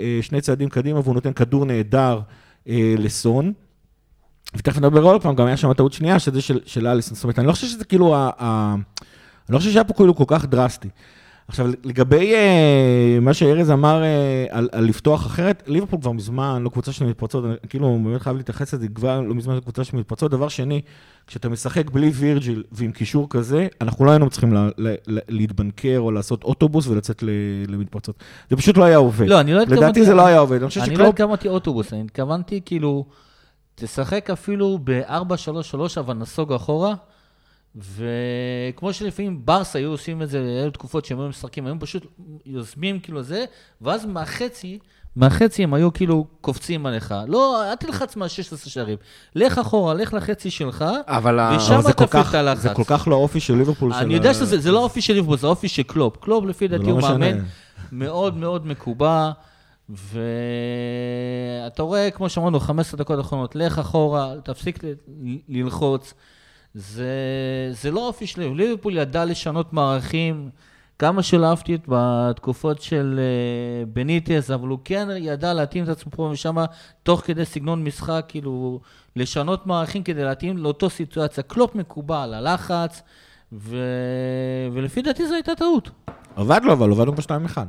אה, 0.00 0.18
שני 0.22 0.40
צעדים 0.40 0.68
קדימה, 0.68 1.00
והוא 1.00 1.14
נותן 1.14 1.32
כדור 1.32 1.64
נהדר 1.64 2.20
אה, 2.68 2.94
לסון. 2.98 3.52
ותכף 4.56 4.78
נדבר 4.78 5.02
עוד 5.02 5.22
פעם, 5.22 5.34
גם 5.34 5.46
היה 5.46 5.56
שם 5.56 5.72
טעות 5.72 5.92
שנייה, 5.92 6.18
שזה 6.18 6.40
של, 6.40 6.60
של 6.66 6.86
אליסון. 6.86 7.14
זאת 7.14 7.24
אומרת, 7.24 7.38
אני 7.38 7.46
לא 7.46 7.52
חושב 7.52 7.66
שזה 7.66 7.84
כאילו, 7.84 8.16
ה, 8.16 8.30
ה, 8.38 8.74
אני 9.48 9.54
לא 9.54 9.58
חושב 9.58 9.70
שהיה 9.70 9.84
פה 9.84 9.94
כאילו 9.94 10.16
כל 10.16 10.24
כך 10.26 10.44
דרסטי. 10.44 10.88
עכשיו, 11.48 11.66
לגבי 11.84 12.32
uh, 12.34 13.20
מה 13.20 13.34
שארז 13.34 13.70
אמר 13.70 14.02
uh, 14.02 14.54
על, 14.54 14.68
על 14.72 14.84
לפתוח 14.84 15.26
אחרת, 15.26 15.62
ליברפול 15.66 16.00
כבר 16.00 16.12
מזמן 16.12 16.62
לא 16.62 16.68
קבוצה 16.68 16.92
של 16.92 17.04
מתפרצות, 17.04 17.44
אני 17.44 17.54
כאילו 17.68 17.98
באמת 18.04 18.20
חייב 18.20 18.36
להתייחס 18.36 18.74
לזה, 18.74 18.88
כבר 18.88 19.20
לא 19.20 19.34
מזמן 19.34 19.60
קבוצה 19.60 19.84
של 19.84 19.96
מתפרצות. 19.96 20.30
דבר 20.30 20.48
שני, 20.48 20.80
כשאתה 21.26 21.48
משחק 21.48 21.90
בלי 21.90 22.08
וירג'יל 22.08 22.62
ועם 22.72 22.92
קישור 22.92 23.26
כזה, 23.30 23.66
אנחנו 23.80 24.04
לא 24.04 24.10
היינו 24.10 24.30
צריכים 24.30 24.52
לה, 24.52 24.68
לה, 24.78 24.94
לה, 25.06 25.20
להתבנקר 25.28 25.96
או 25.98 26.10
לעשות 26.10 26.44
אוטובוס 26.44 26.86
ולצאת 26.86 27.22
ל, 27.22 27.30
למתפרצות. 27.68 28.16
זה 28.50 28.56
פשוט 28.56 28.76
לא 28.76 28.84
היה 28.84 28.96
עובד. 28.96 29.28
לא, 29.28 29.40
אני 29.40 29.52
לא 29.54 29.62
התכוונתי... 29.62 29.84
לדעתי 29.84 30.04
זה 30.04 30.14
לא 30.14 30.26
היה 30.26 30.38
עובד. 30.38 30.62
אני 30.62 30.70
אני 30.76 30.90
לא 30.90 30.94
שקלופ... 30.96 31.08
התכוונתי 31.08 31.48
אוטובוס, 31.48 31.92
אני 31.92 32.02
התכוונתי 32.02 32.60
כאילו, 32.64 33.04
תשחק 33.74 34.30
אפילו 34.30 34.78
ב-4-3-3, 34.84 35.78
אבל 36.00 36.14
נסוג 36.14 36.52
אחורה, 36.52 36.94
וכמו 37.76 38.92
שלפעמים 38.92 39.40
ברסה 39.44 39.78
היו 39.78 39.90
עושים 39.90 40.22
את 40.22 40.28
זה, 40.28 40.38
היו 40.62 40.70
תקופות 40.70 41.04
שהם 41.04 41.20
היו 41.20 41.28
משחקים, 41.28 41.66
היו 41.66 41.74
פשוט 41.80 42.06
יוזמים 42.46 43.00
כאילו 43.00 43.22
זה, 43.22 43.44
ואז 43.80 44.06
מהחצי, 44.06 44.78
מהחצי 45.16 45.62
הם 45.64 45.74
היו 45.74 45.92
כאילו 45.92 46.26
קופצים 46.40 46.86
עליך. 46.86 47.14
לא, 47.28 47.70
אל 47.70 47.74
תלחץ 47.74 48.16
מה-16 48.16 48.28
שערים. 48.68 48.96
לך 49.34 49.58
אחורה, 49.58 49.94
לך 49.94 50.14
לחצי 50.14 50.50
שלך, 50.50 50.84
אבל 51.06 51.38
ה- 51.38 51.56
ושם 51.56 51.80
תפעיל 51.96 52.24
את 52.28 52.34
הלחץ. 52.34 52.62
זה 52.62 52.68
כל 52.74 52.84
כך 52.86 53.08
לא 53.08 53.14
אופי 53.16 53.40
של 53.40 53.54
ליברפול. 53.54 53.92
של 53.92 53.98
אני 53.98 54.14
ה- 54.14 54.16
יודע 54.16 54.34
שזה 54.34 54.58
זה 54.58 54.70
לא 54.72 54.78
האופי 54.80 55.00
של 55.00 55.12
ליברפול, 55.14 55.36
זה 55.38 55.46
האופי 55.46 55.68
של 55.68 55.82
קלופ. 55.82 56.16
קלופ, 56.16 56.44
לפי 56.44 56.68
זה 56.68 56.76
דעתי, 56.78 56.86
לא 56.86 56.92
הוא 56.92 56.98
משנה. 56.98 57.18
מאמן 57.18 57.44
מאוד 57.92 58.36
מאוד 58.36 58.66
מקובע, 58.66 59.30
ואתה 59.88 61.82
רואה, 61.82 62.10
כמו 62.10 62.28
שאמרנו, 62.28 62.60
15 62.60 62.98
דקות 62.98 63.18
האחרונות, 63.18 63.56
לך 63.56 63.78
אחורה, 63.78 64.32
תפסיק 64.44 64.84
ל- 64.84 64.92
ללחוץ. 65.48 66.14
זה, 66.76 67.10
זה 67.70 67.90
לא 67.90 68.06
אופי 68.06 68.26
של 68.26 68.52
ליברפול. 68.52 68.96
ידע 68.96 69.24
לשנות 69.24 69.72
מערכים, 69.72 70.50
כמה 70.98 71.22
שלא 71.22 71.46
אהבתי 71.46 71.74
את 71.74 71.80
בתקופות 71.88 72.82
של 72.82 73.20
אה, 73.22 73.84
בניטס, 73.86 74.50
אבל 74.50 74.68
הוא 74.68 74.78
כן 74.84 75.08
ידע 75.18 75.54
להתאים 75.54 75.84
את 75.84 75.88
עצמו 75.88 76.12
פה 76.12 76.22
ושם, 76.32 76.56
תוך 77.02 77.20
כדי 77.20 77.44
סגנון 77.44 77.84
משחק, 77.84 78.24
כאילו, 78.28 78.80
לשנות 79.16 79.66
מערכים 79.66 80.02
כדי 80.02 80.24
להתאים 80.24 80.58
לאותו 80.58 80.90
סיטואציה. 80.90 81.42
קלופ 81.42 81.74
מקובע 81.74 82.22
על 82.22 82.34
הלחץ, 82.34 83.02
ו... 83.52 83.76
ולפי 84.72 85.02
דעתי 85.02 85.28
זו 85.28 85.34
הייתה 85.34 85.54
טעות. 85.54 85.90
עבד 86.36 86.60
לו, 86.64 86.72
אבל 86.72 86.90
עבד 86.90 87.06
לו 87.06 87.12
בשתיים 87.12 87.44
אחד. 87.44 87.66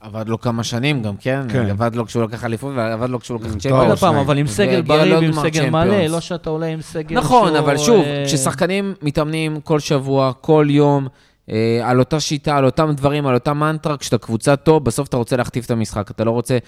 עבד 0.00 0.28
לו 0.28 0.40
כמה 0.40 0.64
שנים 0.64 1.02
גם, 1.02 1.16
כן? 1.16 1.42
כן. 1.48 1.70
עבד 1.70 1.94
לו 1.94 2.06
כשהוא 2.06 2.22
לקח 2.22 2.44
אליפות, 2.44 2.72
ועבד 2.76 3.10
לו 3.10 3.20
כשהוא 3.20 3.40
לקח 3.40 3.52
צ'מפיונס. 3.52 3.88
עוד 3.88 3.98
פעם. 3.98 4.14
אבל 4.14 4.38
עם 4.38 4.46
סגל 4.46 4.82
בריא 4.82 5.16
ועם 5.16 5.32
סגל 5.32 5.70
מלא. 5.70 6.06
לא 6.06 6.20
שאתה 6.20 6.50
עולה 6.50 6.66
עם 6.66 6.82
סגל 6.82 7.16
נכון, 7.16 7.48
שהוא, 7.48 7.58
אבל 7.58 7.76
שוב, 7.76 8.04
אה, 8.04 8.22
כששחקנים 8.26 8.94
מתאמנים 9.02 9.60
כל 9.60 9.80
שבוע, 9.80 10.32
כל 10.40 10.66
יום, 10.70 11.08
אה, 11.50 11.80
על 11.84 11.98
אותה 11.98 12.20
שיטה, 12.20 12.56
על 12.56 12.64
אותם 12.64 12.92
דברים, 12.92 13.26
על 13.26 13.34
אותה 13.34 13.52
מנטרה, 13.52 13.96
כשאתה 13.96 14.18
קבוצה 14.18 14.56
טוב, 14.56 14.84
בסוף 14.84 15.08
אתה 15.08 15.16
רוצה 15.16 15.36
להכתיב 15.36 15.64
את 15.64 15.70
המשחק. 15.70 16.10
אתה 16.10 16.24
לא 16.24 16.30
רוצה 16.30 16.58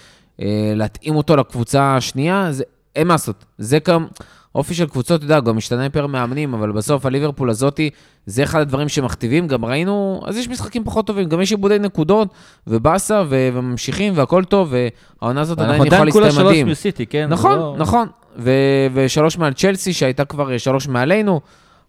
אה, 0.40 0.72
להתאים 0.76 1.16
אותו 1.16 1.36
לקבוצה 1.36 1.96
השנייה, 1.96 2.52
זה, 2.52 2.64
אין 2.96 3.06
מה 3.06 3.14
לעשות. 3.14 3.44
זה 3.58 3.78
גם, 3.88 4.06
אופי 4.54 4.74
של 4.74 4.86
קבוצות, 4.86 5.16
אתה 5.16 5.24
יודע, 5.24 5.40
גם 5.40 5.56
משתנה 5.56 5.90
פר 5.90 6.06
מאמנים, 6.06 6.54
אבל 6.54 6.72
בסוף 6.72 7.06
הליברפול 7.06 7.50
הזאתי, 7.50 7.90
זה 8.26 8.42
אחד 8.42 8.60
הדברים 8.60 8.88
שמכתיבים. 8.88 9.46
גם 9.46 9.64
ראינו, 9.64 10.20
אז 10.26 10.36
יש 10.36 10.48
משחקים 10.48 10.84
פחות 10.84 11.06
טובים, 11.06 11.28
גם 11.28 11.40
יש 11.40 11.50
עיבודי 11.50 11.78
נקודות, 11.78 12.28
ובאסה, 12.66 13.22
ו- 13.28 13.48
וממשיכים, 13.54 14.12
והכל 14.16 14.44
טוב, 14.44 14.74
והעונה 15.20 15.40
הזאת 15.40 15.58
עדיין 15.58 15.70
אנחנו 15.70 15.86
יכולה 15.86 15.98
עדיין 16.00 16.12
כולה 16.12 16.26
להסתיים 16.26 16.44
שלוש 16.46 16.52
מדהים. 16.52 16.68
מסיטי, 16.68 17.06
כן? 17.06 17.26
נכון, 17.30 17.58
לא- 17.58 17.74
נכון. 17.78 18.08
ו- 18.38 18.50
ושלוש 18.94 19.38
מעל 19.38 19.52
צ'לסי, 19.52 19.92
שהייתה 19.92 20.24
כבר 20.24 20.58
שלוש 20.58 20.88
מעלינו, 20.88 21.40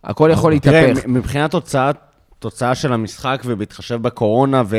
הכל 0.04 0.30
יכול 0.34 0.60
תראה, 0.60 0.82
להתהפך. 0.88 1.06
מ- 1.08 1.14
מבחינת 1.14 1.52
תוצאה, 1.52 1.92
תוצאה 2.40 2.76
של 2.76 2.94
המשחק 2.94 3.42
ובהתחשב 3.46 3.96
בקורונה 4.02 4.64
ו... 4.66 4.78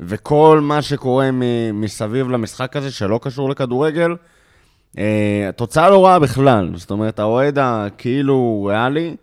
וכל 0.00 0.60
מה 0.62 0.82
שקורה 0.82 1.30
מ- 1.32 1.80
מסביב 1.80 2.28
למשחק 2.30 2.76
הזה, 2.76 2.90
שלא 2.90 3.20
קשור 3.22 3.50
לכדורגל, 3.50 4.14
אה, 4.98 5.04
התוצאה 5.48 5.90
לא 5.90 6.06
רעה 6.06 6.18
בכלל. 6.18 6.70
זאת 6.74 6.90
אומרת, 6.90 7.18
האוהד 7.18 7.58
הכאילו 7.60 8.64
ריאלי, 8.70 9.14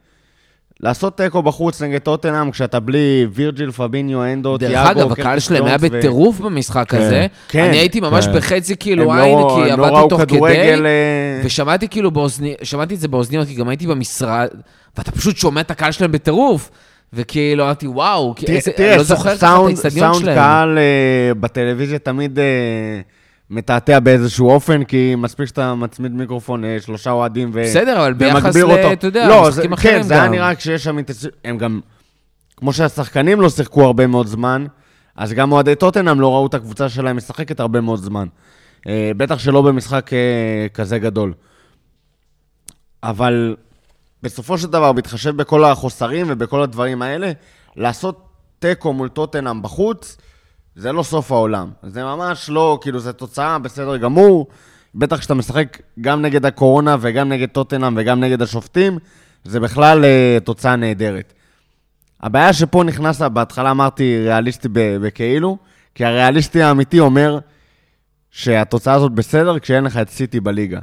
לעשות 0.80 1.18
תיקו 1.18 1.42
בחוץ 1.44 1.82
נגד 1.82 1.98
טוטנאם 2.00 2.52
כשאתה 2.52 2.80
בלי 2.80 3.28
וירג'יל, 3.34 3.72
פביניו, 3.72 4.24
אנדו, 4.24 4.58
דרך 4.58 4.70
תיאגו, 4.72 5.02
אגב, 5.02 5.12
הקהל 5.12 5.40
שלהם 5.40 5.66
היה 5.66 5.78
ו- 5.82 5.90
בטירוף 5.90 6.40
במשחק 6.40 6.86
כן, 6.90 6.98
הזה. 6.98 7.28
כן, 7.48 7.64
אני 7.64 7.78
הייתי 7.78 8.00
ממש 8.00 8.26
כן. 8.26 8.34
בחצי 8.36 8.76
כאילו 8.76 9.06
לא- 9.06 9.14
עין, 9.14 9.38
כי 9.40 9.78
לא 9.78 9.88
עבדתי 9.88 10.10
תוך 10.10 10.22
כדי, 10.22 10.40
אה, 10.86 11.42
ושמעתי 11.44 11.88
כאילו 11.88 12.12
באוזני, 12.12 12.54
שמעתי 12.64 12.94
את 12.96 13.00
זה 13.00 13.08
באוזניות, 13.08 13.48
כי 13.48 13.54
גם 13.54 13.70
הייתי 13.70 13.88
במשרד, 13.88 14.48
ואתה 14.98 15.12
פשוט 15.12 15.38
שומע 15.38 15.62
את 15.62 15.72
הקהל 15.72 15.92
שלהם 15.92 16.12
בטירוף. 16.12 16.70
וכאילו 17.14 17.64
אמרתי, 17.64 17.88
וואו, 17.88 18.34
תראה- 18.34 18.56
איזה- 18.56 18.72
תראה, 18.72 18.90
אני 18.90 18.98
לא 18.98 19.04
זוכר 19.04 19.34
את 19.34 19.38
סאונד- 19.40 19.68
האיצטדיון 19.68 20.08
סאונד 20.12 20.22
שלהם. 20.26 20.36
קהל 20.38 20.78
אה, 20.78 21.34
בטלוויזיה 21.40 22.00
תמיד 22.00 22.40
מתעתע 23.52 24.00
באיזשהו 24.00 24.50
אופן, 24.50 24.84
כי 24.84 25.16
מספיק 25.18 25.46
שאתה 25.46 25.76
מצמיד 25.76 26.12
מיקרופון 26.12 26.66
אה, 26.66 26.78
שלושה 26.82 27.12
אוהדים 27.12 27.52
ו... 27.54 27.62
בסדר, 27.64 28.00
אבל 28.00 28.14
ביחס 28.14 28.56
ל... 28.56 28.72
אתה 28.94 29.08
יודע, 29.08 29.28
לא, 29.28 29.42
משחקים 29.48 29.70
זה- 29.70 29.76
אחרים 29.76 29.96
כן, 29.96 30.02
זה 30.04 30.14
היה 30.14 30.26
גם. 30.26 30.32
נראה 30.32 30.56
כשיש 30.56 30.84
שם... 30.84 30.98
הם 31.46 31.58
גם... 31.58 31.80
כמו 32.58 32.74
שהשחקנים 32.74 33.42
לא 33.42 33.50
שיחקו 33.50 33.84
הרבה 33.84 34.08
מאוד 34.08 34.28
זמן, 34.28 34.66
אז 35.16 35.34
גם 35.34 35.52
אוהדי 35.52 35.76
טוטנאם 35.76 36.20
לא 36.20 36.34
ראו 36.34 36.48
את 36.48 36.54
הקבוצה 36.54 36.90
שלהם 36.90 37.18
משחקת 37.18 37.60
הרבה 37.60 37.82
מאוד 37.82 38.00
זמן. 38.00 38.28
אה, 38.88 39.12
בטח 39.18 39.40
שלא 39.40 39.62
במשחק 39.62 40.14
אה, 40.14 40.20
כזה 40.74 41.00
גדול. 41.00 41.34
אבל 43.04 43.56
בסופו 44.24 44.58
של 44.58 44.68
דבר, 44.68 44.94
בהתחשב 44.94 45.36
בכל 45.36 45.64
החוסרים 45.64 46.26
ובכל 46.30 46.62
הדברים 46.62 47.02
האלה, 47.02 47.32
לעשות 47.76 48.28
תיקו 48.60 48.94
מול 48.94 49.10
טוטנאם 49.10 49.62
בחוץ, 49.62 50.18
זה 50.76 50.92
לא 50.92 51.04
סוף 51.04 51.32
העולם. 51.32 51.70
זה 51.84 52.04
ממש 52.04 52.50
לא, 52.50 52.80
כאילו, 52.82 53.00
זו 53.00 53.14
תוצאה 53.14 53.60
בסדר 53.60 53.98
גמור. 53.98 54.48
בטח 54.96 55.20
כשאתה 55.20 55.34
משחק 55.34 55.78
גם 56.02 56.22
נגד 56.22 56.46
הקורונה 56.46 56.96
וגם 57.00 57.30
נגד 57.30 57.50
טוטנאם 57.50 57.94
וגם 57.98 58.20
נגד 58.20 58.42
השופטים, 58.42 59.00
זה 59.44 59.60
בכלל 59.60 60.06
אה, 60.06 60.38
תוצאה 60.44 60.76
נהדרת. 60.76 61.34
הבעיה 62.22 62.54
שפה 62.54 62.84
נכנס, 62.84 63.22
בהתחלה 63.22 63.72
אמרתי 63.72 64.22
ריאליסטי 64.24 64.68
בכאילו, 64.74 65.58
כי 65.96 66.06
הריאליסטי 66.06 66.62
האמיתי 66.62 67.00
אומר 67.00 67.40
שהתוצאה 68.32 68.94
הזאת 68.94 69.12
בסדר 69.12 69.60
כשאין 69.60 69.84
לך 69.84 69.98
את 69.98 70.10
סיטי 70.10 70.40
בליגה. 70.40 70.80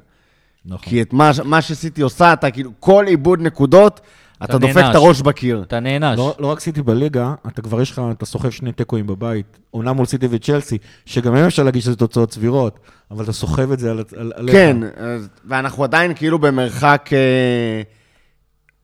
נכון. 0.65 0.89
כי 0.89 1.03
את 1.03 1.13
מה, 1.13 1.31
מה 1.45 1.63
שסיטי 1.63 2.03
עושה, 2.03 2.33
אתה 2.33 2.51
כאילו, 2.51 2.71
כל 2.81 3.05
עיבוד 3.09 3.41
נקודות, 3.41 4.01
אתה 4.45 4.59
דופק. 4.59 4.77
את 4.91 4.95
הראש 4.95 5.21
בקיר. 5.23 5.63
אתה 5.67 5.81
נענש. 5.81 6.19
לא, 6.19 6.35
לא 6.39 6.47
רק 6.47 6.61
סיטי 6.61 6.83
בליגה, 6.83 7.35
אתה 7.47 7.63
כבר 7.63 7.81
יש 7.81 7.91
לך, 7.91 8.03
אתה 8.11 8.27
סוחב 8.27 8.51
שני 8.51 8.73
תיקואים 8.73 9.07
בבית. 9.07 9.59
עונה 9.71 9.93
מול 9.93 10.07
סיטי 10.07 10.27
וצ'לסי, 10.31 10.79
שגם 11.07 11.35
היום 11.35 11.47
אפשר 11.47 11.63
להגיד 11.63 11.83
שזה 11.83 11.97
תוצאות 11.97 12.33
סבירות, 12.33 12.79
אבל 13.11 13.25
אתה 13.25 13.33
סוחב 13.33 13.73
את 13.73 13.79
זה 13.79 13.91
על. 13.91 14.05
כן, 14.53 14.77
אז- 14.97 15.29
ואנחנו 15.45 15.85
עדיין 15.85 16.15
כאילו 16.15 16.39
במרחק 16.39 17.11
אה, 17.13 17.83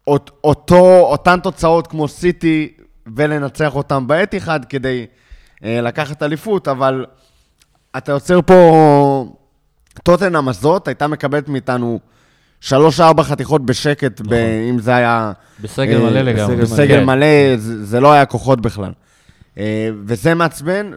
אות, 0.06 0.30
אותו, 0.44 1.00
אותן 1.00 1.40
תוצאות 1.40 1.86
כמו 1.86 2.08
סיטי, 2.08 2.72
ולנצח 3.16 3.74
אותם 3.74 4.06
בעת 4.06 4.34
אחד 4.34 4.64
כדי 4.64 5.06
אה, 5.64 5.80
לקחת 5.80 6.22
אליפות, 6.22 6.68
אבל 6.68 7.04
אתה 7.96 8.12
יוצר 8.12 8.40
פה... 8.42 9.34
טוטנאם 10.02 10.48
הזאת 10.48 10.88
הייתה 10.88 11.06
מקבלת 11.06 11.48
מאיתנו 11.48 12.00
שלוש-ארבע 12.64 13.22
חתיכות 13.22 13.66
בשקט, 13.66 14.20
ב, 14.20 14.32
אם 14.70 14.78
זה 14.78 14.94
היה... 14.96 15.32
בסגל 15.60 15.96
אה, 16.04 16.10
מלא 16.10 16.20
לגמרי. 16.20 16.56
בסגל 16.56 16.98
כן. 17.00 17.04
מלא, 17.04 17.26
זה, 17.56 17.84
זה 17.84 18.00
לא 18.00 18.12
היה 18.12 18.26
כוחות 18.26 18.60
בכלל. 18.60 18.92
אה, 19.58 19.88
וזה 20.06 20.34
מעצבן, 20.34 20.90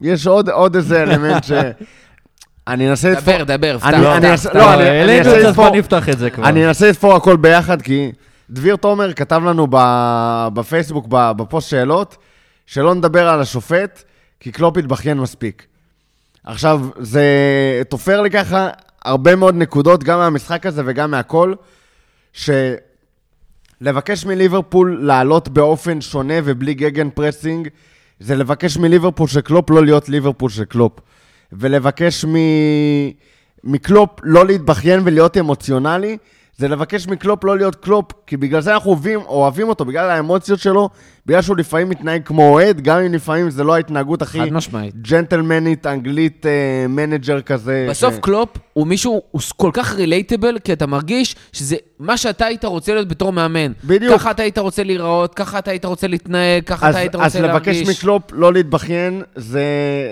ויש 0.00 0.26
עוד, 0.26 0.48
עוד 0.50 0.76
איזה 0.76 1.02
אלמנט 1.02 1.44
ש... 1.44 1.52
אני 2.68 2.90
אנסה 2.90 3.10
לתפור... 3.10 3.42
דבר, 3.44 3.56
דבר, 3.56 3.78
פתח, 3.78 3.88
פתח, 3.88 4.24
אעשה- 4.24 4.50
פתח. 4.50 4.58
לא, 4.58 4.74
אני- 4.74 5.20
לתפור- 5.48 5.68
בוא 5.68 5.76
נפתח 5.76 6.08
את 6.08 6.18
זה 6.18 6.30
כבר. 6.30 6.44
אני 6.48 6.66
אנסה 6.66 6.90
לתפור 6.90 7.16
הכל 7.16 7.36
ביחד, 7.36 7.82
כי 7.82 8.12
דביר 8.50 8.76
תומר 8.76 9.12
כתב 9.12 9.42
לנו 9.46 9.66
ב- 9.70 10.48
בפייסבוק, 10.54 11.06
ב- 11.08 11.32
בפוסט 11.36 11.68
שאלות, 11.70 12.16
שלא 12.66 12.94
נדבר 12.94 13.28
על 13.28 13.40
השופט, 13.40 14.02
כי 14.40 14.52
קלופ 14.52 14.76
התבכיין 14.78 15.18
מספיק. 15.18 15.66
עכשיו, 16.44 16.80
זה 16.98 17.24
תופר 17.88 18.20
לי 18.20 18.30
ככה 18.30 18.68
הרבה 19.04 19.36
מאוד 19.36 19.54
נקודות, 19.54 20.04
גם 20.04 20.18
מהמשחק 20.18 20.66
הזה 20.66 20.82
וגם 20.84 21.10
מהכל, 21.10 21.54
שלבקש 22.32 24.24
מליברפול 24.24 24.98
לעלות 25.02 25.48
באופן 25.48 26.00
שונה 26.00 26.34
ובלי 26.44 26.74
גגן 26.74 27.10
pressing, 27.10 27.68
זה 28.20 28.36
לבקש 28.36 28.76
מליברפול 28.76 29.28
של 29.28 29.40
קלופ 29.40 29.70
לא 29.70 29.84
להיות 29.84 30.08
ליברפול 30.08 30.50
של 30.50 30.64
קלופ. 30.64 30.92
ולבקש 31.52 32.24
מ... 32.24 32.34
מקלופ 33.64 34.10
לא 34.22 34.46
להתבכיין 34.46 35.00
ולהיות 35.04 35.36
אמוציונלי, 35.36 36.16
זה 36.60 36.68
לבקש 36.68 37.08
מקלופ 37.08 37.44
לא 37.44 37.56
להיות 37.58 37.74
קלופ, 37.76 38.12
כי 38.26 38.36
בגלל 38.36 38.60
זה 38.60 38.74
אנחנו 38.74 38.90
אוהבים, 38.90 39.20
אוהבים 39.20 39.68
אותו, 39.68 39.84
בגלל 39.84 40.10
האמוציות 40.10 40.58
שלו, 40.60 40.88
בגלל 41.26 41.42
שהוא 41.42 41.56
לפעמים 41.56 41.88
מתנהג 41.88 42.22
כמו 42.24 42.52
אוהד, 42.52 42.80
גם 42.80 42.98
אם 43.00 43.12
לפעמים 43.14 43.50
זה 43.50 43.64
לא 43.64 43.74
ההתנהגות 43.74 44.22
הכי 44.22 44.38
חד 44.40 44.52
משמעית. 44.52 44.94
ג'נטלמנית, 45.02 45.86
אנגלית, 45.86 46.46
אה, 46.46 46.50
manager 46.88 47.40
כזה. 47.40 47.86
בסוף 47.90 48.14
ש- 48.14 48.18
קלופ 48.18 48.48
הוא 48.72 48.86
מישהו, 48.86 49.22
הוא 49.30 49.40
כל 49.56 49.70
כך 49.72 49.94
relatable, 49.94 50.58
כי 50.64 50.72
אתה 50.72 50.86
מרגיש 50.86 51.36
שזה 51.52 51.76
מה 51.98 52.16
שאתה 52.16 52.46
היית 52.46 52.64
רוצה 52.64 52.94
להיות 52.94 53.08
בתור 53.08 53.32
מאמן. 53.32 53.72
בדיוק. 53.84 54.14
ככה 54.14 54.30
אתה 54.30 54.42
היית 54.42 54.58
רוצה 54.58 54.82
להיראות, 54.84 55.34
ככה 55.34 55.58
אתה 55.58 55.70
היית 55.70 55.84
רוצה 55.84 56.06
להתנהג, 56.06 56.64
ככה 56.64 56.88
אז, 56.88 56.94
אתה 56.94 56.98
היית 57.00 57.14
אז 57.14 57.20
רוצה 57.36 57.40
לבקש 57.40 57.66
להרגיש. 57.76 57.88
מקלופ 57.98 58.22
לא 58.32 58.52
להתבכיין, 58.52 59.22
זה, 59.36 59.64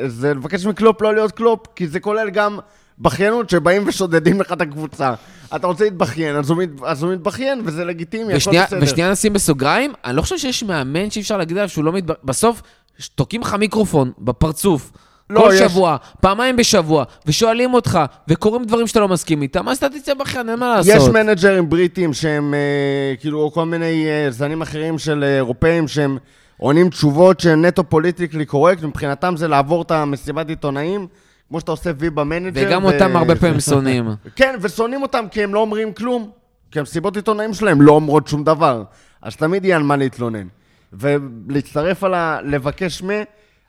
זה 0.07 0.35
לבקש 0.35 0.67
מקלופ 0.67 1.03
לא 1.03 1.15
להיות 1.15 1.33
קלופ, 1.33 1.61
כי 1.77 1.89
זה 1.89 2.01
כולל 2.01 2.31
גם 2.31 2.59
בכיינות 3.01 3.51
שבאים 3.51 3.83
ושודדים 3.87 4.41
לך 4.41 4.53
את 4.53 4.61
הקבוצה. 4.61 5.15
אתה 5.57 5.67
רוצה 5.67 5.85
להתבכיין, 5.85 6.37
אז 6.37 7.03
הוא, 7.03 7.13
מתבכיין, 7.13 7.63
וזה 7.65 7.85
לגיטימי, 7.85 8.35
הכל 8.35 8.51
בסדר. 8.51 8.79
ושנייה 8.83 9.11
נשים 9.11 9.33
בסוגריים, 9.33 9.93
אני 10.05 10.17
לא 10.17 10.23
חושב 10.23 10.39
שיש 10.39 10.63
מאמן 10.63 11.11
שאי 11.11 11.23
אפשר 11.23 11.37
להגיד 11.37 11.57
עליו 11.57 11.69
שהוא 11.69 11.85
לא 11.85 11.93
מתב... 11.93 12.13
בסוף, 12.25 12.63
תוקעים 13.15 13.43
לך 13.43 13.55
מיקרופון 13.55 14.13
בפרצוף. 14.19 14.93
לא, 15.31 15.41
כל 15.41 15.51
יש- 15.55 15.61
שבוע, 15.73 15.97
פעמיים 16.21 16.57
בשבוע, 16.57 17.05
ושואלים 17.27 17.75
אותך, 17.75 17.99
וקוראים 18.29 18.65
דברים 18.65 18.87
שאתה 18.87 19.01
לא 19.01 19.09
מסכים 19.09 19.43
איתם, 19.43 19.69
אז 19.69 19.77
אתה 19.77 19.89
תצא 19.89 20.15
בכיין, 20.15 20.49
אין 20.49 20.59
מה 20.59 20.75
לעשות. 20.77 20.95
יש 20.97 21.09
מנג'רים 21.09 21.69
בריטים 21.71 22.13
שהם, 22.13 22.55
אה, 22.55 23.17
כאילו, 23.21 23.41
או 23.43 23.53
כל 23.53 23.65
מיני 23.65 24.07
אה, 24.07 24.31
זנים 24.31 24.63
אחרים 24.63 24.99
של 24.99 25.25
אה, 25.25 25.37
אירופאים 25.37 25.89
שהם 25.89 26.19
עונים 26.57 26.91
תשובות 26.91 27.41
שהן 27.41 27.65
נטו 27.65 27.85
politically 27.85 28.45
correct, 28.47 28.83
מבחינתם 28.83 29.35
זה 29.37 29.49
לעבור 29.49 29.83
את 29.83 29.91
המסיבת 29.91 30.49
עיתונאים, 30.49 31.07
כמו 31.49 31.61
שאתה 31.61 31.71
עושה 31.71 31.91
וי 31.99 32.11
ב 32.11 32.17
manager. 32.17 32.67
וגם 32.67 32.85
ו- 32.85 32.93
אותם 32.93 33.17
הרבה 33.17 33.37
פעמים 33.37 33.61
שונאים. 33.61 34.09
כן, 34.37 34.55
ושונאים 34.61 35.03
אותם 35.03 35.25
כי 35.31 35.43
הם 35.43 35.55
לא 35.55 35.61
אומרים 35.61 35.93
כלום. 35.93 36.31
כי 36.71 36.79
המסיבות 36.79 37.17
עיתונאים 37.17 37.55
שלהם 37.55 37.83
לא 37.83 37.93
אומרות 37.93 38.29
שום 38.29 38.45
דבר. 38.45 38.83
אז 39.23 39.37
תמיד 39.37 39.65
יהיה 39.65 39.77
על 39.77 39.83
מה 39.83 39.97
להתלונן. 39.97 40.47
ולהצטרף 40.93 42.05
על 42.05 42.15
ה... 42.15 42.39
לבקש 42.45 43.03
מ... 43.03 43.09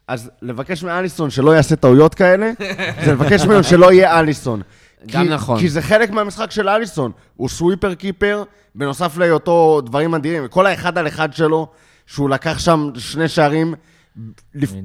אז 0.07 0.31
לבקש 0.41 0.83
מאליסון 0.83 1.29
שלא 1.29 1.55
יעשה 1.55 1.75
טעויות 1.75 2.15
כאלה, 2.15 2.51
זה 3.05 3.11
לבקש 3.11 3.45
ממנו 3.45 3.63
שלא 3.63 3.91
יהיה 3.91 4.19
אליסון. 4.19 4.61
גם 5.11 5.23
כי, 5.23 5.29
נכון. 5.29 5.59
כי 5.59 5.69
זה 5.69 5.81
חלק 5.81 6.11
מהמשחק 6.11 6.51
של 6.51 6.69
אליסון. 6.69 7.11
הוא 7.35 7.49
סוויפר 7.49 7.93
קיפר, 7.93 8.43
בנוסף 8.75 9.17
להיותו 9.17 9.81
דברים 9.81 10.15
אדירים. 10.15 10.47
כל 10.47 10.65
האחד 10.65 10.97
על 10.97 11.07
אחד 11.07 11.33
שלו, 11.33 11.67
שהוא 12.05 12.29
לקח 12.29 12.59
שם 12.59 12.89
שני 12.97 13.27
שערים, 13.27 13.73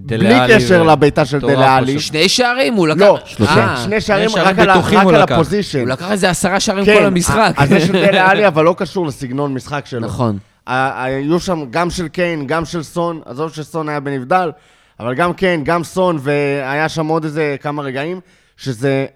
בלי 0.07 0.35
קשר 0.49 0.83
לביתה 0.83 1.25
של. 1.25 1.41
פשוט. 1.41 2.01
שני 2.01 2.29
שערים, 2.29 2.75
הוא 2.75 2.89
לקח... 2.89 3.01
לא. 3.01 3.19
אה, 3.41 3.77
שני 3.85 4.01
שערים 4.01 4.31
רק 4.37 4.59
על. 4.59 5.23
הפוזיישן. 5.23 5.81
הוא 5.81 5.89
לקח 5.89 6.11
איזה 6.11 6.31
עשרה 6.31 6.61
שערים 6.61 6.85
כן, 6.85 6.99
כל 6.99 7.05
המשחק. 7.05 7.53
אז 7.57 7.69
זה 7.69 7.81
של 7.81 7.93
דלה 8.07 8.31
עלי, 8.31 8.47
אבל 8.47 8.65
לא 8.65 8.75
קשור 8.79 9.07
לסגנון 9.07 9.55
משחק 9.55 9.87
שלו. 9.87 10.01
נכון. 10.01 10.39
היו 10.67 11.41
שם 11.41 11.65
גם 11.71 11.91
של 11.91 12.09
קיין, 12.09 12.47
גם 12.47 12.65
של 12.65 12.83
סון, 12.83 13.21
עזוב 13.25 13.55
שסון 13.55 13.89
היה 13.89 14.01
בנבדל, 14.01 14.53
אבל 15.01 15.15
גם 15.15 15.33
קיין, 15.33 15.65
גם 15.65 15.85
סון, 15.85 16.19
והיה 16.21 16.89
שם 16.89 17.07
עוד 17.07 17.25
איזה 17.25 17.57
כמה 17.61 17.83
רגעים, 17.83 18.21
שזה 18.57 19.07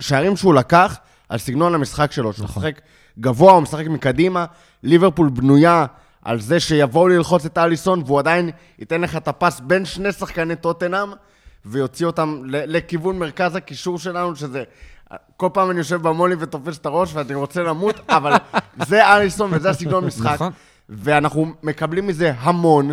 שערים 0.00 0.36
שהוא 0.36 0.54
לקח 0.54 0.96
על 1.28 1.38
סגנון 1.38 1.74
המשחק 1.74 2.12
שלו, 2.12 2.32
שהוא 2.32 2.44
נכון. 2.44 2.62
משחק 2.62 2.80
גבוה, 3.20 3.52
הוא 3.52 3.62
משחק 3.62 3.86
מקדימה, 3.86 4.44
ליברפול 4.82 5.28
בנויה 5.28 5.86
על 6.22 6.40
זה 6.40 6.60
שיבואו 6.60 7.08
ללחוץ 7.08 7.44
את 7.44 7.58
אליסון, 7.58 8.02
והוא 8.06 8.18
עדיין 8.18 8.50
ייתן 8.78 9.00
לך 9.00 9.16
את 9.16 9.28
הפס 9.28 9.60
בין 9.60 9.84
שני 9.84 10.12
שחקני 10.12 10.56
טוטנאם, 10.56 11.08
ויוציא 11.64 12.06
אותם 12.06 12.42
לכיוון 12.44 13.18
מרכז 13.18 13.56
הקישור 13.56 13.98
שלנו, 13.98 14.36
שזה... 14.36 14.64
כל 15.36 15.48
פעם 15.52 15.70
אני 15.70 15.78
יושב 15.78 16.02
במולי 16.02 16.36
ותופס 16.38 16.78
את 16.78 16.86
הראש 16.86 17.14
ואני 17.14 17.34
רוצה 17.34 17.62
למות, 17.62 18.00
אבל 18.16 18.32
זה 18.86 19.06
אליסון 19.06 19.50
וזה 19.54 19.70
הסגנון 19.70 20.04
משחק. 20.04 20.34
נכון. 20.34 20.52
ואנחנו 20.88 21.52
מקבלים 21.62 22.06
מזה 22.06 22.32
המון, 22.38 22.90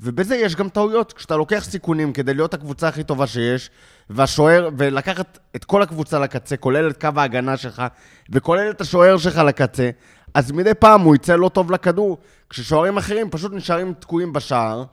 ובזה 0.00 0.36
יש 0.36 0.56
גם 0.56 0.68
טעויות. 0.68 1.12
כשאתה 1.12 1.36
לוקח 1.36 1.64
סיכונים 1.64 2.12
כדי 2.12 2.34
להיות 2.34 2.54
הקבוצה 2.54 2.88
הכי 2.88 3.04
טובה 3.04 3.26
שיש, 3.26 3.70
והשוער, 4.10 4.68
ולקחת 4.76 5.38
את 5.56 5.64
כל 5.64 5.82
הקבוצה 5.82 6.18
לקצה, 6.18 6.56
כולל 6.56 6.90
את 6.90 7.00
קו 7.00 7.08
ההגנה 7.16 7.56
שלך, 7.56 7.82
וכולל 8.30 8.70
את 8.70 8.80
השוער 8.80 9.18
שלך 9.18 9.38
לקצה, 9.38 9.90
אז 10.34 10.52
מדי 10.52 10.74
פעם 10.74 11.00
הוא 11.00 11.14
יצא 11.14 11.36
לא 11.36 11.48
טוב 11.48 11.70
לכדור, 11.70 12.18
כששוערים 12.50 12.96
אחרים 12.96 13.30
פשוט 13.30 13.52
נשארים 13.52 13.94
תקועים 13.94 14.32
בשער, 14.32 14.84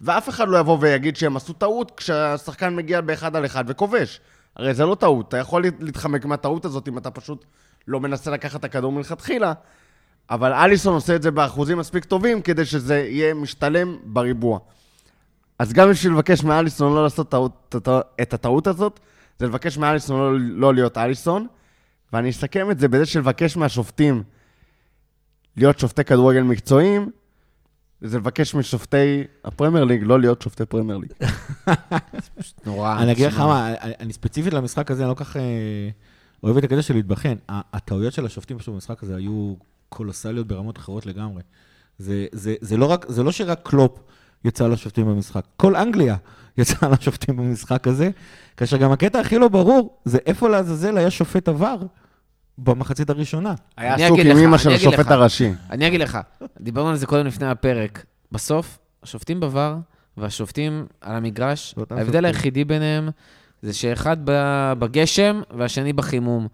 ואף 0.00 0.28
אחד 0.28 0.48
לא 0.48 0.58
יבוא 0.58 0.78
ויגיד 0.80 1.16
שהם 1.16 1.36
עשו 1.36 1.52
טעות 1.52 1.92
כשהשחקן 1.96 2.76
מגיע 2.76 3.00
באחד 3.00 3.36
על 3.36 3.46
אחד 3.46 3.64
וכובש. 3.66 4.20
הרי 4.56 4.74
זה 4.74 4.86
לא 4.86 4.94
טעות, 4.94 5.28
אתה 5.28 5.36
יכול 5.36 5.64
להתחמק 5.80 6.24
מהטעות 6.24 6.64
הזאת 6.64 6.88
אם 6.88 6.98
אתה 6.98 7.10
פשוט 7.10 7.44
לא 7.88 8.00
מנסה 8.00 8.30
לקחת 8.30 8.60
את 8.60 8.64
הכדור 8.64 8.92
מלכתחילה. 8.92 9.52
אבל 10.30 10.52
אליסון 10.52 10.94
עושה 10.94 11.16
את 11.16 11.22
זה 11.22 11.30
באחוזים 11.30 11.78
מספיק 11.78 12.04
טובים 12.04 12.42
כדי 12.42 12.64
שזה 12.64 12.98
יהיה 12.98 13.34
משתלם 13.34 13.96
בריבוע. 14.04 14.58
אז 15.58 15.72
גם 15.72 15.90
בשביל 15.90 16.12
לבקש 16.12 16.44
מאליסון 16.44 16.94
לא 16.94 17.02
לעשות 17.02 17.30
טעות, 17.30 17.74
את 18.22 18.34
הטעות 18.34 18.66
הזאת, 18.66 19.00
זה 19.38 19.46
לבקש 19.46 19.78
מאליסון 19.78 20.20
לא, 20.20 20.38
לא 20.38 20.74
להיות 20.74 20.98
אליסון, 20.98 21.46
ואני 22.12 22.30
אסכם 22.30 22.70
את 22.70 22.78
זה 22.78 22.88
בזה 22.88 23.06
שלבקש 23.06 23.56
מהשופטים 23.56 24.22
להיות 25.56 25.78
שופטי 25.78 26.04
כדורגל 26.04 26.42
מקצועיים, 26.42 27.10
זה 28.00 28.18
לבקש 28.18 28.54
משופטי 28.54 29.24
הפרמייר 29.44 29.84
ליג 29.84 30.02
לא 30.02 30.20
להיות 30.20 30.42
שופטי 30.42 30.66
פרמייר 30.66 30.98
ליג. 30.98 31.12
נורא. 32.66 32.98
אני 32.98 33.12
אגיד 33.12 33.26
לך. 33.26 33.38
מה, 33.38 33.74
אני 33.80 34.12
ספציפית 34.12 34.54
למשחק 34.54 34.90
הזה, 34.90 35.02
אני 35.02 35.08
לא 35.08 35.14
כל 35.14 35.24
כך 35.24 35.36
אה, 35.36 35.42
אוהב 36.42 36.56
את 36.56 36.64
הקטע 36.64 36.82
של 36.82 36.94
להתבחן. 36.94 37.34
הטעויות 37.48 38.12
של 38.12 38.26
השופטים 38.26 38.58
פשוט 38.58 38.74
במשחק 38.74 39.02
הזה 39.02 39.16
היו 39.16 39.54
קולוסליות 39.88 40.46
ברמות 40.46 40.78
אחרות 40.78 41.06
לגמרי. 41.06 41.42
זה, 41.98 42.26
זה, 42.32 42.54
זה, 42.60 42.76
לא 42.76 42.86
רק, 42.86 43.06
זה 43.08 43.22
לא 43.22 43.32
שרק 43.32 43.60
קלופ 43.62 43.98
יצא 44.44 44.68
לשופטים 44.68 45.06
במשחק, 45.06 45.44
כל 45.56 45.76
אנגליה 45.76 46.16
יצאה 46.58 46.88
לשופטים 46.88 47.36
במשחק 47.36 47.86
הזה, 47.86 48.10
כאשר 48.56 48.76
גם 48.76 48.92
הקטע 48.92 49.20
הכי 49.20 49.38
לא 49.38 49.48
ברור 49.48 49.98
זה 50.04 50.18
איפה 50.26 50.48
לעזאזל 50.48 50.98
היה 50.98 51.10
שופט 51.10 51.48
עבר 51.48 51.76
במחצית 52.58 53.10
הראשונה. 53.10 53.54
היה 53.76 53.94
אני 53.94 54.04
עסוק 54.04 54.18
אגיד 54.18 54.36
עם 54.36 54.48
אני 54.54 54.58
של 54.58 54.70
השופט. 54.70 55.10
הראשי. 55.10 55.50
אני 55.70 55.86
אגיד 55.86 56.00
לך, 56.00 56.18
דיברנו 56.60 56.88
על 56.88 56.96
זה 56.96 57.06
קודם 57.06 57.26
לפני 57.26 57.46
הפרק. 57.46 58.04
בסוף, 58.32 58.78
השופטים 59.02 59.42
בVAR 59.42 59.96
והשופטים 60.16 60.86
על 61.00 61.16
המגרש, 61.16 61.74
אותם 61.76 61.96
ההבדל. 61.96 62.24
היחידי 62.24 62.64
ביניהם 62.64 63.08
זה 63.62 63.72
שאחד 63.72 64.16
בגשם 64.78 65.40
והשני 65.50 65.92
בחימום. 65.92 66.48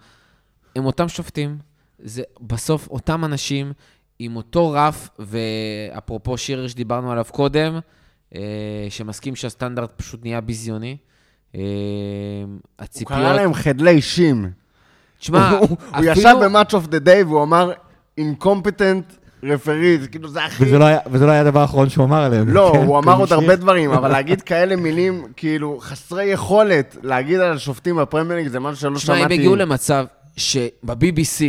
הם 0.77 0.85
אותם 0.85 1.09
שופטים, 1.09 1.59
זה 1.99 2.23
בסוף 2.41 2.89
אותם 2.89 3.25
אנשים 3.25 3.73
עם 4.19 4.37
אותו 4.37 4.71
רף, 4.71 5.09
ואפרופו 5.19 6.39
שיר 6.39 6.69
שדיברנו 6.69 7.13
עליו 7.13 7.25
קודם, 7.31 7.79
אה, 8.35 8.41
שמסכים 8.91 9.37
שהסטנדרט 9.37 9.93
פשוט 9.97 10.23
נהיה 10.23 10.41
ביזיוני. 10.41 10.97
אה, 11.55 11.61
הוא 12.45 12.59
הציפיות... 12.79 13.21
קרא 13.21 13.33
להם 13.33 13.55
חדלי 13.55 14.03
שים. 14.03 14.64
תשמע, 15.19 15.51
הוא 15.51 15.59
הוא 15.69 15.77
אפילו... 15.91 16.13
ישב 16.13 16.35
ב-Match 16.43 16.71
of 16.71 16.89
the 16.89 17.07
Day 17.07 17.27
והוא 17.27 17.43
אמר, 17.43 17.73
incompetent 18.21 19.15
referee, 19.45 20.01
זה 20.01 20.09
כאילו 20.11 20.29
זה 20.29 20.45
הכי... 20.45 20.65
וזה 20.65 20.79
לא 20.79 20.85
היה, 20.85 20.99
וזה 21.11 21.27
לא 21.27 21.31
היה 21.31 21.41
הדבר 21.41 21.61
האחרון 21.61 21.89
שהוא 21.89 22.05
אמר 22.05 22.23
עליהם. 22.23 22.49
לא, 22.49 22.71
כן? 22.75 22.83
הוא 22.87 22.99
אמר 22.99 23.13
עוד 23.17 23.29
כמי 23.29 23.39
ש- 23.39 23.43
הרבה 23.43 23.57
דברים, 23.57 23.91
אבל 23.91 24.09
להגיד 24.11 24.43
כאלה 24.43 24.77
מילים, 24.77 25.27
כאילו, 25.37 25.79
חסרי 25.81 26.25
יכולת 26.25 26.97
להגיד 27.03 27.41
על 27.41 27.53
השופטים 27.53 27.97
בפרמייר 27.97 28.39
ליג, 28.41 28.49
זה 28.49 28.61
משהו 28.61 28.81
שלא 28.81 28.97
תשמע, 28.99 29.15
אם 29.15 29.19
שמעתי. 29.21 29.35
הגיעו 29.35 29.57
למצב 29.57 30.05
שב-BBC, 30.37 31.43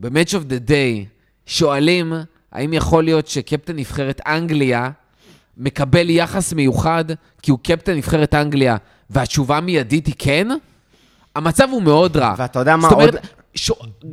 ב-Match 0.00 0.30
of 0.30 0.44
the 0.50 0.68
Day, 0.68 1.06
שואלים 1.46 2.12
האם 2.52 2.72
יכול 2.72 3.04
להיות 3.04 3.26
שקפטן 3.26 3.76
נבחרת 3.76 4.20
אנגליה 4.26 4.90
מקבל 5.56 6.10
יחס 6.10 6.52
מיוחד 6.52 7.04
כי 7.42 7.50
הוא 7.50 7.58
קפטן 7.62 7.92
נבחרת 7.92 8.34
אנגליה, 8.34 8.76
והתשובה 9.10 9.56
המיידית 9.56 10.06
היא 10.06 10.14
כן, 10.18 10.48
המצב 11.36 11.68
הוא 11.70 11.82
מאוד 11.82 12.16
רע. 12.16 12.34
ואתה 12.38 12.58
יודע 12.58 12.76
מה 12.76 12.88
אומרת, 12.88 13.14
עוד- 13.14 13.22
ש... 13.54 13.72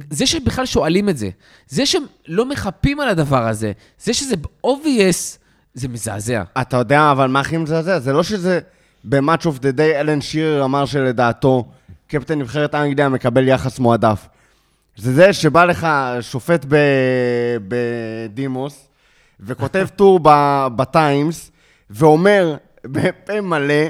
זה 0.10 0.26
שבכלל 0.26 0.66
שואלים 0.66 1.10
את 1.10 1.18
זה, 1.18 1.30
זה 1.68 1.86
שהם 1.86 2.04
לא 2.28 2.50
מחפים 2.50 3.00
על 3.00 3.10
הדבר 3.10 3.48
הזה, 3.48 3.72
זה 4.04 4.14
שזה 4.14 4.36
obvious, 4.68 5.38
זה 5.74 5.88
מזעזע. 5.88 6.44
אתה 6.62 6.78
יודע, 6.78 7.12
אבל 7.12 7.28
מה 7.28 7.40
הכי 7.40 7.58
מזעזע? 7.58 8.00
זה 8.00 8.14
לא 8.14 8.24
שזה 8.24 8.60
ב-Match 9.04 9.42
of 9.44 9.60
the 9.60 9.78
Day 9.78 10.00
אלן 10.00 10.22
שירר 10.22 10.66
אמר 10.66 10.86
שלדעתו 10.86 11.66
קפטן 12.08 12.40
נבחרת 12.40 12.76
אנגליה 12.76 13.10
מקבל 13.10 13.48
יחס 13.48 13.80
מועדף. 13.80 14.28
זה 14.98 15.14
זה 15.14 15.34
שבא 15.34 15.66
לך 15.66 15.88
שופט 16.22 16.66
בדימוס 17.68 18.88
וכותב 19.40 19.88
טור 19.96 20.20
בטיימס 20.76 21.52
ואומר 21.90 22.56
בפה 22.86 23.42
מלא 23.42 23.84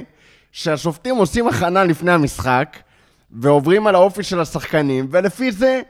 שהשופטים 0.52 1.16
עושים 1.16 1.48
הכנה 1.48 1.84
לפני 1.84 2.12
המשחק 2.12 2.78
ועוברים 3.34 3.88
על 3.88 3.96
האופי 3.96 4.24
של 4.24 4.40
השחקנים 4.40 5.08
ולפי 5.12 5.52
זה 5.52 5.82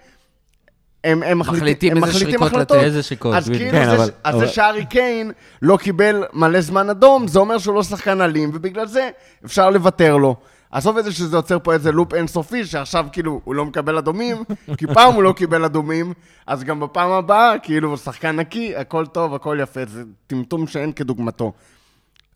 הם, 1.04 1.24
הם 1.24 1.40
מחליטים 1.40 1.92
הם 1.98 2.04
איזה 2.04 2.08
מחליטים 2.16 2.30
שריקות 2.32 2.48
החלטות. 2.54 2.78
לתת. 2.78 2.86
איזה 2.86 3.04
שריקות, 3.04 3.36
אז. 3.36 3.50
כאילו 3.50 3.72
כן, 3.72 3.86
זה, 3.86 3.96
אבל- 3.96 4.06
ש- 4.06 4.10
אז 4.24 4.36
אבל- 4.36 4.46
זה 4.46 4.52
שהארי 4.52 4.86
קיין 4.86 5.32
לא 5.62 5.78
קיבל 5.78 6.24
מלא 6.34 6.62
זמן 6.62 6.90
אדום, 6.90 7.28
זה 7.28 7.40
אומר 7.40 7.58
שהוא 7.58 7.76
לא 7.76 7.84
שחקן 7.84 8.22
אלים, 8.22 8.52
ובגלל 8.54 8.88
זה 8.88 9.10
אפשר 9.46 9.70
לוותר 9.70 10.18
לו. 10.18 10.36
עזוב 10.72 10.98
את 10.98 11.04
זה 11.04 11.12
שזה 11.12 11.38
יוצר 11.38 11.60
פה 11.60 11.74
איזה 11.74 11.92
לופ 11.92 12.14
אינסופי, 12.14 12.66
שעכשיו 12.66 13.06
כאילו 13.12 13.42
הוא 13.44 13.56
לא 13.56 13.66
מקבל 13.66 13.98
אדומים, 13.98 14.44
כי 14.78 14.88
פעם 14.88 15.14
הוא 15.14 15.24
לא 15.24 15.32
קיבל 15.34 15.66
אדומים, 15.66 16.14
אז 16.48 16.64
גם 16.64 16.80
בפעם 16.80 17.12
הבאה, 17.12 17.60
כאילו, 17.60 17.90
הוא 17.90 17.98
שחקן 17.98 18.36
נקי, 18.36 18.76
הכל 18.76 19.06
טוב, 19.06 19.34
הכל 19.36 19.58
יפה, 19.62 19.82
זה 19.86 20.04
טמטום 20.28 20.68
שאין 20.68 20.92
כדוגמתו. 20.92 21.52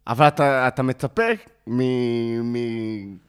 אבל 0.08 0.28
אתה, 0.28 0.67
אתה 0.67 0.84
מצפה 0.84 1.24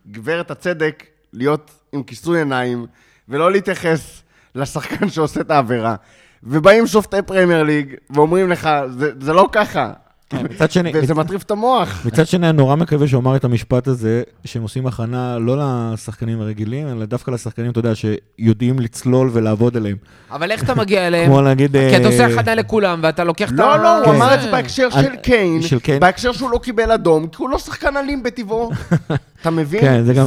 מגברת 0.06 0.50
הצדק 0.50 1.04
להיות 1.32 1.70
עם 1.92 2.02
כיסוי 2.02 2.38
עיניים, 2.38 2.86
ולא 3.28 3.52
להתייחס 3.52 4.22
לשחקן 4.54 5.08
שעושה 5.10 5.40
את 5.40 5.50
העבירה. 5.50 5.96
ובאים 6.42 6.86
שופטי 6.86 7.22
פרמייר 7.26 7.62
ליג 7.62 7.94
ואומרים 8.10 8.50
לך, 8.50 8.68
זה, 8.88 9.10
זה 9.20 9.32
לא 9.32 9.48
ככה. 9.52 9.92
מצד 10.34 10.70
שני, 10.70 10.92
וזה 10.94 11.14
מטריף 11.14 11.42
את 11.42 11.50
המוח. 11.50 12.02
מצד 12.06 12.26
שני, 12.26 12.48
אני 12.48 12.56
נורא 12.56 12.76
מקווה 12.76 13.08
שהוא 13.08 13.20
אמר 13.20 13.36
את 13.36 13.44
המשפט 13.44 13.88
הזה, 13.88 14.22
שהם 14.44 14.62
עושים 14.62 14.86
הכנה 14.86 15.38
לא 15.38 15.56
לשחקנים 15.58 16.40
הרגילים, 16.40 16.88
אלא 16.88 17.04
דווקא 17.04 17.30
לשחקנים, 17.30 17.70
אתה 17.70 17.78
יודע, 17.78 17.92
שיודעים 17.94 18.78
לצלול 18.78 19.30
ולעבוד 19.32 19.76
עליהם. 19.76 19.96
אבל 20.30 20.50
איך 20.50 20.62
אתה 20.64 20.74
מגיע 20.74 21.06
אליהם? 21.06 21.26
כמו 21.26 21.42
להגיד... 21.42 21.72
כי 21.72 21.96
אתה 21.96 22.04
אה, 22.04 22.06
עושה 22.06 22.26
הכנה 22.26 22.54
לכולם, 22.54 23.00
ואתה 23.02 23.24
לוקח 23.24 23.48
את 23.52 23.54
ה... 23.54 23.56
לא, 23.56 23.82
לא, 23.82 23.96
הוא 23.98 24.04
כן. 24.04 24.10
אמר 24.14 24.34
את 24.34 24.40
זה 24.40 24.50
בהקשר 24.50 24.90
של 24.90 25.16
קיין, 25.16 25.62
של 25.62 25.80
קיין. 25.80 26.00
בהקשר 26.00 26.32
שהוא 26.32 26.50
לא 26.50 26.58
קיבל 26.58 26.92
אדום, 26.92 27.26
כי 27.26 27.36
הוא 27.38 27.50
לא 27.50 27.58
שחקן 27.58 27.96
אלים 27.96 28.22
בטבעו. 28.22 28.70
אתה 29.40 29.50
מבין? 29.50 29.80
כן, 29.80 30.04
זה 30.04 30.14
גם- 30.14 30.26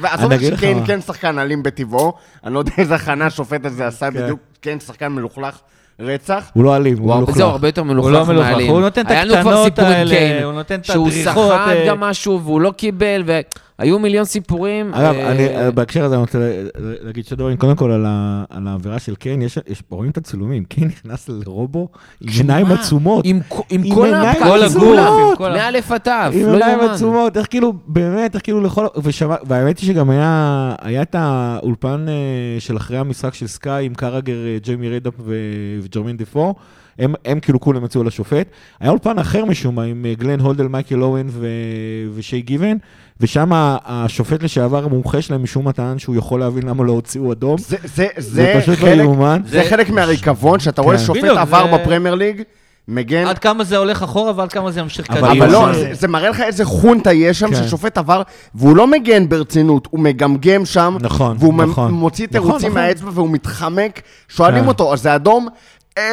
ועזוב 0.00 0.32
שקיין. 0.56 0.86
כן 0.86 1.00
שחקן 1.00 1.38
אלים 1.38 1.62
בטבעו, 1.62 2.12
אני 2.44 2.54
לא 2.54 2.58
יודע 2.58 2.72
איזה 2.78 2.94
הכנה 2.94 3.26
השופט 3.26 3.64
הזה 3.64 3.86
עשה 3.86 4.10
כן. 4.10 4.22
בדיוק, 4.22 4.40
כן 4.62 4.80
שחקן 4.80 5.08
מלוכלך, 5.08 5.58
רצח. 6.00 6.50
הוא 6.52 6.64
לא 6.64 6.76
אלים, 6.76 6.98
הוא 6.98 7.16
מלוכלך. 7.16 7.36
זהו, 7.36 7.48
הרבה 7.48 7.68
יותר 7.68 7.80
הוא 7.80 7.88
לא 7.88 7.94
מלוכלך 7.94 8.28
מהאלים. 8.28 8.70
הוא 8.70 8.80
נותן 8.80 9.00
את 9.00 9.10
הקטנות 9.10 9.78
האלה, 9.78 10.44
הוא 10.44 10.52
נותן 10.52 10.80
את 10.80 10.84
שהוא 10.84 11.08
הדריכות, 11.08 11.34
סחט 11.34 11.76
אה. 11.76 11.86
גם 11.86 12.00
משהו 12.00 12.40
והוא 12.44 12.60
לא 12.60 12.70
קיבל, 12.76 13.22
והיו 13.80 13.98
מיליון 13.98 14.24
סיפורים. 14.24 14.94
אגב, 14.94 15.14
אה, 15.14 15.30
אני, 15.32 15.46
אה, 15.56 15.70
בהקשר 15.70 16.04
הזה 16.04 16.14
אני 16.14 16.20
רוצה 16.20 16.38
לה- 16.38 16.46
להגיד 17.02 17.24
שתי 17.24 17.36
דברים. 17.36 17.56
קודם 17.56 17.76
כל, 17.76 17.90
על 18.50 18.66
העבירה 18.66 18.98
של 18.98 19.14
קיין, 19.14 19.42
יש, 19.42 19.58
יש- 19.68 19.82
רואים 19.90 20.10
את 20.10 20.16
הצילומים, 20.16 20.64
קיין 20.64 20.88
נכנס 20.88 21.28
לרובו 21.28 21.88
עם 22.20 22.28
עיניים? 22.36 22.66
עצומות. 22.66 23.24
עם 23.24 23.40
עם 23.70 23.82
עם 23.84 23.94
כל. 23.94 24.14
הגוף. 24.62 25.40
מאלף 25.40 25.92
עד 25.92 26.00
תף, 26.00 26.30
עם 26.32 26.46
לא 26.46 26.52
עיניים. 26.52 26.80
עצומות, 26.90 27.36
איך 27.36 27.46
כאילו, 27.50 27.72
באמת, 27.86 28.34
איך 28.34 28.42
כאילו 28.42 28.60
לכל... 28.60 28.86
ושמע, 29.02 29.34
והאמת 29.46 29.78
היא 29.78 29.86
שגם 29.86 30.10
היה, 30.10 30.74
היה 30.82 31.02
את 31.02 31.14
האולפן 31.18 32.06
אה, 32.08 32.14
של 32.60 32.76
אחרי 32.76 32.98
המשחק 32.98 33.34
של 33.34 33.46
סקאי 33.46 33.86
עם 33.86 33.94
קרגר, 33.94 34.34
ג'יימי 34.62 34.88
רדאפ 34.88 35.14
וג'רמין 35.82 36.16
דפו, 36.16 36.54
הם, 36.98 37.14
הם 37.24 37.40
כאילו 37.40 37.60
כולם 37.60 37.84
יצאו 37.84 38.04
לשופט. 38.04 38.46
היה 38.80 38.90
אולפן 38.90 39.18
אחר 39.18 39.44
משום 39.44 39.74
מה, 39.74 39.82
עם 39.82 40.06
אה, 40.08 40.14
גלן 40.18 40.40
הולדל, 40.40 40.66
מייקל 40.68 41.02
אוהן 41.02 41.26
ו- 41.30 41.46
ושי 42.14 42.40
גיבן, 42.40 42.76
ושם 43.20 43.50
השופט 43.84 44.42
לשעבר 44.42 44.84
המומחה 44.84 45.22
שלהם 45.22 45.42
משום 45.42 45.64
מה 45.64 45.72
טען 45.72 45.98
שהוא 45.98 46.16
יכול 46.16 46.40
להבין 46.40 46.62
למה 46.68 46.84
לא 46.84 46.92
הוציאו 46.92 47.32
אדום. 47.32 47.58
זה- 47.58 47.76
זה- 47.84 48.06
זה 48.16 48.22
זה 48.32 48.54
פשוט 48.62 48.78
לא 48.80 48.84
חלק- 48.86 48.98
יאומן. 49.04 49.40
זה 49.46 49.62
חלק 49.70 49.90
מהריקבון, 49.90 50.60
שאתה 50.60 50.82
רואה 50.82 50.96
כן. 50.98 51.02
שופט 51.04 51.20
בדיוק, 51.20 51.38
עבר 51.38 51.66
זה- 51.70 51.78
בפרמייר 51.78 52.14
ליג, 52.14 52.42
מגן, 52.88 53.26
עד 53.26 53.38
כמה 53.38 53.64
זה 53.64 53.76
הולך 53.76 54.02
אחורה 54.02 54.32
ועד 54.36 54.52
כמה 54.52 54.70
זה 54.70 54.80
ימשיך 54.80 55.06
קדימה. 55.06 55.32
אבל 55.32 55.50
לא, 55.52 55.72
זה- 55.72 55.90
זה 55.94 56.08
מראה 56.08 56.28
לך 56.30 56.40
איזה 56.40 56.64
חונטה 56.64 57.12
יש 57.12 57.38
שם, 57.38 57.50
כן. 57.50 57.54
ששופט 57.54 57.98
עבר, 57.98 58.22
והוא 58.54 58.76
לא 58.76 58.86
מגן 58.86 59.28
ברצינות, 59.28 59.88
הוא 59.90 60.00
מגמגם 60.00 60.64
שם, 60.64 60.96
נכון, 61.00 61.36
והוא 61.40 61.54
נכון. 61.54 61.92
מוציא 61.92 62.26
נכון, 62.30 62.40
תירוצים 62.42 62.68
נכון. 62.70 62.82
מהאצבע 62.82 63.10
והוא 63.14 63.30
מתחמק, 63.30 64.00
שואלים 64.28 64.62
כן. 64.62 64.68
אותו, 64.68 64.92
אז 64.92 65.02
זה 65.02 65.14
אדום? 65.14 65.48
אה, 65.98 66.04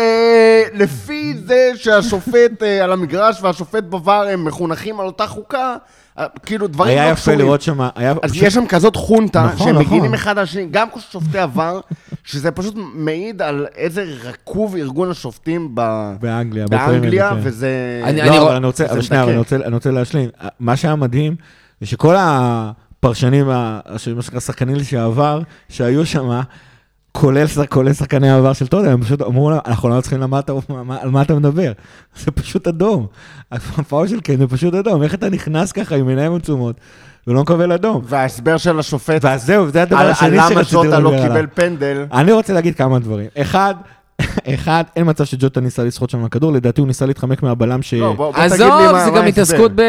לפי 0.74 1.34
זה 1.46 1.72
שהשופט 1.76 2.64
אה, 2.64 2.84
על 2.84 2.92
המגרש 2.92 3.38
והשופט 3.42 3.84
בVAR 3.92 4.10
הם 4.12 4.46
מחונכים 4.46 5.00
על 5.00 5.06
אותה 5.06 5.28
חוקה, 5.28 5.76
אה, 6.20 6.26
כאילו 6.46 6.68
דברים 6.68 6.98
היה 6.98 7.06
לא 7.06 7.12
יפה 7.12 7.22
קשורים. 7.22 7.40
לראות 7.40 7.62
שם, 7.62 7.80
היה 7.96 8.14
אז 8.24 8.32
יש 8.36 8.54
שם 8.54 8.66
כזאת 8.68 8.96
חונטה, 8.96 9.44
נכון, 9.44 9.58
שהם 9.68 9.76
נכון. 9.76 9.86
מגינים 9.86 10.14
אחד 10.14 10.38
על 10.38 10.44
השני, 10.44 10.68
גם 10.72 10.88
שופטי 11.12 11.38
עבר, 11.40 11.80
שזה 12.24 12.52
פשוט 12.52 12.74
מעיד 12.94 13.42
על 13.42 13.66
איזה 13.76 14.06
רקוב 14.24 14.76
ארגון 14.76 15.12
השופטים 15.12 15.70
ב- 15.74 16.14
באנגליה, 16.22 16.66
באנגליה. 16.68 17.32
וזה... 17.42 18.02
אני- 18.04 18.22
לא, 18.22 18.32
רוא- 18.32 18.42
אבל 18.42 18.56
אני 18.56 18.66
רוצה, 18.68 19.02
שנייה, 19.02 19.24
אני. 19.24 19.38
רוצה, 19.38 19.56
אני 19.56 19.74
רוצה 19.74 19.92
להשלים. 19.92 20.30
מה 20.60 20.76
שהיה 20.76 20.96
מדהים, 20.96 21.36
זה 21.82 21.88
שכל 21.88 22.16
הפרשנים, 22.20 23.50
ה- 23.50 23.80
של 23.98 24.14
מה 24.16 24.22
שנקרא 24.22 24.40
שחקנים 24.40 24.76
לשעבר, 24.76 25.42
שהיו 25.70 26.06
שם, 26.06 26.40
כולל, 27.20 27.46
כולל 27.70 27.94
שחקני 27.94 28.30
העבר 28.30 28.54
של 28.54 28.68
טוטנאם, 28.68 28.92
הם 28.92 29.02
פשוט 29.02 29.22
אמרו 29.22 29.50
להם, 29.50 29.60
אנחנו 29.66 29.90
לא 29.90 30.02
צריכים 30.02 30.20
למה 30.22 30.40
אתה, 30.40 30.54
מה- 30.70 30.84
מה- 30.84 30.98
על 31.02 31.10
מה 31.10 31.22
אתה 31.22 31.36
מדבר. 31.36 31.72
זה 32.24 32.32
פשוט 32.32 32.68
אדום. 32.68 33.08
הפאול 33.52 34.08
של 34.08 34.20
קיין 34.20 34.40
זה 34.40 34.48
פשוט 34.48 34.74
אדום. 34.74 35.04
איך 35.04 35.14
אתה 35.14 35.30
נכנס 35.30 35.72
ככה 35.72 35.96
עם 35.96 36.08
עיניים 36.08 36.36
עצומות 36.36 36.76
ולא 37.28 37.42
מקבל 37.42 37.72
אדום? 37.72 38.02
וההסבר 38.06 38.58
של 38.58 38.80
השופט 38.80 39.24
ואז 39.26 39.46
זהו, 39.46 39.70
זה 39.70 39.82
הדבר 39.82 39.98
על, 39.98 40.10
השני 40.10 40.40
על 40.40 40.50
שרציתי 40.50 40.54
למה 40.54 40.62
לדבר 40.62 40.84
ג'וטה 40.84 40.98
עליו. 40.98 41.12
לא 41.12 41.28
קיבל 41.28 41.46
פנדל. 41.54 42.06
אני 42.14 42.32
רוצה 42.32 42.54
להגיד 42.54 42.76
כמה 42.76 43.00
דברים. 43.00 43.28
אחד, 43.38 43.76
אחד, 44.56 44.84
אין 44.96 45.10
מצב 45.10 45.24
שג'וטה 45.26 45.60
ניסה 45.62 45.84
לסחוט 45.84 46.10
שם 46.10 46.26
הכדור, 46.26 46.52
לדעתי 46.54 46.82
הוא 46.82 46.88
ניסה 46.88 47.06
להתחמק 47.06 47.44
מהבלם 47.44 47.82
ש... 47.82 47.94
לא, 47.94 48.14
בוא, 48.14 48.32
בוא 48.34 48.48
תגיד 48.48 48.60
לי 48.60 48.66
עזוב, 48.66 48.70
מה- 48.92 49.06
זה 49.06 49.12
מה 49.12 49.18
גם 49.18 49.24
ההסבר. 49.24 49.28
התעסקות 49.28 49.72
ב... 49.76 49.82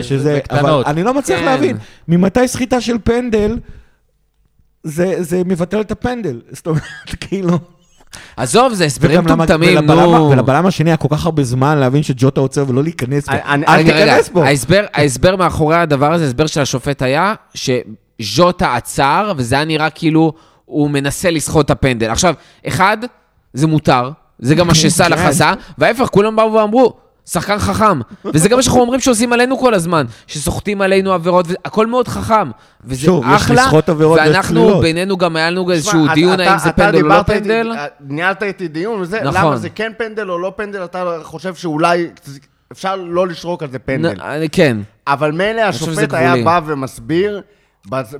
ש- 0.00 0.08
שזה, 0.08 0.38
אבל 0.50 0.58
בקטנות. 0.58 0.86
אני 0.86 1.02
לא 1.02 1.14
מצליח 1.14 1.38
כן. 1.38 1.44
להבין, 1.44 1.76
ממתי 2.08 2.48
סחיטה 2.48 2.80
של 2.80 2.96
פנדל, 3.04 3.56
זה, 4.84 5.14
זה 5.18 5.42
מבטל 5.46 5.80
את 5.80 5.90
הפנדל, 5.90 6.40
זאת 6.52 6.66
אומרת, 6.66 6.82
כאילו... 7.20 7.58
עזוב, 8.36 8.74
זה 8.74 8.84
הסברים 8.84 9.20
מטומטמים, 9.20 9.78
נו. 9.78 10.30
ולבלם 10.30 10.66
השני 10.66 10.90
היה 10.90 10.96
כל 10.96 11.08
כך 11.10 11.24
הרבה 11.24 11.44
זמן 11.44 11.78
להבין 11.78 12.02
שג'וטה 12.02 12.40
עוצר 12.40 12.64
ולא 12.68 12.82
להיכנס 12.82 13.28
בו. 13.28 13.34
אל 13.68 13.84
תיכנס 13.84 14.28
בו. 14.28 14.42
ההסבר, 14.42 14.84
ההסבר 14.94 15.36
מאחורי 15.36 15.76
הדבר 15.76 16.12
הזה, 16.12 16.24
ההסבר 16.24 16.46
של 16.46 16.60
השופט 16.60 17.02
היה 17.02 17.34
שז'וטה 17.54 18.74
עצר, 18.74 19.32
וזה 19.36 19.54
היה 19.54 19.64
נראה 19.64 19.90
כאילו 19.90 20.32
הוא 20.64 20.90
מנסה 20.90 21.30
לסחוט 21.30 21.66
את 21.66 21.70
הפנדל. 21.70 22.10
עכשיו, 22.10 22.34
אחד, 22.66 22.98
זה 23.52 23.66
מותר, 23.66 24.10
זה 24.38 24.54
גם 24.54 24.66
מה 24.66 24.74
שסאלח 24.74 25.18
כן. 25.22 25.26
עשה, 25.26 25.52
וההפך, 25.78 26.08
כולם 26.10 26.36
באו 26.36 26.52
ואמרו, 26.52 26.96
שחקן 27.26 27.58
חכם. 27.58 28.00
וזה 28.24 28.48
גם 28.48 28.56
מה 28.56 28.62
שאנחנו 28.62 28.80
אומרים 28.80 29.00
שעושים 29.00 29.32
עלינו 29.32 29.58
כל 29.58 29.74
הזמן, 29.74 30.04
שסוחטים 30.26 30.80
עלינו 30.80 31.12
עבירות, 31.12 31.46
והכל 31.48 31.86
מאוד 31.86 32.08
חכם. 32.08 32.50
וזה 32.84 33.00
שוב, 33.00 33.24
יש 33.26 33.42
אחלה, 33.42 33.62
לסחוט 33.62 33.88
עבירות 33.88 34.18
ויש 34.20 34.28
ואנחנו. 34.28 34.80
בינינו 34.80 35.16
גם 35.16 35.36
היה 35.36 35.50
לנו 35.50 35.70
איזשהו 35.70 36.06
דיון 36.14 36.34
אתה- 36.40 36.50
האם 36.50 36.58
זה 36.58 36.68
אתה 36.68 36.82
פנדל 36.82 37.02
או 37.02 37.08
לא 37.08 37.22
פנדל. 37.22 37.72
ניהלת 38.00 38.42
איתי 38.42 38.68
דיון 38.68 39.00
וזה, 39.00 39.20
נכון. 39.24 39.40
למה 39.44 39.56
זה 39.56 39.68
כן 39.70 39.92
פנדל 39.98 40.30
או 40.30 40.38
לא 40.38 40.52
פנדל, 40.56 40.84
אתה 40.84 41.18
חושב 41.22 41.54
שאולי 41.54 42.08
אפשר 42.72 42.96
לא 42.96 43.26
לשרוק 43.26 43.62
על 43.62 43.70
זה 43.70 43.78
פנדל. 43.78 44.12
נ- 44.14 44.20
אני- 44.20 44.48
כן. 44.48 44.76
אבל 45.06 45.32
מילא 45.32 45.60
השופט 45.60 46.14
היה. 46.14 46.44
בא 46.44 46.60
ומסביר 46.66 47.40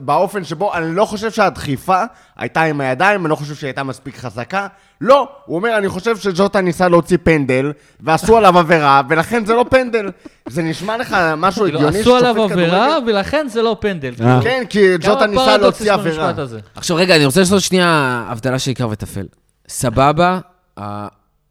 באופן 0.00 0.44
שבו, 0.44 0.74
אני 0.74 0.94
לא 0.94 1.05
חושב 1.05 1.31
שהדחיפה 1.31 2.03
הייתה 2.37 2.62
עם 2.62 2.81
הידיים, 2.81 3.20
אני 3.20 3.31
לא 3.31 3.37
חושב 3.37 3.55
שהיא 3.55 3.68
הייתה 3.68 3.83
מספיק 3.83 4.16
חזקה. 4.18 4.66
לא, 5.00 5.29
הוא 5.46 5.57
אומר, 5.57 5.79
אני 5.79 5.88
חושב 5.88 6.16
שג'וטה 6.16 6.61
ניסה 6.61 6.88
להוציא 6.88 7.18
פנדל, 7.22 7.72
ועשו 8.00 8.37
עליו 8.37 8.59
עבירה, 8.59 9.03
ולכן 9.09 9.44
זה 9.44 9.55
לא 9.55 9.64
פנדל. 9.70 10.11
זה 10.48 10.62
נשמע 10.62 10.96
לך 10.96 11.16
משהו 11.37 11.62
כאילו, 11.64 11.79
הגיוני 11.79 12.00
עשו 12.00 12.16
עליו 12.16 12.35
ששופט 12.35 12.53
עבירה, 12.53 12.87
כדורגל- 12.88 13.11
ולכן 13.11 13.46
זה 13.48 13.62
לא 13.62 13.77
פנדל. 13.81 14.12
אה. 14.20 14.40
כן, 14.42 14.64
כי 14.70 14.98
ג'וטה 15.00 15.27
ניסה 15.27 15.57
להוציא 15.57 15.92
עבירה. 15.92 16.33
עכשיו 16.74 16.96
רגע, 16.96 17.16
אני 17.16 17.24
רוצה 17.27 17.40
לעשות 17.40 17.62
שנייה 17.62 18.24
הבדלה 18.29 18.59
של 18.59 18.70
עיקר 18.70 18.88
וטפל. 18.90 19.27
סבבה, 19.68 20.38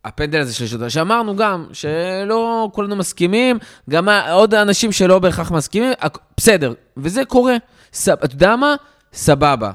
הפנדל 0.06 0.40
הזה 0.42 0.54
של 0.54 0.68
שוטר, 0.68 0.90
שאמרנו 0.90 1.36
גם, 1.36 1.66
שלא 1.74 2.70
כולנו 2.74 2.96
מסכימים, 2.96 3.58
גם 3.90 4.08
עוד 4.32 4.54
אנשים 4.54 4.92
שלא 4.92 5.20
בהכרח 5.20 5.52
מסכימים, 5.52 5.92
בסדר, 6.38 6.74
וזה 6.98 7.26
קורה. 7.26 7.56
ס- 7.94 8.10
אתה 8.10 8.36
יודע 8.36 8.56
מה? 8.56 8.76
סבבה. 9.14 9.72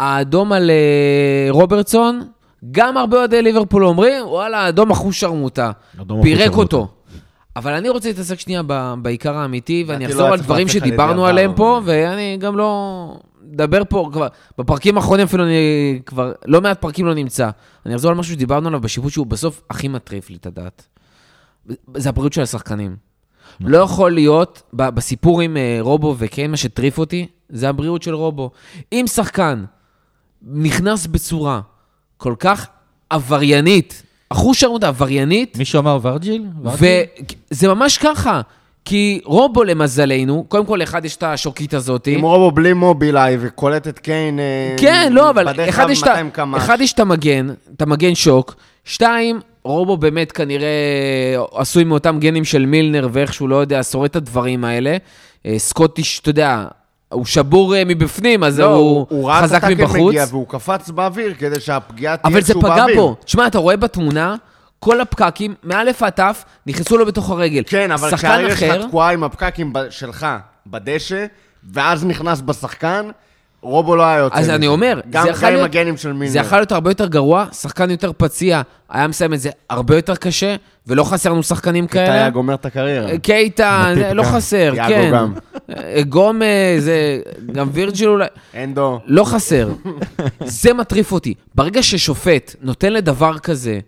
האדום 0.00 0.52
על 0.52 0.70
אה, 0.70 1.46
רוברטסון, 1.50 2.28
גם 2.70 2.96
הרבה 2.96 3.16
אוהדי 3.16 3.42
ליברפול 3.42 3.84
אומרים, 3.86 4.26
וואלה, 4.26 4.68
אדום 4.68 4.90
אחוש 4.90 5.20
שרמוטה. 5.20 5.70
פירק 6.22 6.52
אותו. 6.56 6.88
אבל 7.56 7.72
אני 7.72 7.88
רוצה 7.88 8.08
להתעסק 8.08 8.40
שנייה 8.40 8.62
ב- 8.66 8.94
בעיקר 9.02 9.36
האמיתי, 9.36 9.84
ואני 9.86 9.98
לדעתי 10.04 10.12
אחזור 10.12 10.28
לא 10.28 10.34
על 10.34 10.40
דברים 10.40 10.68
שדיברנו 10.68 11.26
עליהם. 11.26 11.54
פה, 11.54 11.80
ואני 11.84 12.36
גם 12.40 12.56
לא... 12.56 13.18
מדבר 13.52 13.82
פה 13.88 14.08
כבר, 14.12 14.26
בפרקים 14.58 14.96
האחרונים 14.96 15.26
אפילו 15.26 15.44
אני 15.44 16.00
כבר, 16.06 16.32
לא 16.46 16.60
מעט 16.60 16.80
פרקים 16.80 17.06
לא 17.06 17.14
נמצא. 17.14 17.50
אני 17.86 17.94
אחזור 17.94 18.10
על 18.10 18.16
משהו 18.16 18.32
שדיברנו 18.34 18.68
עליו 18.68 18.80
בשיפוט 18.80 19.12
שהוא 19.12 19.26
בסוף 19.26 19.62
הכי 19.70 19.88
מטריף 19.88 20.30
לי 20.30 20.36
את 20.36 20.46
הדעת. 20.46 20.86
זה 21.96 22.08
הבריאות 22.08 22.32
של 22.32 22.42
השחקנים. 22.42 22.96
לא 23.60 23.78
יכול 23.78 24.12
להיות, 24.12 24.62
בסיפור 24.72 25.40
עם 25.40 25.56
אה, 25.56 25.78
רובו 25.80 26.14
וקיין, 26.18 26.50
מה 26.50 26.56
שטריף 26.56 26.98
אותי, 26.98 27.26
זה 27.48 27.68
הבריאות 27.68 28.02
של 28.02 28.14
רובו. 28.14 28.50
אם 28.92 29.04
שחקן 29.14 29.64
נכנס 30.52 31.06
בצורה 31.06 31.60
כל 32.16 32.34
כך 32.38 32.66
עבריינית, 33.10 34.02
אחוז 34.30 34.56
שרמוט 34.56 34.84
עבריינית, 34.84 35.58
מישהו 35.58 35.78
אמר 35.78 35.98
ורג'יל? 36.02 36.44
וזה 37.50 37.68
ממש 37.68 37.98
ככה. 37.98 38.40
כי 38.84 39.20
רובו, 39.24 39.64
למזלנו, 39.64 40.44
קודם 40.48 40.66
כל, 40.66 40.82
אחד, 40.82 41.04
יש 41.04 41.16
את 41.16 41.22
השוקית 41.22 41.74
הזאת. 41.74 42.06
עם 42.06 42.20
רובו 42.22 42.50
בלי 42.50 42.72
מובילאיי 42.72 43.36
וקולט 43.40 43.88
את 43.88 43.98
קיין 43.98 44.38
אה, 44.38 44.76
כן, 44.78 45.12
לא, 45.12 45.30
אבל 45.30 45.52
בדרך 45.52 45.68
אחד 45.68 45.82
כלל 45.82 45.92
יש, 45.92 46.02
את 46.02 46.06
ה- 46.06 46.10
200 46.10 46.30
קמ"ש. 46.30 46.56
אחד 46.62 46.80
יש 46.80 46.92
את 46.92 47.00
המגן, 47.00 47.48
את 47.76 47.82
המגן 47.82 48.14
שוק. 48.14 48.54
שתיים, 48.88 49.40
רובו 49.62 49.96
באמת 49.96 50.32
כנראה 50.32 50.68
עשוי 51.52 51.84
מאותם 51.84 52.18
גנים 52.20 52.44
של 52.44 52.66
מילנר 52.66 53.08
ואיכשהו, 53.12 53.48
לא 53.48 53.56
יודע, 53.56 53.82
שורד 53.82 54.10
את 54.10 54.16
הדברים 54.16 54.64
האלה. 54.64 54.96
אה, 55.46 55.58
סקוטיש, 55.58 56.20
אתה 56.20 56.30
יודע, 56.30 56.64
הוא 57.08 57.24
שבור 57.24 57.76
אה, 57.76 57.84
מבפנים, 57.84 58.44
אז 58.44 58.60
לא, 58.60 58.74
הוא, 58.74 59.06
הוא 59.08 59.28
ראה 59.28 59.38
את 59.38 59.44
חזק 59.44 59.56
הטאקל 59.56 59.74
מבחוץ. 59.74 60.08
מגיע 60.08 60.24
והוא 60.30 60.46
קפץ 60.48 60.90
באוויר 60.90 61.34
כדי 61.38 61.60
שהפגיעה 61.60 62.16
תהיה 62.16 62.32
אבל 62.34 62.42
זה 62.42 62.54
פגע 62.54 62.68
באוויר. 62.68 62.96
בו. 62.96 63.16
תשמע, 63.24 63.46
אתה 63.46 63.58
רואה 63.58 63.76
בתמונה, 63.76 64.36
כל 64.78 65.00
הפקקים, 65.00 65.54
מא' 65.64 65.82
עד 66.00 66.12
ת', 66.12 66.20
נכנסו 66.66 66.96
לו 66.96 67.06
בתוך 67.06 67.30
הרגל. 67.30 67.62
כן, 67.66 67.90
אבל 67.90 68.16
כשהרגל 68.16 68.56
שלך 68.56 68.86
תקועה 68.88 69.10
עם 69.12 69.24
הפקקים 69.24 69.72
שלך 69.90 70.26
בדשא, 70.66 71.26
ואז 71.72 72.04
נכנס 72.04 72.40
בשחקן, 72.40 73.10
רובו 73.62 73.96
לא 73.96 74.02
היה 74.02 74.18
יוצא 74.18 74.36
אז. 74.38 74.50
אני 74.50 74.66
אומר, 74.66 75.00
גם 75.10 75.22
זה 75.22 75.30
יכול 75.30 75.48
להיות- 75.50 75.64
הגנים 75.64 75.96
של 75.96 76.12
מילנר. 76.12 76.32
זה 76.32 76.38
יכול 76.38 76.58
להיות 76.58 76.72
הרבה 76.72 76.90
יותר 76.90 77.06
גרוע, 77.06 77.46
שחקן 77.52 77.90
יותר 77.90 78.10
פציע, 78.16 78.62
היה 78.88 79.06
מסיים 79.06 79.34
את 79.34 79.40
זה 79.40 79.50
הרבה 79.70 79.96
יותר 79.96 80.16
קשה, 80.16 80.56
ולא 80.86 81.04
חסר 81.04 81.32
לנו 81.32 81.42
שחקנים 81.42 81.86
כאלה. 81.86 82.12
היה 82.12 82.30
גומר 82.30 82.54
את 82.54 82.66
הקריירה. 82.66 83.18
קייטה, 83.18 83.88
מטיפ 83.92 84.12
לא 84.12 84.22
גם. 84.22 84.30
חסר, 84.32 84.72
יאגו 84.76 84.88
כן. 84.94 85.10
גם. 85.12 85.34
אה, 85.76 86.02
גומז, 86.08 86.88
אה, 86.88 87.18
גם 87.52 87.68
וירג'יל 87.72 88.08
אולי. 88.08 88.26
אנדו. 88.54 89.00
לא 89.06 89.24
חסר. 89.24 89.68
זה 90.44 90.72
מטריף 90.74 91.12
אותי. 91.12 91.34
ברגע 91.54 91.82
ששופט 91.82 92.54
נותן 92.62 92.92
לדבר 92.92 93.38
כזה, 93.38 93.78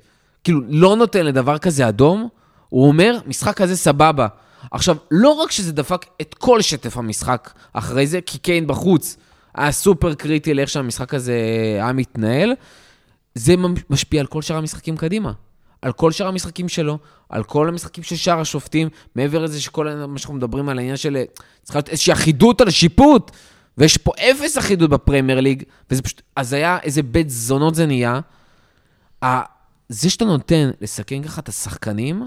כאילו, 0.45 0.61
לא 0.69 0.97
נותן 0.97 1.27
לדבר 1.27 1.59
כזה 1.59 1.89
אדום, 1.89 2.29
הוא 2.69 2.89
אומר, 2.89 3.19
משחק 3.27 3.57
כזה 3.57 3.77
סבבה. 3.77 4.27
עכשיו, 4.71 4.97
לא 5.11 5.31
רק 5.31 5.51
שזה 5.51 5.73
דפק 5.73 6.07
את 6.21 6.35
כל 6.35 6.61
שטף 6.61 6.97
המשחק 6.97 7.51
אחרי 7.73 8.07
זה, 8.07 8.19
כי 8.27 8.39
קיין 8.39 8.67
בחוץ 8.67 9.17
היה 9.55 9.73
סופר 9.73 10.15
קריטי 10.15 10.55
לאיך 10.55 10.69
שהמשחק 10.69 11.15
הזה 11.15 11.35
היה 11.75 11.93
מתנהל, 11.93 12.53
זה 13.35 13.55
משפיע 13.91 14.21
על 14.21 14.27
כל 14.27 14.43
שאר 14.43 14.57
המשחקים 14.57 14.97
קדימה. 14.97 15.33
על 15.83 15.93
כל 15.93 16.13
שאר 16.13 16.27
המשחקים 16.27 16.69
שלו, 16.69 16.99
על 17.29 17.43
כל 17.45 17.69
המשחקים 17.69 18.05
של 18.05 18.17
שאר 18.17 18.41
השופטים, 18.41 18.89
מעבר 19.15 19.39
לזה 19.39 19.61
שכל 19.61 20.07
מה 20.09 20.19
שאנחנו 20.19 20.35
מדברים 20.35 20.69
על 20.69 20.79
העניין 20.79 20.97
של... 20.97 21.17
צריכה 21.63 21.79
להיות 21.79 21.89
איזושהי 21.89 22.13
אחידות 22.13 22.61
על 22.61 22.69
השיפוט, 22.69 23.31
ויש 23.79 23.97
פה 23.97 24.13
אפס 24.19 24.59
אחידות 24.59 24.91
בפרמייר 24.91 25.41
ליג, 25.41 25.63
וזה 25.91 26.03
פשוט 26.03 26.23
הזיה, 26.37 26.79
איזה 26.83 27.03
בית 27.03 27.31
זונות 27.31 27.75
זה 27.75 27.87
נהיה. 27.87 28.21
זה 29.89 30.11
שאתה 30.11 30.25
נותן 30.25 30.71
לסכן 30.81 31.23
ככה 31.23 31.41
את 31.41 31.49
השחקנים, 31.49 32.23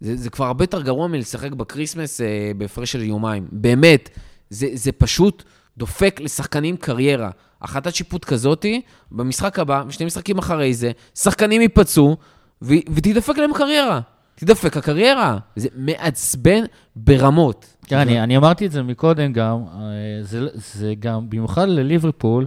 זה, 0.00 0.16
זה 0.16 0.30
כבר 0.30 0.46
הרבה 0.46 0.64
יותר 0.64 0.82
גרוע 0.82 1.06
מלשחק 1.06 1.52
בקריסמס 1.52 2.20
אה, 2.20 2.50
בהפרש 2.56 2.92
של 2.92 3.02
יומיים. 3.02 3.46
באמת, 3.52 4.10
זה, 4.50 4.68
זה 4.74 4.92
פשוט 4.92 5.42
דופק 5.78 6.20
לשחקנים 6.20 6.76
קריירה. 6.76 7.30
החלטת 7.62 7.94
שיפוט 7.94 8.24
כזאתי, 8.24 8.80
במשחק 9.10 9.58
הבא, 9.58 9.82
שני 9.90 10.06
משחקים 10.06 10.38
אחרי 10.38 10.74
זה, 10.74 10.92
שחקנים 11.14 11.60
ייפצעו, 11.60 12.16
ו, 12.62 12.74
ותדפק 12.94 13.38
להם 13.38 13.54
קריירה. 13.54 14.00
תדפק 14.34 14.76
הקריירה. 14.76 15.38
זה 15.56 15.68
מעצבן 15.74 16.64
ברמות. 16.96 17.76
כן, 17.86 17.98
אני, 17.98 18.22
אני 18.22 18.36
אמרתי 18.36 18.66
את 18.66 18.72
זה 18.72 18.82
מקודם 18.82 19.32
גם, 19.32 19.64
אה, 19.74 20.22
זה, 20.22 20.48
זה 20.54 20.94
גם, 20.98 21.30
במיוחד 21.30 21.68
לליברפול, 21.68 22.46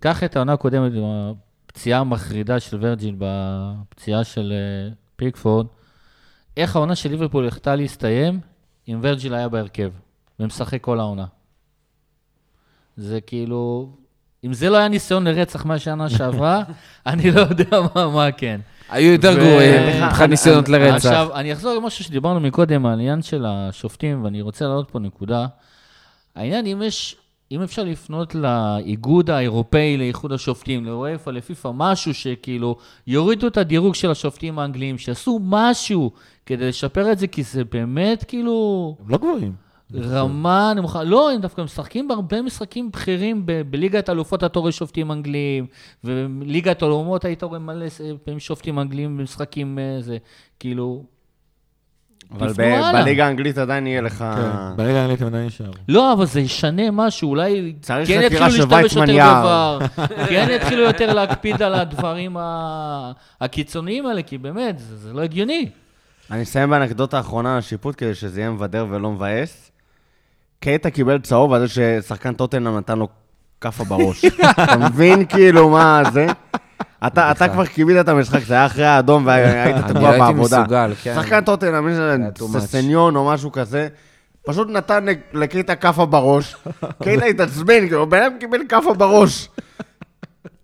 קח 0.00 0.24
את 0.24 0.36
העונה 0.36 0.52
הקודמת 0.52 0.92
עם 0.94 1.04
הפציעה 1.04 2.00
המחרידה 2.00 2.60
של 2.60 2.78
ורג'ין 2.80 3.16
בפציעה 3.18 4.24
של 4.24 4.52
אה, 4.52 4.92
פיקפורד, 5.16 5.66
איך 6.56 6.76
העונה 6.76 6.94
של 6.94 7.10
ליברפול 7.10 7.46
יכתה 7.46 7.76
להסתיים 7.76 8.40
אם 8.88 8.98
ורג'יל 9.02 9.34
היה 9.34 9.48
בהרכב, 9.48 9.90
ומשחק 10.40 10.80
כל 10.80 11.00
העונה. 11.00 11.24
זה 12.96 13.20
כאילו, 13.20 13.88
אם 14.44 14.52
זה 14.52 14.70
לא 14.70 14.76
היה 14.76 14.88
ניסיון 14.88 15.26
לרצח 15.26 15.64
מהשנה 15.64 16.08
שעברה, 16.10 16.62
אני 17.06 17.30
לא 17.30 17.40
יודע 17.40 17.78
מה, 17.94 18.08
מה 18.10 18.32
כן. 18.32 18.60
היו 18.90 19.12
יותר 19.12 19.34
גרועים 19.38 19.74
אני- 19.74 20.06
מבחינת 20.06 20.30
ניסיונות 20.30 20.68
לרצח. 20.68 20.94
עכשיו, 20.96 21.28
אני 21.34 21.52
אחזור 21.52 21.74
למשהו 21.74 22.04
שדיברנו 22.04 22.40
מקודם, 22.40 22.86
העניין 22.86 23.22
של 23.22 23.44
השופטים, 23.48 24.24
ואני 24.24 24.42
רוצה 24.42 24.64
להעלות 24.64 24.90
פה 24.90 24.98
נקודה. 24.98 25.46
העניין, 26.36 26.66
אם 26.66 26.82
יש, 26.84 27.16
אם 27.52 27.62
אפשר 27.62 27.84
לפנות 27.84 28.34
לאיגוד 28.34 29.30
האירופאי, 29.30 29.96
לאיחוד 29.96 30.32
השופטים, 30.32 30.84
לאוופ"א, 30.86 31.30
לפיפ"א, 31.30 31.70
משהו 31.74 32.14
שכאילו 32.14 32.76
יורידו 33.06 33.46
את 33.46 33.56
הדירוג 33.56 33.94
של 33.94 34.10
השופטים 34.10 34.58
האנגליים, 34.58 34.98
שיעשו 34.98 35.40
משהו 35.42 36.10
כדי 36.46 36.68
לשפר 36.68 37.12
את 37.12 37.18
זה, 37.18 37.26
כי 37.26 37.42
זה 37.42 37.62
באמת 37.64 38.24
כאילו... 38.28 38.96
הם 39.04 39.10
לא 39.10 39.16
גבוהים. 39.18 39.52
רמה 39.94 40.72
נמוכה, 40.76 41.02
לא, 41.04 41.30
הם 41.32 41.40
דווקא 41.40 41.60
משחקים 41.62 42.08
בהרבה 42.08 42.42
משחקים 42.42 42.90
בכירים 42.90 43.46
ב- 43.46 43.62
בליגת 43.70 44.10
אלופות 44.10 44.44
אתה 44.44 44.58
רואה 44.58 44.72
שופטים 44.72 45.12
אנגליים, 45.12 45.66
ובליגת 46.04 46.82
האלומות 46.82 47.24
היית 47.24 47.42
רואה 47.42 47.58
מלא 47.58 47.86
פעמים 48.24 48.40
שופטים 48.40 48.78
אנגליים 48.78 49.18
במשחקים, 49.18 49.78
אה, 49.78 50.02
זה, 50.02 50.16
כאילו... 50.60 51.02
אבל 52.32 52.52
ב-. 52.52 52.92
בליגה 52.92 53.26
האנגלית 53.26 53.58
עדיין 53.58 53.86
יהיה 53.86 54.00
לך... 54.00 54.18
כן, 54.36 54.76
ברגע 54.76 54.98
האנגלית 54.98 55.20
הם 55.22 55.26
עדיין 55.26 55.46
נשארו. 55.46 55.72
לא, 55.88 56.12
אבל 56.12 56.26
זה 56.26 56.40
ישנה 56.40 56.90
משהו, 56.90 57.28
אולי 57.30 57.74
צריך 57.80 58.08
כן 58.08 58.22
חקירה 58.24 58.46
יתחילו 58.48 58.68
של 58.68 58.76
להשתמש 58.76 58.96
יותר 58.96 59.12
יער. 59.12 59.78
כן 60.28 60.48
יתחילו 60.50 60.82
יותר 60.82 61.12
להקפיד 61.12 61.62
על 61.62 61.74
הדברים 61.74 62.36
ה- 62.36 63.12
הקיצוניים 63.40 64.06
האלה, 64.06 64.22
כי 64.22 64.38
באמת, 64.38 64.78
זה, 64.78 64.96
זה 64.96 65.12
לא 65.12 65.20
הגיוני. 65.20 65.68
אני 66.30 66.42
אסיים 66.42 66.70
באנקדוטה 66.70 67.16
האחרונה 67.16 67.52
על 67.52 67.58
השיפוט, 67.58 67.94
כדי 67.98 68.14
שזה 68.14 68.40
יהיה 68.40 68.50
מבדר 68.50 68.86
ולא 68.90 69.10
מבאס. 69.10 69.70
קייטה 70.60 70.90
קיבל 70.90 71.18
צהוב 71.18 71.52
על 71.52 71.66
זה 71.66 71.68
ששחקן 71.68 72.32
טוטנאם 72.34 72.76
נתן 72.76 72.98
לו 72.98 73.08
כאפה 73.60 73.84
בראש. 73.84 74.24
אתה 74.24 74.76
מבין 74.76 75.26
כאילו 75.26 75.68
מה 75.68 76.02
זה? 76.12 76.26
אתה, 77.06 77.30
אתה 77.30 77.48
כבר 77.48 77.66
קיבלת 77.66 78.04
את 78.04 78.08
המשחק, 78.08 78.42
זה 78.44 78.54
היה 78.54 78.66
אחרי 78.66 78.84
האדום 78.86 79.26
והיית 79.26 79.76
אני 79.76 79.82
תקוע 79.88 80.02
לא 80.02 80.06
הייתי 80.06 80.18
בעבודה. 80.18 80.60
מסוגל, 80.60 80.92
כן. 81.02 81.14
שחקן 81.14 81.44
טוטנאם, 81.44 81.84
מי 81.84 81.94
זה, 81.94 82.08
היה 82.14 82.28
too 82.38 82.42
much. 82.42 82.58
ססניון 82.60 83.16
או 83.16 83.26
משהו 83.26 83.52
כזה, 83.52 83.88
פשוט 84.46 84.68
נתן 84.70 85.06
לקייטה 85.32 85.74
כאפה 85.74 86.06
בראש. 86.06 86.56
קייטה 87.02 87.24
התעצבן, 87.24 87.80
כאילו, 87.80 88.06
בן 88.06 88.22
אדם 88.22 88.32
קיבל 88.40 88.58
כאפה 88.68 88.94
בראש. 88.94 89.48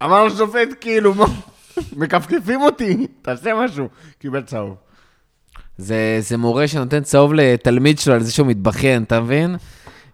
אמר 0.03 0.25
לשופט, 0.25 0.69
כאילו, 0.81 1.15
מה, 1.15 1.27
מכפכפים 1.97 2.63
אותי, 2.63 3.07
תעשה 3.23 3.51
משהו. 3.55 3.89
קיבל 4.19 4.43
צהוב. 4.43 4.75
זה, 5.79 6.19
זה 6.21 6.37
מורה 6.37 6.69
שנותן 6.69 7.01
צהוב 7.01 7.35
לתלמיד 7.35 7.99
שלו 7.99 8.15
על 8.15 8.23
זה 8.23 8.33
שהוא 8.33 8.47
מתבכיין, 8.47 9.03
אתה 9.03 9.21
מבין? 9.21 9.57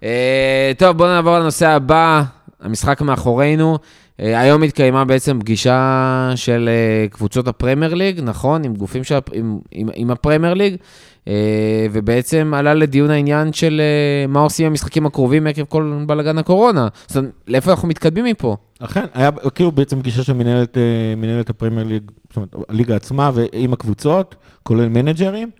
אה, 0.02 0.72
טוב, 0.78 0.96
בואו 0.96 1.08
נעבור 1.08 1.38
לנושא 1.38 1.68
הבא, 1.68 2.22
המשחק 2.60 3.00
מאחורינו. 3.00 3.78
אה, 4.20 4.40
היום 4.40 4.62
התקיימה 4.62 5.04
בעצם 5.04 5.40
פגישה 5.40 6.32
של 6.34 6.68
אה, 6.68 7.08
קבוצות 7.08 7.48
הפרמייר 7.48 7.94
ליג, 7.94 8.20
נכון? 8.22 8.64
עם 8.64 8.74
גופים 8.74 9.04
של, 9.04 9.18
עם, 9.32 9.58
עם, 9.70 9.88
עם 9.94 10.10
הפרמייר 10.10 10.54
ליג, 10.54 10.76
ובעצם 11.92 12.52
עלה 12.56 12.74
לדיון 12.74 13.10
העניין 13.10 13.52
של 13.52 13.80
מה 14.28 14.40
עושים 14.40 14.66
במשחקים 14.66 15.06
הקרובים 15.06 15.46
עקב 15.46 15.64
כל 15.64 16.04
בלאגן 16.06 16.38
הקורונה. 16.38 16.88
זאת 17.06 17.16
אומרת, 17.16 17.32
לאיפה 17.48 17.70
אנחנו 17.70 17.88
מתקדמים 17.88 18.24
מפה? 18.24 18.56
אכן, 18.78 19.04
היה 19.14 19.30
כאילו 19.54 19.72
בעצם 19.72 20.00
פגישה 20.00 20.22
של 20.22 20.32
מנהלת, 20.32 21.50
הפרמייר 21.50 21.86
ליג, 21.86 22.02
זאת 22.28 22.36
אומרת, 22.36 22.54
הליגה 22.68 22.96
עצמה 22.96 23.30
ועם 23.34 23.72
הקבוצות, 23.72 24.34
כולל 24.62 24.88
מנג'רים, 24.88 25.50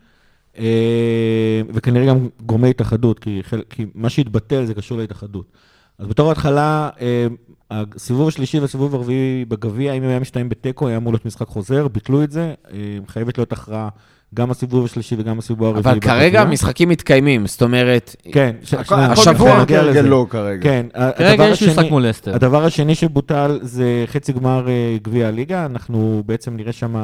וכנראה 1.74 2.06
גם 2.06 2.28
גורמי 2.46 2.70
התאחדות, 2.70 3.18
כי, 3.18 3.40
חלק, 3.42 3.64
כי 3.70 3.86
מה 3.94 4.10
שהתבטל 4.10 4.64
זה 4.64 4.74
קשור 4.74 4.98
להתאחדות. 4.98 5.46
אז 5.98 6.06
בתור 6.06 6.30
התחלה, 6.30 6.90
אה, 7.00 7.26
הסיבוב 7.70 8.28
השלישי 8.28 8.58
והסיבוב 8.58 8.94
הרביעי 8.94 9.44
בגביע, 9.48 9.92
אם 9.92 10.02
הם 10.02 10.08
היה 10.08 10.20
מסתיים 10.20 10.48
בתיקו, 10.48 10.88
היה 10.88 10.96
אמור 10.96 11.12
להיות 11.12 11.26
משחק 11.26 11.46
חוזר, 11.46 11.88
ביטלו 11.88 12.22
את 12.22 12.30
זה, 12.30 12.54
אה, 12.72 12.78
חייבת 13.08 13.38
להיות 13.38 13.52
הכרעה 13.52 13.88
גם 14.34 14.50
הסיבוב 14.50 14.84
השלישי 14.84 15.16
וגם 15.18 15.38
הסיבוב 15.38 15.76
הרביעי 15.76 15.92
אבל 15.92 16.00
כרגע. 16.00 16.42
המשחקים 16.42 16.88
מתקיימים, 16.88 17.46
זאת 17.46 17.62
אומרת, 17.62 18.16
כן, 18.32 18.56
השבוע 18.88 19.62
נגיע 19.62 19.82
לזה. 19.82 19.92
כהרגלו 19.92 20.28
כרגע. 20.28 20.62
כן, 20.62 20.86
כרגע 21.18 21.44
יש 21.44 21.62
משחק 21.62 21.90
מול 21.90 22.10
אסטר. 22.10 22.34
הדבר 22.34 22.64
השני 22.64 22.94
שבוטל 22.94 23.58
זה 23.62 24.04
חצי 24.06 24.32
גמר 24.32 24.68
אה, 24.68 24.96
גביע 25.02 25.28
הליגה, 25.28 25.66
אנחנו 25.66 26.22
בעצם 26.26 26.56
נראה 26.56 26.72
שם 26.72 26.96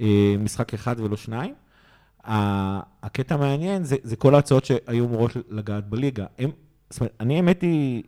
אה, 0.00 0.06
משחק 0.38 0.74
אחד 0.74 1.00
ולא 1.00 1.16
שניים. 1.16 1.54
הקטע 2.28 3.34
המעניין 3.34 3.84
זה, 3.84 3.96
זה 4.02 4.16
כל 4.16 4.34
ההצעות 4.34 4.64
שהיו 4.64 5.04
אמורות 5.04 5.36
לגעת 5.50 5.88
בליגה. 5.88 6.24
הם, 6.38 6.50
זאת 6.90 7.00
אומרת, 7.00 7.12
אני 7.20 7.36
האמת 7.36 7.62
היא, 7.62 8.02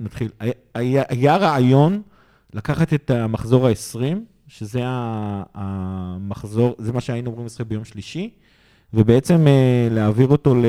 נתחיל, 0.00 0.28
היה, 0.74 1.02
היה, 1.08 1.36
רעיון 1.36 2.02
לקחת 2.54 2.94
את 2.94 3.10
המחזור 3.10 3.66
ה-20, 3.66 4.16
שזה 4.48 4.80
המחזור, 5.54 6.74
זה 6.78 6.92
מה 6.92 7.00
שהיינו 7.00 7.30
אמורים 7.30 7.46
לשחק 7.46 7.66
ביום 7.66 7.84
שלישי, 7.84 8.30
ובעצם 8.94 9.46
אה, 9.46 9.88
להעביר 9.90 10.28
אותו, 10.28 10.54
ל, 10.54 10.64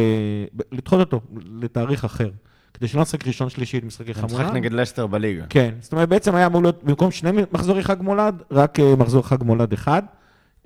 לדחות 0.72 1.00
אותו 1.00 1.22
לתאריך 1.46 2.06
אחר. 2.06 2.30
כדי 2.74 2.88
שלא 2.88 3.02
נשחק 3.02 3.28
ראשון 3.28 3.50
שלישי 3.50 3.78
את 3.78 3.84
משחקי 3.84 4.14
זה 4.14 4.22
חמולה. 4.22 4.44
משחק 4.44 4.56
נגד 4.56 4.74
לסטר 4.74 5.08
בליגה. 5.08 5.46
כן, 5.50 5.74
זאת 5.80 5.94
אומרת, 5.94 6.10
בעצם 6.10 6.36
היה 6.36 6.46
אמור 6.46 6.62
להיות 6.62 6.84
במקום 6.84 7.12
שני 7.12 7.32
מחזורי 7.52 7.84
חג 7.84 8.02
מולד, 8.02 8.44
רק 8.52 8.80
אה, 8.80 8.96
מחזור 8.96 9.28
חג 9.28 9.44
מולד 9.44 9.74
אחד. 9.74 10.04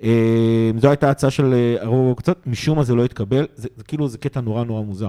אה, 0.02 0.70
זו 0.80 0.88
הייתה 0.88 1.10
הצעה 1.10 1.30
של 1.30 1.54
אה, 1.54 1.76
הרוב 1.82 2.12
הקבוצות, 2.12 2.46
משום 2.46 2.78
מה 2.78 2.84
זה 2.84 2.94
לא 2.94 3.04
התקבל, 3.04 3.46
זה, 3.54 3.68
זה 3.76 3.84
כאילו, 3.84 4.08
זה 4.08 4.18
קטע 4.18 4.40
נורא 4.40 4.64
נורא 4.64 4.82
מוזר. 4.82 5.08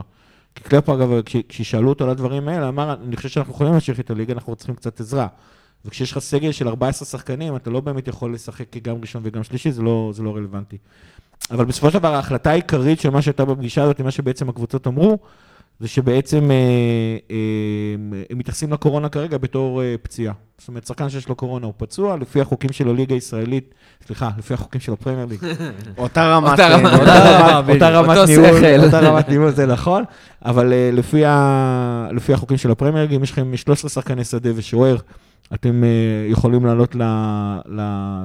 כי 0.56 0.64
קלפו, 0.64 0.94
אגב, 0.94 1.22
כש- 1.26 1.36
כששאלו 1.50 1.90
אותו 1.90 2.04
על 2.04 2.10
הדברים 2.10 2.48
האלה, 2.48 2.68
אמר, 2.70 2.96
אני 3.04 3.16
חושב 3.16 3.30
שאנחנו 3.30 3.54
יכולים 3.54 3.72
להמשיך 3.74 4.00
את 4.00 4.10
הליגה, 4.10 4.34
אנחנו 4.34 4.56
צריכים 4.56 4.76
קצת 4.76 5.00
עזרה. 5.00 5.28
וכשיש 5.86 6.12
לך 6.12 6.20
סגל 6.20 6.52
של 6.52 6.68
14 6.68 7.06
שחקנים, 7.08 7.56
אתה 7.56 7.70
לא 7.70 7.80
באמת 7.80 8.08
יכול 8.08 8.34
לשחק 8.34 8.78
גם 8.78 8.96
ראשון 9.02 9.22
וגם 9.26 9.44
שלישי, 9.44 9.72
זה 9.72 9.82
לא, 9.82 10.12
זה 10.14 10.24
לא 10.24 10.36
רלוונטי. 10.36 10.78
אבל 11.52 11.66
בסופו 11.66 11.92
של 11.92 12.00
דבר, 12.00 12.14
ההחלטה 12.14 12.52
העיקרית 12.52 13.00
של 13.00 13.10
מה 13.10 13.22
שהייתה 13.22 13.46
בפגישה 13.46 13.84
הזאת, 13.84 14.02
מה 14.02 14.12
שבעצם 14.12 14.50
הקבוצות 14.50 14.88
אמרו, 14.88 15.18
זה 15.80 15.88
שבעצם 15.88 16.51
אה, 16.51 16.55
אה, 17.32 17.36
הם 18.30 18.38
מתייחסים 18.38 18.73
לקורונה 18.73 19.09
כרגע 19.09 19.38
בתור 19.38 19.84
אה, 19.84 19.95
פציעה. 20.01 20.34
זאת 20.57 20.67
אומרת, 20.67 20.86
שחקן 20.86 21.09
שיש 21.09 21.30
לו 21.30 21.36
קורונה 21.36 21.65
הוא 21.65 21.73
פצוע, 21.78 22.17
לפי 22.17 22.41
החוקים 22.41 22.71
של 22.71 22.89
הליגה 22.89 23.15
הישראלית, 23.15 23.73
סליחה, 24.05 24.30
לפי 24.38 24.53
החוקים 24.53 24.82
של 24.82 24.93
הפרמייר 24.93 25.25
ליג. 25.25 25.39
אותה 25.97 26.36
רמת... 26.36 26.59
ניהול. 28.28 28.86
אותה 28.86 28.99
רמת 28.99 29.30
ניהול 29.30 29.51
זה 29.51 29.65
נכון, 29.65 30.03
אבל 30.45 30.73
לפי 32.11 32.34
החוקים 32.34 32.57
של 32.57 32.71
הפרמייר 32.71 33.05
ליג, 33.05 33.13
אם 33.15 33.23
יש 33.23 33.32
לכם 33.32 33.57
13 33.57 33.89
שחקני 33.89 34.23
שדה 34.23 34.49
ושוער, 34.55 34.97
אתם 35.53 35.84
יכולים 36.30 36.65
לעלות 36.65 36.95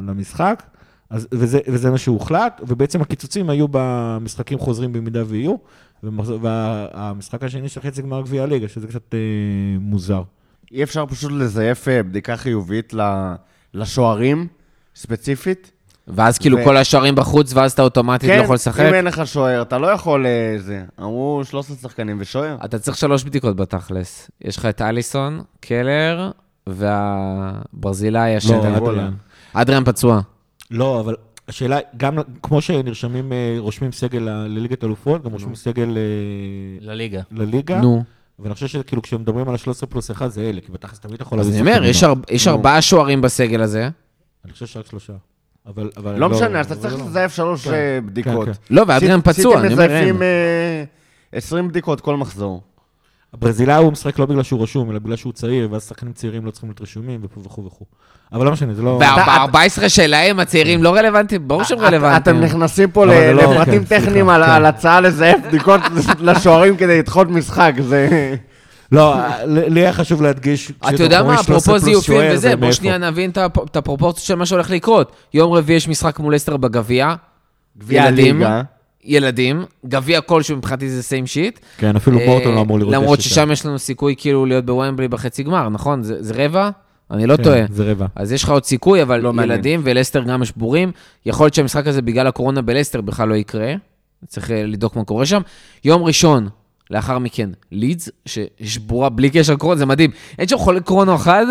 למשחק, 0.03 0.63
אז- 1.11 1.29
וזה 1.33 1.59
וזה 1.69 1.91
מה 1.91 1.99
שהוחלט, 1.99 2.61
ובעצם 2.69 3.01
הקיצוצים 3.01 3.51
היו 3.51 3.67
במשחקים 3.71 4.59
חוזרים 4.59 4.93
במידה 4.93 5.23
ויהיו, 5.27 5.55
והמשחק 6.03 7.43
השני 7.43 7.69
של 7.69 7.81
חצי 7.81 8.03
גמר 8.03 8.23
גביע 8.23 8.43
הליגה, 8.43 8.69
שזה 8.69 8.87
קצת 8.87 9.15
אה, 9.15 9.19
מוזר. 9.81 10.23
אי 10.73 10.83
אפשר 10.83 11.07
פשוט 11.07 11.33
לזייף 11.33 11.89
אה, 11.89 12.03
בדיקה 12.03 12.37
חיובית 12.37 12.95
לשוערים, 13.75 14.47
ספציפית? 14.97 15.73
ואז 16.09 16.39
כאילו 16.39 16.59
ו- 16.59 16.65
כל 16.65 16.77
השוערים 16.77 17.15
בחוץ, 17.15 17.53
ואז 17.55 17.73
אתה 17.73 17.83
אוטומטית 17.83 18.31
לא 18.31 18.35
יכול 18.35 18.55
לשחק? 18.55 18.85
אם 18.89 18.95
אין 18.95 19.05
לך 19.05 19.27
שוער, 19.27 19.63
אתה 19.63 19.79
לא 19.79 19.87
יכול... 19.87 20.27
אה, 20.27 20.55
זה. 20.59 20.85
אמרו 21.01 21.41
13 21.45 21.77
שחקנים 21.77 22.17
ושוער. 22.21 22.57
אתה 22.65 22.79
צריך 22.79 22.97
שלוש 22.97 23.25
בדיקות 23.25 23.57
בתכלס. 23.57 24.31
יש 24.45 24.57
לך 24.57 24.67
את 24.67 24.83
אליסון, 24.83 25.43
קלר, 25.61 26.31
והברזילאי 26.67 28.37
השני. 28.37 28.57
לא. 28.57 28.77
אדריאן. 28.77 29.15
אדריאן 29.53 29.85
פצוע. 29.85 30.21
לא, 30.71 31.01
אבל 31.01 31.17
השאלה, 31.53 31.79
גם 31.97 32.19
כמו 32.43 32.61
שנרשמים, 32.61 33.33
אה, 33.33 33.55
רושמים 33.59 33.93
סגל 33.93 34.19
לליגת 34.29 34.85
אלופות, 34.85 35.25
גם 35.25 35.33
רושמים 35.33 35.55
סגל 35.55 35.97
אה, 35.97 36.03
לליגה. 36.81 37.21
לליגה. 37.31 37.81
נו. 37.81 38.05
ואני 38.39 38.55
חושב 38.55 38.67
שכאילו 38.67 39.03
כשמדברים 39.03 39.49
על 39.49 39.55
ה-13 39.55 39.87
פלוס 39.87 40.11
1 40.11 40.31
זה 40.31 40.41
אלה, 40.41 40.61
כי 40.61 40.73
בתכלס 40.73 41.01
תמיד 41.01 41.21
יכול 41.21 41.41
אז 41.41 41.47
להביא 41.47 41.61
אני 41.63 41.79
אומר. 41.79 41.91
יש. 42.31 42.49
ארבעה 42.49 42.83
שוערים 42.83 43.21
בסגל 43.21 43.63
הזה. 43.63 43.89
אני 44.45 44.53
חושב 44.53 44.67
שרק 44.67 44.87
שלושה. 44.87 45.13
אבל... 45.67 45.91
אבל 45.97 46.19
לא 46.19 46.27
אני 46.27 46.35
משנה, 46.35 46.61
אז 46.61 46.67
אתה 46.67 46.77
צריך 46.77 46.95
לא. 46.95 47.05
לזייף 47.07 47.33
שלוש 47.35 47.69
כן, 47.69 47.73
אה, 47.75 47.99
בדיקות. 48.05 48.47
כן. 48.47 48.53
לא, 48.71 48.85
ואדריאן 48.89 49.21
פצוע, 49.21 49.61
אני 49.61 49.73
אומר, 49.73 49.83
סיטי 49.83 49.95
אין. 49.95 50.03
מזייפים 50.03 50.23
אה, 50.23 50.85
20 51.33 51.69
בדיקות 51.69 52.01
כל 52.01 52.17
מחזור. 52.17 52.63
הברזילאי 53.35 53.77
הוא 53.77 53.93
משחק 53.93 54.19
לא 54.19 54.27
בגלל 54.27 54.43
שהוא 54.43 54.63
רשום, 54.63 54.91
אלא 54.91 54.99
בגלל 54.99 55.17
שהוא 55.17 55.33
צעיר, 55.33 55.69
ואז 55.73 55.83
שחקנים 55.89 56.13
צעירים 56.13 56.47
לא 56.47 56.51
צריכים 56.51 56.69
להיות 56.71 56.81
רשומים, 56.81 57.21
וכו' 57.25 57.43
וכו' 57.45 57.65
וכו'. 57.65 57.85
אבל 58.33 58.45
לא 58.47 58.53
משנה, 58.53 58.75
זה 58.75 58.83
לא... 58.83 59.01
וה-14 59.01 59.57
שלהם, 59.89 60.41
הצעירים 60.41 60.83
לא 60.83 60.95
רלוונטיים? 60.95 61.49
ברור 61.49 61.65
שהם 61.65 61.79
את- 61.79 61.83
אתם 61.85 61.95
רלוונטיים. 61.95 62.41
נכנסים 62.41 62.91
פה 62.91 63.05
לא- 63.07 63.33
לפרטים 63.33 63.85
כן, 63.85 64.01
טכניים 64.01 64.29
על 64.29 64.45
כן. 64.45 64.51
על 64.51 64.67
הצעה 64.67 65.01
לזייף 65.01 65.37
בדיקות 65.47 65.81
לשוערים 66.21 66.77
כדי 66.77 66.99
לדחות 66.99 67.29
משחק, 67.29 67.73
זה... 67.81 68.35
לא, 68.93 69.15
לי 69.47 69.81
היה 69.81 69.93
חשוב 69.93 70.23
להדגיש... 70.23 70.73
אתה 70.89 71.03
יודע 71.03 71.23
מה, 71.23 71.35
13 71.43 71.57
אפרופו 71.57 71.79
זיופים 71.79 72.21
וזה, 72.33 72.37
זה 72.37 72.57
בוא? 72.57 72.73
שנייה 72.73 72.99
נבין 72.99 73.31
את 73.31 73.39
הפ- 73.39 73.65
את 73.71 73.77
הפרופורציה 73.77 74.23
של 74.25 74.35
מה 74.35 74.47
שהולך 74.47 74.71
לקרות. 74.71 75.13
יום 75.35 75.53
רביעי 75.53 75.77
יש 75.77 75.89
משחק 75.89 76.19
מול 76.19 76.37
אסטר 76.37 76.57
בגביע. 76.57 77.15
גביע 77.79 78.05
הליגה. 78.05 78.63
ילדים, 79.05 79.65
גביע 79.87 80.21
כלשהו 80.21 80.57
מבחינתי 80.57 80.91
זה 80.91 81.03
סיים 81.03 81.27
שיט. 81.27 81.59
כן, 81.77 81.97
אפילו 81.97 82.19
בורטון 82.27 82.55
לא 82.55 82.61
אמור 82.61 82.79
לראות... 82.79 82.95
למרות 82.95 83.21
ששם 83.21 83.53
יש 83.53 83.67
לנו 83.67 83.79
סיכוי 83.79 84.15
כאילו 84.19 84.47
להיות 84.47 84.67
בוומבלי 84.67 85.09
בחצי 85.09 85.43
גמר, 85.43 85.69
נכון? 85.69 86.03
זה 86.03 86.23
זה 86.23 86.35
רבע? 86.37 86.71
אני 87.11 87.27
לא 87.27 87.37
כן, 87.37 87.43
טועה. 87.43 87.61
זה 87.71 87.91
רבע. 87.91 88.07
אז 88.17 88.33
יש 88.33 88.45
לך 88.45 88.51
עוד 88.51 88.65
סיכוי, 88.65 89.03
אבל 89.03 89.21
לא. 89.21 89.33
ילדים 89.43 89.81
ולסטר 89.85 90.23
גם 90.23 90.45
שבורים. 90.45 90.93
יכול 91.27 91.45
להיות 91.47 91.55
שהמשחק 91.55 91.87
הזה 91.87 92.03
בגלל 92.03 92.27
הקורונה 92.27 92.63
בלסטר 92.63 93.01
בכלל 93.01 93.29
לא 93.29 93.35
יקרה. 93.35 93.75
צריך 94.27 94.51
אה, 94.51 94.65
לבדוק 94.67 94.97
מה 94.97 95.05
קורה 95.05 95.27
שם. 95.27 95.41
יום 95.85 96.03
ראשון, 96.03 96.49
לאחר 96.91 97.19
מכן, 97.19 97.51
לידס, 97.73 98.09
ששבורה 98.27 99.09
בלי 99.09 99.31
קשר 99.31 99.53
לקורונה, 99.53 99.79
זה 99.79 99.87
מדהים. 99.87 100.11
אין 100.39 100.49
שם 100.49 100.59
חולה 100.59 100.81
קורונה 100.81 101.15
אחד, 101.15 101.47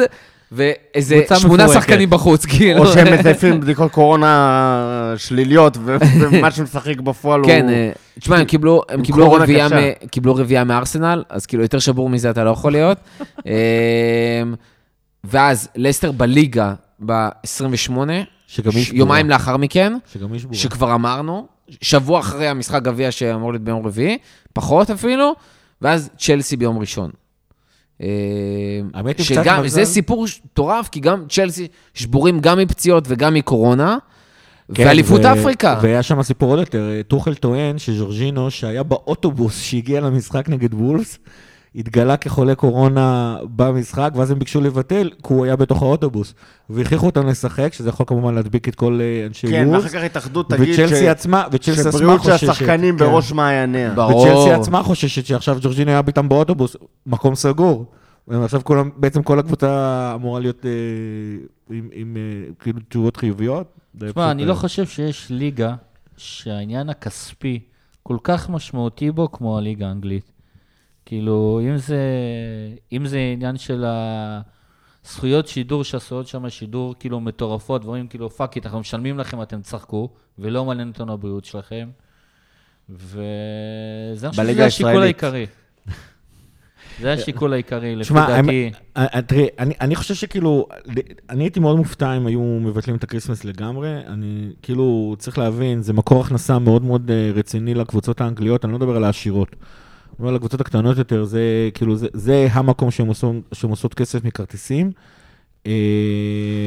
ואיזה 0.52 1.22
שמונה. 1.40 1.68
שחקנים 1.68 2.10
בחוץ, 2.10 2.46
כאילו. 2.46 2.80
או 2.86 2.94
שהם 2.94 3.20
מזייפים 3.20 3.62
בדיקות 3.62 3.92
קורונה 3.92 5.14
שליליות, 5.18 5.78
ומה 5.86 6.52
שמשחק 6.56 7.00
בפועל 7.00 7.40
הוא... 7.40 7.48
כן, 7.48 7.70
אה, 7.70 7.92
תשמע, 8.20 8.38
הם 8.38 8.46
קיבלו, 8.46 8.82
הם 8.90 9.02
קיבלו 9.02 9.32
רביעייה. 9.32 9.68
מ- 9.70 10.08
קיבלו 10.08 10.36
רביעייה 10.36 10.64
מארסנל, 10.64 11.24
אז 11.30 11.46
כאילו 11.46 11.64
יותר 11.64 11.80
שבור 11.80 12.10
מזה 12.10 12.30
אתה 12.30 12.44
לא 12.44 12.50
יכול 12.50 12.72
להיות. 12.72 12.98
אה, 13.48 14.44
ואז 15.24 15.70
לסטר 15.76 16.12
בליגה 16.12 16.74
ב-28, 17.06 17.92
שגם 18.48 18.72
היא 18.72 18.84
שבורה. 18.84 19.00
יומיים 19.00 19.30
לאחר 19.30 19.58
מכן, 19.58 19.94
שגם 20.14 20.34
היא 20.34 20.40
שבורה. 20.40 20.58
שכבר 20.58 20.94
אמרנו, 20.96 21.48
שבוע 21.82 22.20
אחרי 22.20 22.48
המשחק 22.48 22.82
גביע 22.82 23.12
שאמור 23.12 23.52
להיות 23.52 23.64
ביום 23.64 23.86
רביעי, 23.86 24.18
פחות 24.54 24.90
אפילו, 24.90 25.34
ואז 25.82 26.10
צ'לסי 26.18 26.58
ביום 26.58 26.80
ראשון. 26.80 27.10
אה, 27.10 27.16
האמת 27.16 27.20
היא, 27.20 27.20
קצת 27.20 27.91
שגם, 29.24 29.64
מזל. 29.64 29.76
זה 29.76 29.86
סיפור 29.86 30.26
מטורף, 30.46 30.90
כי 30.90 31.00
גם 31.00 31.26
צ'לסי 31.30 31.68
שבורים 31.94 32.40
גם 32.40 32.58
מפציעות 32.58 33.04
וגם 33.08 33.34
מקורונה, 33.34 33.98
כן, 34.74 34.84
ואליפות 34.88 35.22
ו- 35.26 35.34
אפריקה. 35.34 35.80
והיה 35.82 36.04
שם 36.04 36.24
סיפור 36.24 36.50
עוד 36.50 36.60
יותר, 36.60 36.90
אה, 36.92 37.04
טוחל 37.04 37.36
טוען 37.36 37.78
שז'ורג'ינו, 37.78 38.52
שהיה 38.52 38.84
באוטובוס 38.84 39.62
שהגיע 39.62 40.02
למשחק 40.02 40.50
נגד 40.50 40.74
וולס, 40.74 41.20
התגלה 41.76 42.18
כחולה 42.18 42.56
קורונה 42.56 43.38
במשחק, 43.56 44.12
ואז 44.16 44.32
הם 44.32 44.40
ביקשו 44.40 44.62
לבטל, 44.62 45.10
כי 45.10 45.34
הוא 45.34 45.46
היה 45.46 45.56
בתוך 45.56 45.82
האוטובוס. 45.82 46.34
והכריחו 46.70 47.06
אותם 47.06 47.28
לשחק, 47.28 47.74
שזה 47.74 47.90
יכול 47.90 48.06
כמובן 48.06 48.36
להדביק 48.36 48.68
את 48.68 48.76
כל 48.76 49.00
אנשי 49.28 49.48
כן, 49.48 49.68
וולס. 49.68 49.84
ואחר 49.84 49.98
כך 49.98 50.04
התאחדות 50.04 50.50
תגיד 50.50 50.74
וצ'לסי 50.74 50.96
ש- 50.96 51.08
עצמה, 51.08 51.44
וצ'לסי 51.52 51.80
עצמה 51.80 51.92
שבריאות 51.92 52.24
של 52.24 52.32
חוששת. 52.32 52.50
השחקנים 52.50 52.98
כן. 52.98 53.06
בראש 53.06 53.32
מעייניה. 53.32 53.94
ברור. 53.94 54.22
וצ'לסי 54.22 54.52
עצמה 54.52 54.84
חוששת 54.84 55.26
שעכשיו 55.26 55.58
ג'ורג'ינו 55.62 55.92
היה 55.92 56.02
איתם 56.08 56.30
באוטובוס, 56.30 56.76
מקום 57.06 57.36
סגור. 57.36 57.86
ועכשיו 58.28 58.62
כולם, 58.64 58.90
בעצם 58.96 59.24
כל 59.24 59.40
הקבוצה 59.40 60.12
אמורה 60.16 60.40
להיות 60.40 60.66
אה, 60.66 60.72
עם, 61.70 61.90
עם 61.94 62.18
אה, 62.18 62.54
כאילו 62.60 62.80
תשובות 62.90 63.18
חיוביות. 63.18 63.68
תשמע, 64.00 64.32
אני 64.32 64.44
אה, 64.44 64.48
לא 64.48 64.54
חושב 64.54 64.86
שיש 64.86 65.30
ליגה 65.30 65.76
שהעניין 66.18 66.90
הכספי 66.90 67.60
כל 68.04 68.18
כך 68.24 68.50
משמעותי 68.50 69.12
בו 69.12 69.32
כמו 69.32 69.58
הליגה 69.58 69.88
האנגלית. 69.88 70.32
כאילו, 71.06 71.62
אם 71.64 71.78
זה, 71.78 72.00
אם 72.92 73.06
זה 73.06 73.20
עניין 73.34 73.58
של 73.58 73.86
הזכויות 75.06 75.48
שידור 75.48 75.84
שעשויות 75.84 76.28
שם 76.28 76.50
שידור 76.50 76.96
כאילו 77.00 77.20
מטורפות, 77.20 77.82
דברים 77.82 78.08
כאילו, 78.08 78.30
fuck 78.30 78.56
it, 78.56 78.66
אנחנו 78.66 78.80
משלמים 78.80 79.20
לכם, 79.20 79.42
אתם 79.42 79.62
תשחקו, 79.62 80.10
ולא 80.40 80.66
מעניין 80.66 80.88
אותנו 80.88 81.14
הבריאות 81.14 81.46
שלכם. 81.46 81.90
וזה, 82.90 84.28
אני 84.28 84.32
חושב 84.32 84.54
שזה 84.54 84.66
השיקול. 84.66 85.04
העיקרי. 85.04 85.46
זה 87.02 87.14
השיקול 87.14 87.54
העיקרי, 87.54 87.96
לפי 87.96 88.14
דעתי. 88.14 88.72
אה, 88.98 89.06
אה, 89.16 89.22
תראה, 89.22 89.46
אני, 89.60 89.74
אני 89.82 89.96
חושב 89.96 90.16
שכאילו, 90.16 90.68
אני 91.30 91.44
הייתי 91.44 91.60
מאוד 91.60 91.78
מופתע 91.78 92.18
אם 92.18 92.28
היו 92.28 92.42
מבטלים 92.42 92.96
את 92.96 93.04
הקריסמס 93.04 93.46
לגמרי. 93.46 93.98
אני 94.08 94.50
כאילו, 94.62 95.16
צריך 95.20 95.38
להבין, 95.38 95.82
זה 95.82 95.94
מקור 95.94 96.22
הכנסה 96.22 96.60
מאוד 96.60 96.84
מאוד 96.84 97.12
אה, 97.12 97.32
רציני 97.34 97.74
לקבוצות 97.74 98.22
האנגליות, 98.22 98.66
אני 98.66 98.72
לא 98.72 98.80
מדבר 98.80 98.96
על 98.96 99.04
העשירות. 99.04 99.56
אני 100.22 100.28
אומר, 100.28 100.36
לקבוצות 100.36 100.62
הקטנות 100.62 100.98
יותר, 100.98 101.24
זה 101.24 101.42
כאילו, 101.74 101.96
זה, 101.96 102.08
זה 102.14 102.48
המקום 102.52 102.92
שהן 102.92 103.08
עושות, 103.08 103.36
שהן 103.54 103.70
עושות 103.70 103.94
כסף 103.94 104.24
מכרטיסים. 104.26 104.92
אה, 105.68 105.72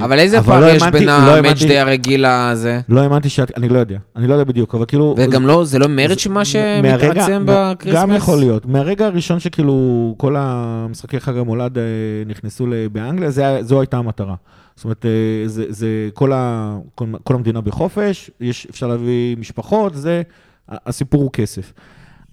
אבל 0.05 0.19
איזה 0.19 0.37
לא 0.37 0.43
פער 0.43 0.69
יש 0.69 0.83
האמנתי- 0.83 0.99
בין 0.99 1.07
לא 1.09 1.13
המאץ' 1.13 1.45
האמנתי- 1.45 1.67
דיי 1.67 1.79
הרגיל 1.79 2.25
הזה? 2.27 2.81
לא 2.89 3.01
האמנתי 3.01 3.29
שאת, 3.29 3.59
אני 3.59 3.69
לא 3.69 3.79
יודע, 3.79 3.97
אני 4.17 4.27
לא 4.27 4.33
יודע 4.35 4.45
בדיוק, 4.45 4.75
אבל 4.75 4.85
כאילו... 4.87 5.15
וגם 5.19 5.47
לא, 5.47 5.65
זה 5.65 5.79
לא 5.79 5.87
מרץ' 5.89 6.27
מה 6.27 6.43
מהרגע- 6.83 6.99
שמתעצם 7.15 7.43
בקריסמס? 7.47 8.01
גם 8.03 8.13
יכול 8.13 8.39
להיות. 8.39 8.67
מהרגע 8.67 9.07
הראשון 9.07 9.41
שכאילו 9.41 9.75
כל 10.19 10.35
המשחקי 10.39 11.21
חג 11.21 11.37
המולד 11.37 11.79
אה, 11.79 11.83
נכנסו 12.27 12.67
באנגליה, 12.93 13.31
זה, 13.31 13.59
זו 13.63 13.81
הייתה 13.81 13.97
המטרה. 13.97 14.35
זאת 14.77 14.85
אומרת, 14.85 15.07
אה, 15.07 15.11
זה, 15.49 15.65
זה 15.69 15.87
כל, 16.15 16.33
ה, 16.33 16.77
כל, 16.95 17.05
כל 17.25 17.35
המדינה 17.35 17.61
בחופש, 17.61 18.31
יש, 18.41 18.67
אפשר 18.71 18.87
להביא 18.87 19.37
משפחות, 19.37 19.95
זה, 19.95 20.23
הסיפור 20.69 21.23
הוא 21.23 21.31
כסף. 21.33 21.73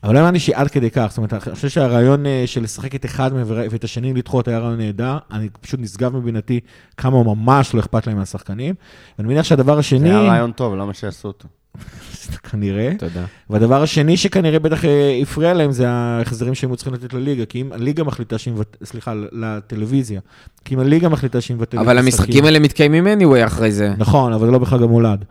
אבל 0.04 0.14
לא 0.14 0.20
האמנתי 0.20 0.40
שעד 0.40 0.68
כדי 0.68 0.92
כך, 0.92 1.06
זאת 1.10 1.18
אומרת, 1.18 1.34
אני 1.34 1.56
חושב 1.56 1.70
שהרעיון 1.70 2.26
אה, 2.26 2.44
של 2.46 2.64
לשחק 2.64 2.96
את 2.96 3.06
אחד 3.06 3.34
מהם 3.34 3.46
ואת 3.48 3.84
השני 3.84 4.14
לדחות 4.14 4.48
היה 4.48 4.60
רעיון 4.60 4.78
נהדר, 4.78 5.18
אני 5.32 5.50
פשוט 5.62 5.80
נשגב 5.80 6.16
מבינתי 6.16 6.60
כמה 6.98 7.24
ממש 7.24 7.74
לא 7.74 7.80
אכפת 7.80 8.08
להם 8.08 8.18
מהשחקנים. 8.18 8.76
ואני 9.18 9.28
מניח 9.28 9.46
שהדבר 9.46 9.80
השני, 9.80 10.00
זה 10.00 10.20
היה 10.20 10.30
רעיון 10.30 10.52
טוב, 10.52 10.76
למה 10.76 10.94
שיעשו 10.94 11.28
אותו? 11.28 11.48
כנראה, 12.52 12.92
תודה. 12.98 13.26
והדבר 13.50 13.84
השני 13.84 14.18
שכנראה 14.18 14.60
בטח 14.60 14.86
אה, 14.86 15.20
הפריע 15.22 15.54
להם 15.54 15.72
זה 15.72 15.90
ההחזרים 15.90 16.56
שהם 16.56 16.70
היו 16.70 16.76
צריכים 16.76 16.94
לתת 16.94 17.14
לליגה, 17.14 17.46
כי 17.46 17.62
אם 17.62 17.72
הליגה 17.72 18.04
מחליטה 18.04 18.38
שהיא 18.38 18.54
מבטלת, 18.54 18.84
סליחה, 18.84 19.14
לטלוויזיה, 19.32 20.22
כי 20.66 20.76
אם 20.76 20.80
הליגה 20.80 21.10
מחליטה 21.10 21.42
שהיא 21.42 21.58
מבטלת 21.58 21.82
אבל 21.82 21.98
המשחקים 21.98 22.46
האלה 22.46 22.60
מתקיימים 22.60 23.08
anyway 23.08 23.46
אחרי 23.46 23.72
זה. 23.72 23.94
נכון, 23.98 24.34
אבל 24.34 24.46
זה 24.46 24.52
לא 24.52 24.58
בחג 24.58 24.84
המולד. 24.84 25.26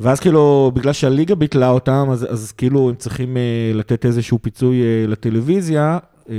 ואז 0.00 0.20
כאילו, 0.20 0.72
בגלל 0.74 0.92
שהליגה 0.92 1.34
ביטלה 1.34 1.68
אותם, 1.70 2.08
אז, 2.12 2.26
אז 2.30 2.52
כאילו 2.52 2.88
הם 2.88 2.94
צריכים 2.94 3.36
אה, 3.36 3.42
לתת 3.74 4.04
איזשהו 4.06 4.38
פיצוי 4.42 4.82
אה, 4.82 5.04
לטלוויזיה, 5.08 5.98
אה, 6.30 6.34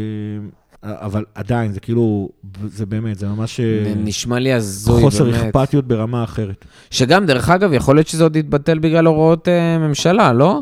אבל 0.83 1.25
עדיין, 1.35 1.71
זה 1.71 1.79
כאילו, 1.79 2.29
זה 2.65 2.85
באמת, 2.85 3.19
זה 3.19 3.27
ממש 3.27 3.59
אה, 3.59 3.93
נשמע 3.97 4.39
לי 4.39 4.53
הזוי, 4.53 5.01
חוסר 5.01 5.23
באמת. 5.23 5.35
אכפתיות 5.55 5.87
ברמה 5.87 6.23
אחרת. 6.23 6.65
שגם, 6.91 7.25
דרך 7.25 7.49
אגב, 7.49 7.73
יכול 7.73 7.95
להיות 7.95 8.07
שזה 8.07 8.23
עוד 8.23 8.35
יתבטל 8.35 8.79
בגלל 8.79 9.05
הוראות 9.05 9.47
אה, 9.47 9.77
ממשלה, 9.77 10.33
לא? 10.33 10.61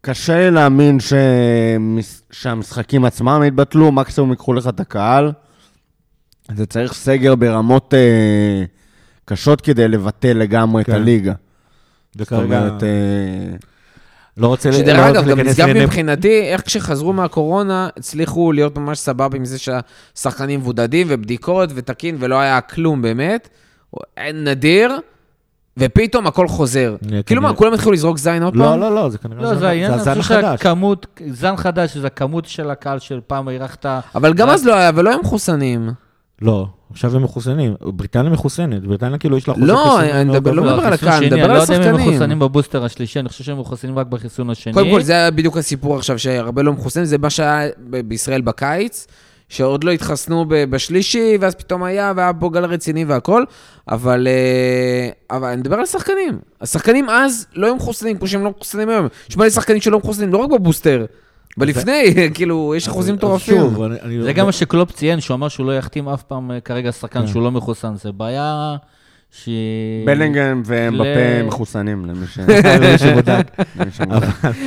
קשה 0.00 0.38
לי 0.38 0.50
להאמין 0.50 0.98
שמס- 1.00 2.22
שהמשחקים 2.30 3.04
עצמם 3.04 3.42
יתבטלו, 3.46 3.92
מקסימום 3.92 4.30
ייקחו 4.30 4.52
לך 4.54 4.68
את 4.68 4.80
הקהל. 4.80 5.32
זה 6.54 6.66
צריך 6.66 6.92
סגר 6.94 7.34
ברמות 7.34 7.94
אה, 7.94 8.64
קשות 9.28 9.60
כדי 9.60 9.88
לבטל 9.88 10.32
לגמרי 10.32 10.82
את 10.82 10.86
כן. 10.86 10.92
הליגה. 10.92 11.32
זאת 12.12 12.22
וכרגע, 12.22 12.42
אומרת, 12.42 12.82
אה, 12.82 12.88
לא 14.36 14.46
רוצה 14.46 14.72
שדרך 14.72 14.98
לא 14.98 15.06
רוצה 15.06 15.20
אגב, 15.20 15.28
גם 15.28 15.36
להיכנס 15.38 15.60
נשגב 15.60 15.82
מבחינתי, 15.82 16.40
איך 16.42 16.60
כשחזרו 16.60 17.12
מהקורונה, 17.12 17.88
הצליחו 17.96 18.52
להיות 18.52 18.78
ממש 18.78 18.98
סבבה 18.98 19.36
עם 19.36 19.44
זה 19.44 19.58
שהשחקנים 19.58 20.60
מבודדים 20.60 21.06
ובדיקות 21.10 21.70
ותקין, 21.74 22.16
ולא 22.20 22.40
היה 22.40 22.60
כלום 22.60 23.02
באמת. 23.02 23.48
נדיר, 24.34 24.92
ופתאום 25.76 26.26
הכל 26.26 26.48
חוזר. 26.48 26.96
כאילו 27.26 27.42
מה, 27.42 27.54
כולם 27.54 27.72
התחילו 27.72 27.92
לזרוק 27.92 28.18
זין 28.18 28.42
עוד 28.42 28.56
לא, 28.56 28.64
פעם? 28.64 28.80
לא, 28.80 28.94
לא, 28.94 29.08
זה 29.10 29.18
כנראה 29.18 29.42
לא, 29.42 29.54
זה 29.54 29.68
העניין, 29.68 29.92
אני 29.92 30.22
חושב. 30.22 30.40
שהכמות, 30.40 31.06
זן 31.30 31.56
חדש, 31.56 31.96
זה 31.96 32.06
הכמות 32.06 32.44
של 32.44 32.70
הקהל 32.70 32.98
של 32.98 33.20
פעם 33.26 33.48
אירחת... 33.48 33.86
אבל 34.14 34.34
גם 34.34 34.48
אז 34.48 34.66
לא 34.66 34.74
היה, 34.74 34.90
ולא 34.94 35.10
היו 35.10 35.20
מחוסנים. 35.20 35.90
לא, 36.42 36.66
עכשיו 36.90 37.16
הם 37.16 37.22
מחוסנים. 37.22 37.74
בריטניה 37.80 38.30
מחוסנת, 38.30 38.82
בריטניה 38.82 39.18
כאילו 39.18 39.36
יש 39.36 39.48
לה 39.48 39.54
חוסר 39.54 39.66
לא, 39.66 39.76
חיסון 40.00 40.00
אני 40.16 40.30
מדבר- 40.30 40.52
לא. 40.52 40.62
מדבר 40.62 40.82
על 40.86 40.92
הקהל, 40.92 41.18
שני, 41.18 41.26
מדבר 41.26 41.36
אני 41.44 41.50
על 41.52 41.56
לא 41.56 41.62
יודע 41.62 41.76
אם 41.76 41.82
הם 41.82 41.88
השחקנים. 41.94 42.08
מחוסנים 42.10 42.38
בבוסטר 42.38 42.84
השלישי, 42.84 43.20
אני 43.20 43.28
חושב 43.28 43.44
שהם 43.44 43.60
מחוסנים 43.60 43.98
רק 43.98 44.06
בחיסון 44.06 44.50
השני. 44.50 44.72
קודם 44.72 44.90
כל, 44.90 45.02
זה 45.02 45.12
היה 45.12 45.30
בדיוק 45.30 45.56
הסיפור 45.56 45.96
עכשיו, 45.96 46.18
שהרבה 46.18 46.62
לא 46.62 46.72
מחוסנים, 46.72 47.04
זה 47.04 47.18
מה 47.18 47.30
שהיה 47.30 47.68
בישראל 48.08 48.40
בקיץ, 48.40 49.06
שעוד 49.48 49.84
לא 49.84 49.90
התחסנו 49.90 50.44
ב- 50.48 50.64
בשלישי, 50.64 51.38
ואז 51.40 51.54
פתאום 51.54 51.82
היה, 51.82 52.12
והיה 52.16 52.32
פה 52.34 52.50
גל 52.52 52.64
רציני 52.64 53.04
והכל, 53.04 53.44
אבל, 53.88 54.28
אה, 54.30 55.36
אבל 55.36 55.48
אני 55.48 55.56
מדבר 55.56 55.76
על 55.76 55.86
שחקנים. 55.86 56.38
השחקנים 56.60 57.10
אז 57.10 57.46
לא 57.54 57.66
היו 57.66 57.76
מחוסנים, 57.76 58.18
כמו 58.18 58.26
שהם 58.28 58.44
לא 58.44 58.50
מחוסנים 58.50 58.88
היום. 58.88 59.06
יש 59.30 59.36
מלא 59.36 59.50
שחקנים 59.50 59.80
שלא 59.80 59.98
מחוסנים, 59.98 60.32
לא 60.32 60.38
רק 60.38 60.50
בבוסטר, 60.50 61.04
בלפני, 61.56 62.02
כאילו, 62.34 62.74
יש 62.76 62.88
אחוזים 62.88 63.14
מטורפים. 63.14 63.62
זה 64.22 64.32
גם 64.32 64.46
מה 64.46 64.52
שקלופ 64.52 64.92
ציין, 64.92 65.20
שהוא 65.20 65.34
אמר 65.34 65.48
שהוא 65.48 65.66
לא 65.66 65.76
יחתים 65.78 66.08
אף 66.08 66.22
פעם 66.22 66.50
אה, 66.50 66.60
כרגע 66.60 66.92
שחקן 66.92 67.20
כן. 67.20 67.26
שהוא 67.26 67.42
לא 67.42 67.50
מחוסן. 67.52 67.94
זה 67.96 68.12
בעיה 68.12 68.76
ש... 69.30 69.48
בלינגהם 70.06 70.62
ומבפה 70.66 71.04
ל- 71.04 71.46
מחוסנים, 71.46 72.04
למי 72.04 72.26
ש... 72.26 72.38
שבודק. 73.02 73.46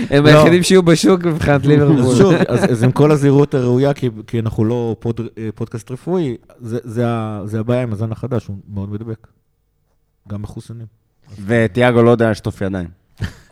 הם 0.10 0.24
לא. 0.26 0.30
היחידים 0.30 0.64
שיהיו 0.64 0.84
בשוק 0.84 1.24
מבחינת 1.26 1.62
אז 1.62 1.68
ליברפול. 1.68 2.16
שוב, 2.16 2.34
אז 2.48 2.84
עם 2.84 2.92
כל 2.92 3.12
הזהירות 3.12 3.54
הראויה, 3.54 3.94
כי- 3.94 4.10
כי 4.28 4.40
אנחנו 4.40 4.66
לא 4.66 4.96
פוד- 5.00 5.22
אה, 5.38 5.50
פודקאסט 5.56 5.92
רפואי, 5.92 6.38
זה- 6.62 6.80
זה 6.84 7.04
ה- 7.08 7.42
זה 7.46 7.60
הבעיה 7.60 7.84
עם 7.84 7.92
הזן 7.94 8.12
החדש, 8.12 8.48
הוא 8.48 8.56
מאוד 8.74 8.92
מדבק. 8.92 9.28
גם 10.30 10.42
מחוסנים. 10.42 10.86
וטיאגו 11.46 12.02
לא 12.04 12.10
יודע 12.12 12.32
לשטוף 12.32 12.62
ידיים. 12.62 12.88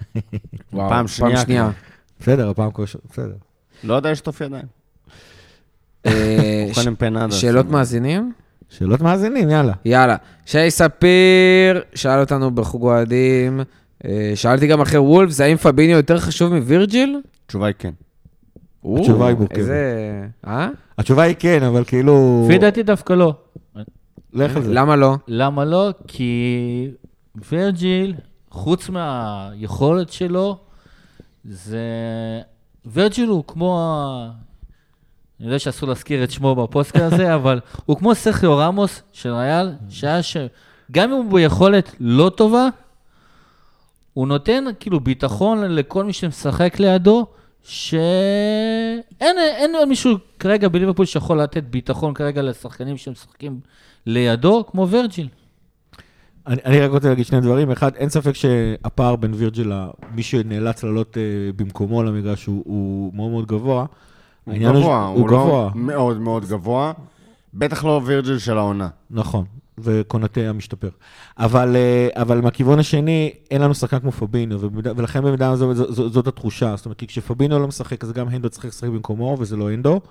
פעם 0.71 1.07
שנייה 1.07 1.37
שנייה. 1.37 1.69
בסדר, 2.19 2.49
הפעם 2.49 2.71
כל 2.71 2.85
ש... 2.85 2.95
בסדר. 3.11 3.35
לא 3.83 3.93
יודע 3.93 4.11
לשטוף 4.11 4.41
ידיים. 4.41 4.65
אה, 6.05 6.67
קודם 6.73 6.95
פנדה. 6.95 7.31
שאלות 7.31 7.65
מאזינים? 7.65 8.33
שאלות 8.69 9.01
מאזינים, 9.01 9.49
יאללה. 9.49 9.73
יאללה. 9.85 10.15
שי 10.45 10.71
ספיר 10.71 11.81
שאל 11.95 12.19
אותנו 12.19 12.51
בחוג 12.51 12.83
אוהדים, 12.83 13.59
אה, 14.05 14.31
שאלתי 14.35 14.67
גם 14.67 14.81
אחרי 14.81 14.99
וולפס, 14.99 15.41
האם 15.41 15.57
פביניו 15.57 15.97
יותר 15.97 16.19
חשוב 16.19 16.53
מווירג'יל? 16.53 17.21
התשובה 17.45 17.65
היא 17.65 17.75
כן. 17.79 17.91
התשובה 18.95 19.27
היא 19.27 19.35
מורכבת. 19.35 19.57
איזה... 19.57 20.25
אה? 20.47 20.69
התשובה 20.97 21.23
היא 21.23 21.35
כן, 21.39 21.63
אבל 21.63 21.83
כאילו... 21.83 22.45
לפי 22.49 22.57
דעתי 22.57 22.83
דווקא 22.83 23.13
לא. 23.13 23.33
לך 24.33 24.55
על 24.55 24.63
זה. 24.63 24.73
למה 24.73 24.95
לא? 24.95 25.15
למה 25.27 25.65
לא? 25.65 25.89
כי 26.07 26.91
ורג'יל, 27.51 28.13
חוץ 28.51 28.89
מהיכולת 28.89 30.11
שלו, 30.11 30.59
זה... 31.47 31.81
ורג'יל 32.93 33.29
הוא 33.29 33.43
כמו... 33.47 33.79
ה- 33.79 34.29
אני 35.39 35.47
יודע 35.47 35.59
שאסור 35.59 35.89
להזכיר 35.89 36.23
את 36.23 36.31
שמו 36.31 36.55
בפוסטקאסט 36.55 37.13
הזה, 37.13 37.33
אבל 37.35 37.59
הוא 37.85 37.97
כמו 37.97 38.15
סרחיו 38.15 38.57
רמוס 38.57 39.01
של 39.13 39.33
ריאל, 39.33 39.71
שהיה 39.89 40.23
ש... 40.23 40.37
גם 40.91 41.11
אם 41.11 41.17
הוא 41.17 41.33
ביכולת 41.33 41.95
לא 41.99 42.31
טובה, 42.35 42.67
הוא 44.13 44.27
נותן 44.27 44.63
כאילו 44.79 44.99
ביטחון 44.99 45.63
לכל 45.63 46.03
מי 46.03 46.13
שמשחק 46.13 46.79
לידו, 46.79 47.25
שאין 47.63 49.37
אין 49.37 49.75
עוד 49.75 49.87
מישהו 49.87 50.17
כרגע 50.39 50.67
בליברפול 50.67 51.05
שיכול 51.05 51.41
לתת 51.41 51.63
ביטחון 51.63 52.13
כרגע 52.13 52.41
לשחקנים 52.41 52.97
שמשחקים 52.97 53.59
לידו, 54.05 54.65
כמו 54.71 54.87
וירג'יל. 54.89 55.27
אני, 56.47 56.61
אני 56.65 56.79
רק 56.79 56.91
רוצה 56.91 57.09
להגיד 57.09 57.25
שני 57.25 57.41
דברים. 57.41 57.71
אחד, 57.71 57.95
אין 57.95 58.09
ספק 58.09 58.35
שהפער 58.35 59.15
בין 59.15 59.33
וירג'יל 59.33 59.71
למי 60.11 60.23
שנאלץ 60.23 60.83
לעלות 60.83 61.17
אה, 61.17 61.21
במקומו 61.55 62.03
למגרש 62.03 62.45
הוא, 62.45 62.63
הוא 62.65 63.13
מאוד 63.13 63.31
מאוד 63.31 63.45
גבוה. 63.45 63.85
הוא 64.45 64.55
גבוה, 64.57 65.05
הוא 65.05 65.19
הוא 65.19 65.29
לא 65.29 65.37
גבוה, 65.37 65.69
מאוד 65.75 66.19
מאוד 66.19 66.45
גבוה. 66.45 66.91
בטח 67.53 67.85
לא 67.85 68.01
וירג'יל 68.05 68.39
של 68.39 68.57
העונה. 68.57 68.87
נכון, 69.11 69.45
וקונטה 69.77 70.41
המשתפר. 70.41 70.89
אבל, 71.37 71.75
אה, 71.75 72.21
אבל 72.21 72.41
מהכיוון 72.41 72.79
השני, 72.79 73.33
אין 73.51 73.61
לנו 73.61 73.75
שחקן 73.75 73.99
כמו 73.99 74.11
פבינו, 74.11 74.57
ולכן 74.73 75.21
במידה 75.21 75.55
זו, 75.55 75.73
זו, 75.73 76.09
זאת 76.09 76.27
התחושה. 76.27 76.75
זאת 76.75 76.85
אומרת, 76.85 76.97
כי 76.97 77.07
כשפבינו 77.07 77.59
לא 77.59 77.67
משחק, 77.67 78.03
אז 78.03 78.11
גם 78.11 78.27
הנדו 78.27 78.49
צריך 78.49 78.65
לשחק 78.65 78.89
במקומו, 78.89 79.37
וזה 79.39 79.57
לא 79.57 79.71
הנדו. 79.71 80.01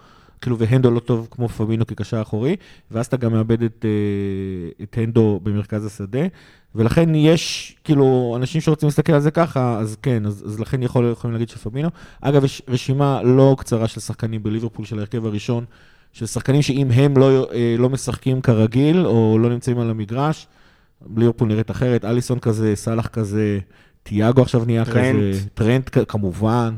כאילו, 0.40 0.58
והנדו 0.58 0.90
לא 0.90 1.00
טוב 1.00 1.28
כמו 1.30 1.48
פבינו 1.48 1.86
כקשר 1.86 2.22
אחורי, 2.22 2.56
ואז 2.90 3.06
אתה 3.06 3.16
גם 3.16 3.32
מאבד 3.32 3.62
את, 3.62 3.84
אה, 3.84 4.84
את 4.84 4.98
הנדו 4.98 5.40
במרכז 5.42 5.86
השדה. 5.86 6.26
ולכן 6.74 7.14
יש, 7.14 7.76
כאילו, 7.84 8.34
אנשים 8.36 8.60
שרוצים 8.60 8.86
להסתכל 8.86 9.12
על 9.12 9.20
זה 9.20 9.30
ככה, 9.30 9.78
אז 9.78 9.96
כן, 10.02 10.26
אז, 10.26 10.44
אז 10.46 10.60
לכן 10.60 10.82
יכול, 10.82 11.10
יכולים 11.12 11.32
להגיד 11.32 11.48
שפבינו. 11.48 11.88
אגב, 12.20 12.44
יש 12.44 12.62
רשימה 12.68 13.22
לא 13.22 13.56
קצרה 13.58 13.88
של 13.88 14.00
שחקנים 14.00 14.42
בליברפול 14.42 14.84
של 14.84 14.98
ההרכב 14.98 15.26
הראשון, 15.26 15.64
של 16.12 16.26
שחקנים 16.26 16.62
שאם 16.62 16.90
הם 16.90 17.16
לא, 17.16 17.50
אה, 17.52 17.74
לא 17.78 17.90
משחקים 17.90 18.40
כרגיל, 18.40 19.06
או 19.06 19.38
לא 19.38 19.50
נמצאים 19.50 19.78
על 19.78 19.90
המגרש, 19.90 20.46
ליברפול 21.16 21.48
נראית 21.48 21.70
אחרת, 21.70 22.04
אליסון 22.04 22.38
כזה, 22.38 22.76
סאלח 22.76 23.06
כזה, 23.06 23.58
תיאגו 24.02 24.42
עכשיו 24.42 24.64
נהיה 24.64 24.84
טרנט. 24.84 25.34
כזה, 25.34 25.48
טרנט 25.54 25.98
כמובן. 26.08 26.74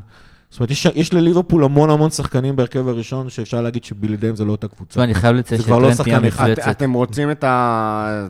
זאת 0.51 0.61
אומרת, 0.61 0.70
יש, 0.70 0.86
יש 0.94 1.12
לליברפול 1.14 1.64
המון 1.64 1.90
המון 1.90 2.11
שחקנים 2.11 2.57
בהרכב 2.57 2.88
הראשון, 2.88 3.30
שאפשר 3.30 3.61
להגיד 3.61 3.84
שבלעדיהם 3.84 4.36
זה 4.36 4.44
לא 4.44 4.53
אותה 4.53 4.68
קבוצה. 4.68 4.90
תשמע, 4.90 5.05
אני 5.05 5.14
חייב 5.14 5.36
לציין 5.36 5.61
זה 5.61 5.66
כבר 5.66 5.78
לא 5.78 5.92
שטרנט 5.92 6.09
נהיה 6.09 6.18
שחקן 6.18 6.26
אחד. 6.28 6.44
את, 6.51 6.59
מפלצת. 6.59 6.70
אתם 6.70 6.92
רוצים 6.92 7.30
את, 7.30 7.44
ה... 7.44 8.26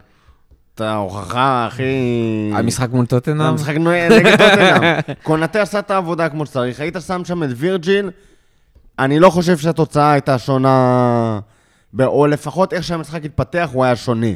את 0.75 0.81
ההוכחה 0.81 1.67
הכי... 1.67 1.83
המשחק 2.55 2.89
מול 2.93 3.07
טוטנאם? 3.07 3.41
המשחק 3.41 3.77
נגד 3.77 4.31
טוטנאם. 4.31 5.01
קונטה 5.23 5.63
עשה 5.63 5.79
את 5.79 5.91
העבודה 5.91 6.29
כמו 6.29 6.47
שצריך. 6.47 6.81
היית 6.81 6.97
שם 7.07 7.25
שם 7.25 7.43
את 7.43 7.49
וירג'יל, 7.57 8.11
אני 8.99 9.19
לא 9.19 9.31
חושב 9.31 9.59
שהתוצאה 9.59 10.13
הייתה 10.13 10.39
שונה, 10.39 11.41
ב- 11.95 12.03
או 12.03 12.27
לפחות 12.27 12.73
איך 12.73 12.85
שהמשחק 12.85 13.25
התפתח, 13.25 13.71
הוא 13.73 13.85
היה 13.85 13.97
שונה. 13.97 14.27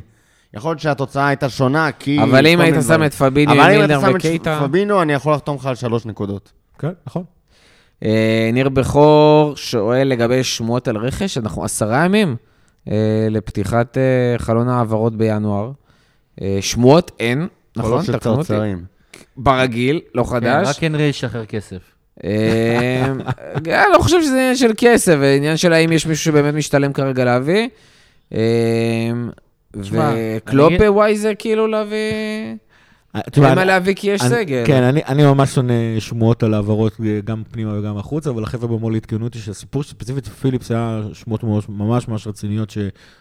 יכול 0.54 0.70
להיות 0.70 0.80
שהתוצאה 0.80 1.26
הייתה 1.26 1.48
שונה, 1.48 1.92
כי... 1.92 2.22
אבל 2.22 2.46
אם 2.46 2.60
היית 2.60 2.74
שם. 2.88 3.02
את 3.04 3.14
פביניו, 3.14 3.54
אבל 3.54 3.70
אם 3.70 3.80
מילנר 3.80 3.98
אתה 3.98 4.06
שם 4.06 4.10
את 4.10 4.14
וקייטה... 4.14 4.60
פבינו, 4.62 5.02
אני 5.02 5.12
יכול 5.12 5.34
לחתום 5.34 5.56
לך 5.56 5.66
על 5.66 5.74
שלוש 5.74 6.06
נקודות. 6.06 6.52
כן, 6.78 6.92
נכון. 7.06 7.24
אה, 8.04 8.50
ניר 8.52 8.68
בכור 8.68 9.52
שואל 9.56 10.08
לגבי 10.08 10.44
שמועות 10.44 10.88
על 10.88 10.96
רכש, 10.96 11.38
אנחנו 11.38 11.64
עשרה 11.64 12.04
ימים 12.04 12.36
אה, 12.90 12.96
לפתיחת 13.30 13.98
אה, 13.98 14.02
חלון 14.38 14.68
ההעברות 14.68 15.16
בינואר. 15.16 15.70
שמועות 16.60 17.10
אין, 17.20 17.46
נכון? 17.76 18.02
של. 18.02 18.18
צרצרים. 18.18 18.84
ברגיל, 19.36 20.00
לא 20.14 20.22
כן, 20.22 20.28
חדש. 20.30 20.68
רק 20.68 20.84
הנרי 20.84 21.02
ישחרר 21.02 21.44
כסף. 21.44 21.78
אה, 22.24 23.04
אני 23.56 23.92
לא 23.92 23.98
חושב 23.98 24.22
שזה 24.22 24.32
עניין 24.34 24.56
של 24.56 24.72
כסף, 24.76 25.16
זה 25.18 25.34
עניין 25.36 25.56
של 25.56 25.72
האם 25.72 25.92
יש 25.92 26.06
מישהו 26.06 26.24
שבאמת 26.24 26.54
משתלם 26.54 26.92
כרגע 26.92 27.24
להביא. 27.24 27.68
וקלופ 29.76 30.72
אני- 30.72 30.88
וייזר 30.88 31.30
כאילו 31.38 31.66
להביא... 31.66 31.96
אין 33.14 33.54
מה 33.54 33.64
להביא 33.64 33.94
כי 33.94 34.10
יש 34.10 34.22
סגל. 34.22 34.62
כן, 34.66 34.82
אני, 34.82 35.00
אני 35.04 35.24
ממש 35.24 35.54
שונא 35.54 36.00
שמועות 36.00 36.42
על 36.42 36.54
העברות 36.54 36.92
אה, 37.04 37.20
גם 37.24 37.42
פנימה 37.50 37.78
וגם 37.78 37.96
החוצה, 37.96 38.30
אבל 38.30 38.42
החבר'ה 38.42 38.68
במו"ל 38.68 38.96
עדכנו 38.96 39.24
אותי 39.24 39.38
שהסיפור 39.38 39.82
ספציפית 39.82 40.26
פיליפס 40.28 40.70
היה 40.70 41.02
שמועות 41.12 41.44
ממש 41.44 41.64
ממש, 41.68 42.08
ממש 42.08 42.26
רציניות, 42.26 42.74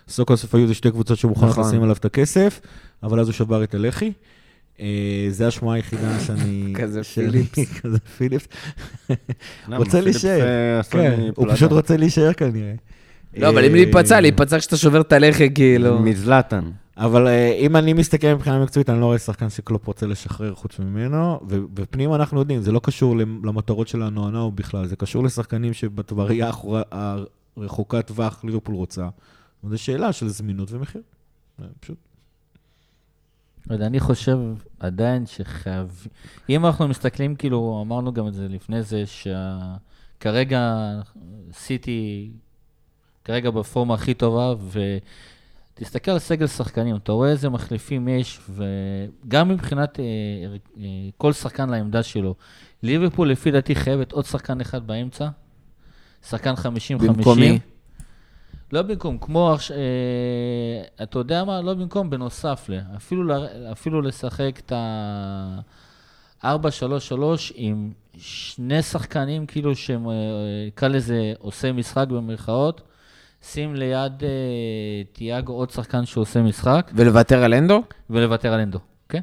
שסוקו 0.07 0.37
סוף 0.37 0.55
היו 0.55 0.67
זה 0.67 0.73
שתי 0.73 0.91
קבוצות 0.91 1.17
שמוכנות 1.17 1.49
נכון. 1.49 1.67
לשים 1.67 1.83
עליו 1.83 1.95
את 1.95 2.05
הכסף, 2.05 2.61
אבל 3.03 3.19
אז 3.19 3.27
הוא 3.27 3.33
שבר 3.33 3.63
את 3.63 3.73
הלחי. 3.73 4.11
אה, 4.79 5.27
זה 5.29 5.47
השמועה 5.47 5.75
היחידה 5.75 6.19
שאני... 6.25 6.73
כזה 6.75 7.03
פיליפס. 7.03 7.59
כזה 7.81 7.99
פיליפס. 8.17 8.47
רוצה 9.67 10.01
להישאר. 10.01 10.41
אה, 10.41 10.83
כן, 10.83 11.19
לי 11.19 11.31
הוא. 11.35 11.53
פשוט 11.53 11.71
רוצה 11.71 11.97
להישאר 11.97 12.33
כנראה. 12.33 12.73
לא, 13.37 13.49
אבל 13.49 13.65
אם 13.65 13.73
להיפצע, 13.73 14.21
להיפצע 14.21 14.59
כשאתה 14.59 14.77
שובר 14.77 15.01
את 15.01 15.13
הלחי, 15.13 15.53
כאילו. 15.53 15.99
מזלטן. 15.99 16.63
אבל 17.05 17.27
אה, 17.27 17.53
אם 17.53 17.75
אני 17.75 17.93
מסתכל 17.93 18.27
מבחינה 18.33 18.63
מקצועית, 18.63 18.89
אני 18.89 18.99
לא 18.99 19.05
רואה 19.05 19.17
שחקן 19.19 19.49
שקלופ 19.49 19.87
רוצה 19.87 20.05
לשחרר 20.07 20.55
חוץ 20.55 20.79
ממנו, 20.79 21.39
ו- 21.49 21.57
ופנימה 21.75 22.15
אנחנו 22.15 22.39
יודעים, 22.39 22.61
זה 22.61 22.71
לא 22.71 22.79
קשור 22.83 23.17
למ- 23.17 23.45
למטרות 23.45 23.87
של 23.87 24.01
הנוענוע 24.01 24.49
בכלל, 24.49 24.85
זה 24.87 24.95
קשור 24.95 25.23
לשחקנים 25.23 25.71
האחורה- 26.41 26.81
הרחוקת 27.57 28.07
טווח 28.07 28.43
ליברפול 28.43 28.75
רוצה. 28.75 29.09
זו 29.69 29.77
שאלה 29.77 30.13
של 30.13 30.27
זמינות 30.27 30.71
ומחיר. 30.71 31.01
אה, 31.61 31.65
פשוט. 31.79 31.97
אני 33.69 33.99
חושב 33.99 34.37
עדיין 34.79 35.25
שחייב... 35.25 36.07
אם 36.49 36.65
אנחנו 36.65 36.87
מסתכלים, 36.87 37.35
כאילו, 37.35 37.83
אמרנו 37.85 38.13
גם 38.13 38.27
את 38.27 38.33
זה 38.33 38.47
לפני 38.47 38.83
זה, 38.83 39.03
שכרגע 40.17 40.91
סיטי, 41.53 42.31
כרגע 43.25 43.49
בפורמה 43.49 43.93
הכי 43.93 44.13
טובה, 44.13 44.53
ותסתכל 45.81 46.11
על 46.11 46.19
סגל 46.19 46.47
שחקנים, 46.47 46.95
אתה 46.95 47.11
רואה 47.11 47.29
איזה 47.29 47.49
מחליפים 47.49 48.07
יש, 48.07 48.39
וגם 48.49 49.49
מבחינת 49.49 49.99
אה, 49.99 50.05
אה, 50.79 50.85
כל 51.17 51.33
שחקן 51.33 51.69
לעמדה 51.69 52.03
שלו. 52.03 52.35
ליברפול, 52.83 53.31
לפי 53.31 53.51
דעתי, 53.51 53.75
חייבת 53.75 54.11
עוד 54.11 54.25
שחקן 54.25 54.61
אחד 54.61 54.87
באמצע, 54.87 55.27
שחקן 56.29 56.53
50-50. 56.53 56.57
במקומי? 57.07 57.59
לא 58.73 58.81
במקום, 58.81 59.17
כמו, 59.17 59.55
אה, 59.71 61.03
אתה 61.03 61.19
יודע 61.19 61.43
מה? 61.43 61.61
לא 61.61 61.73
במקום, 61.73 62.09
בנוסף 62.09 62.65
ל... 62.69 62.79
אפילו, 62.95 63.23
ל, 63.23 63.31
אפילו 63.71 64.01
לשחק 64.01 64.61
את 64.65 64.71
ה-4-3-3 66.43 67.15
עם 67.55 67.91
שני 68.17 68.81
שחקנים, 68.81 69.45
כאילו, 69.45 69.75
שהם, 69.75 70.09
אה, 70.09 70.13
נקרא 70.67 70.87
לזה, 70.87 71.33
עושה 71.39 71.71
משחק 71.71 72.07
במרכאות. 72.07 72.81
שים 73.45 73.75
ליד 73.75 74.23
אה, 74.23 74.29
תיאגו 75.13 75.53
עוד 75.53 75.69
שחקן 75.71 76.05
שעושה 76.05 76.41
משחק, 76.41 76.91
ולוותר 76.95 77.43
על 77.43 77.53
אנדו? 77.53 77.83
ולוותר 78.09 78.53
על 78.53 78.59
אנדו, 78.59 78.79
כן? 79.09 79.19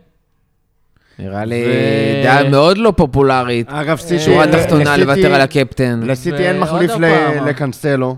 נראה 1.19 1.45
לי 1.45 1.65
ו- 1.67 2.23
דעה 2.25 2.49
מאוד 2.51 2.79
לא 2.79 2.93
פופולרית. 2.97 3.69
אגב, 3.69 3.97
סיטי... 3.97 4.19
שורה 4.25 4.47
תחתונה, 4.53 4.97
לוותר 4.97 5.35
על 5.35 5.41
הקפטן. 5.41 6.01
לסיטי 6.05 6.37
אין 6.49 6.61
מחליף 6.61 6.91
אבל- 6.91 7.49
לקנסלו. 7.49 8.17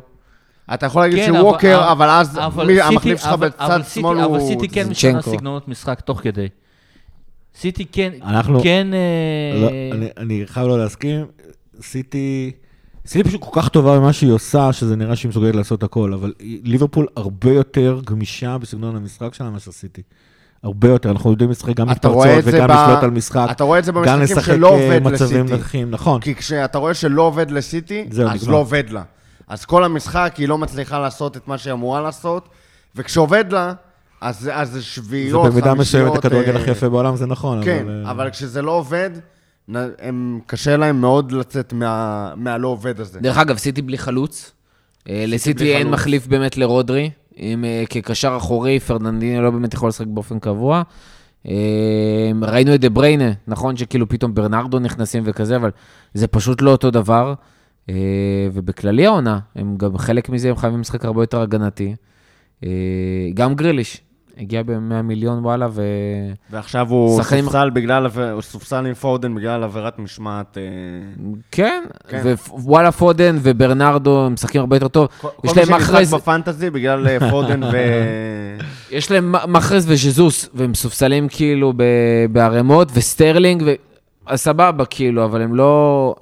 אתה 0.75 0.87
יכול 0.87 1.03
להגיד 1.03 1.19
כן, 1.19 1.27
שווקר, 1.27 1.93
אבל 1.93 2.09
אז 2.11 2.39
אבל 2.39 2.67
מי- 2.67 2.73
סיטי- 2.77 2.83
המחליף 2.87 3.19
שלך 3.21 3.29
אבל- 3.33 3.49
בצד 3.49 3.61
אבל 3.65 3.83
סיטי- 3.83 4.01
שמאל 4.01 4.17
הוא... 4.21 4.25
אבל 4.37 4.41
סיטי 4.47 4.69
כן 4.69 4.89
משנה. 4.89 5.23
סגנונות 5.23 5.69
משחק 5.69 6.01
תוך 6.01 6.21
כדי. 6.23 6.49
סיטי 7.57 7.85
כן, 7.93 8.13
אנחנו- 8.25 8.61
כן... 8.63 8.87
אה, 8.95 9.61
לא, 9.61 9.69
אני, 9.93 10.09
אני 10.17 10.43
חייב 10.47 10.67
לא 10.67 10.79
להסכים, 10.79 11.27
סיטי, 11.83 12.51
סיטי 13.11 13.29
פשוט 13.29 13.41
כל 13.41 13.61
כך 13.61 13.69
טובה 13.69 13.99
במה 13.99 14.13
שהיא 14.13 14.33
עושה, 14.33 14.73
שזה 14.73 14.97
נראה 14.97 15.17
שהיא 15.17 15.29
מסוגלת 15.29 15.55
לעשות 15.55 15.83
הכל, 15.83 16.13
אבל 16.13 16.33
ליברפול 16.41 17.07
הרבה 17.17 17.53
יותר 17.53 18.01
גמישה 18.05 18.59
בסגנון 18.59 18.97
המשחק 18.97 19.35
שלה 19.35 19.51
מאשר 19.51 19.73
סיטי. 19.73 20.03
הרבה 20.63 20.89
יותר, 20.89 21.11
אנחנו 21.11 21.31
יודעים 21.31 21.51
לשחק 21.51 21.77
גם 21.77 21.89
מתפרצות 21.89 22.45
זה 22.45 22.51
וגם 22.57 22.69
ב- 22.69 22.71
לשלוט 22.73 23.03
על 23.03 23.11
משחק, 23.11 23.49
אתה 23.51 23.65
רואה 23.65 23.79
את 23.79 23.85
זה 23.85 23.93
גם 23.93 24.03
במשחקים 24.03 24.23
לשחק 24.23 24.55
שלא 24.55 24.69
אה, 24.69 24.73
עובד 24.73 25.03
מצבים 25.03 25.45
לסיטי. 25.45 25.61
נחים, 25.61 25.91
נכון. 25.91 26.21
כי 26.21 26.35
כשאתה 26.35 26.79
רואה 26.79 26.95
שלא 26.95 27.23
עובד 27.23 27.51
לסיטי, 27.51 28.07
אז 28.11 28.19
נגמר. 28.21 28.53
לא 28.53 28.57
עובד 28.57 28.91
לה. 28.91 29.03
אז 29.49 29.65
כל 29.65 29.85
המשחק 29.85 30.35
היא 30.39 30.49
לא 30.49 30.59
מצליחה 30.59 30.99
לעשות 30.99 31.37
את 31.37 31.49
מה 31.49 31.59
שהיא 31.59 31.73
אמורה 31.73 32.01
לעשות, 32.01 32.49
וכשעובד 32.97 33.45
לה, 33.53 33.73
אז 34.21 34.51
אז 34.53 34.69
זה 34.69 34.79
זה 34.79 34.85
שביעיות, 34.85 35.53
במידה 35.53 35.75
מסוימת 35.75 36.07
חמישיות, 36.07 36.25
הכדורגל 36.25 36.57
אה, 36.57 36.63
הכי 36.63 36.71
יפה 36.71 36.89
בעולם, 36.89 37.17
זה 37.17 37.27
נכון. 37.27 37.65
כן, 37.65 37.83
אבל, 37.83 38.03
אה, 38.07 38.11
אבל 38.11 38.31
כשזה 38.31 38.63
לא 38.63 38.71
עובד, 38.71 39.11
הם, 39.99 40.41
קשה 40.47 40.77
להם 40.77 41.01
מאוד 41.01 41.33
לצאת 41.33 41.73
מה- 41.73 42.33
מהלא 42.37 42.69
עובד 42.69 43.01
הזה. 43.01 43.21
דרך 43.21 43.39
אגב, 43.39 43.57
סיטי 43.57 43.83
בלי 43.83 43.99
חלוץ. 43.99 44.53
אה, 45.09 45.25
לסיטי 45.29 45.73
אין 45.75 45.83
חלוץ. 45.83 45.93
מחליף 45.95 46.27
באמת 46.27 46.57
לרודרי. 46.57 47.11
עם, 47.37 47.65
אה, 47.65 47.83
כקשר 47.91 48.35
אחורי, 48.37 48.81
פרננדינו 48.81 49.43
לא 49.43 49.51
באמת 49.51 49.75
יכול 49.75 49.89
לשחק 49.89 50.07
באופן 50.07 50.39
קבוע. 50.39 50.83
אה, 51.49 51.53
ראינו 52.43 52.75
את 52.75 52.81
דה 52.81 52.89
בריינה, 52.91 53.33
נכון 53.49 53.77
שכאילו 53.77 54.09
פתאום 54.09 54.35
ברנרדו 54.35 54.79
נכנסים 54.79 55.23
וכזה, 55.27 55.57
אבל 55.57 55.71
זה 56.15 56.27
פשוט 56.27 56.63
לא 56.63 56.71
אותו 56.71 56.91
דבר. 56.91 57.35
ובכללי 58.53 59.07
העונה, 59.07 59.39
הם 59.57 59.77
גם 59.77 59.99
חלק 59.99 60.29
מזה, 60.29 60.51
הם 60.51 60.57
חייבים 60.57 60.81
משחק 60.81 61.05
הרבה 61.05 61.23
יותר 61.23 61.41
הגנתי. 61.41 61.95
גם 63.35 63.55
גריליש, 63.55 64.01
הגיע 64.39 64.63
ב-100 64.63 64.73
מיליון 65.05 65.39
וואלה, 65.45 65.69
ו... 65.71 65.83
ועכשיו 66.51 66.89
הוא 66.91 67.23
שחקנים- 67.23 67.45
סופסל 67.45 67.71
בגלל, 67.71 68.07
הוא 68.33 68.43
סופסל 68.43 68.87
עם 68.87 68.95
פורדן 68.95 69.35
בגלל 69.35 69.63
עבירת 69.65 69.99
משמעת. 69.99 70.59
אה, 70.59 70.63
כן, 71.51 71.83
כן. 72.09 72.35
ווואלה 72.51 72.93
פודן 72.93 73.37
וברנרדו 73.43 74.29
משחקים 74.31 74.61
הרבה 74.61 74.77
יותר 74.77 74.89
טוב. 74.89 75.09
כל 75.21 75.29
יש 75.45 75.53
כל 75.53 75.61
להם 75.61 75.69
מי 75.69 75.75
שנשחק 75.75 75.91
מאחרי 75.91 76.05
זה- 76.05 76.17
ב 76.17 76.24
fantasy 76.24 76.71
בגלל 76.71 77.09
אה, 77.09 77.31
פודן 77.31 77.63
ו... 77.63 77.69
יש 78.91 79.11
להם 79.11 79.35
מחרז 79.49 79.87
וז'זוס, 79.91 80.49
והם 80.55 80.75
סופסלים 80.75 81.29
כאילו 81.29 81.73
בערימות, 82.33 82.89
וסטרלינג, 82.95 83.63
ו... 83.67 83.73
אז 84.27 84.41
סבבה, 84.41 84.85
כאילו, 84.85 85.25
אבל 85.25 85.43
הם 85.43 85.55
לא... 85.55 86.15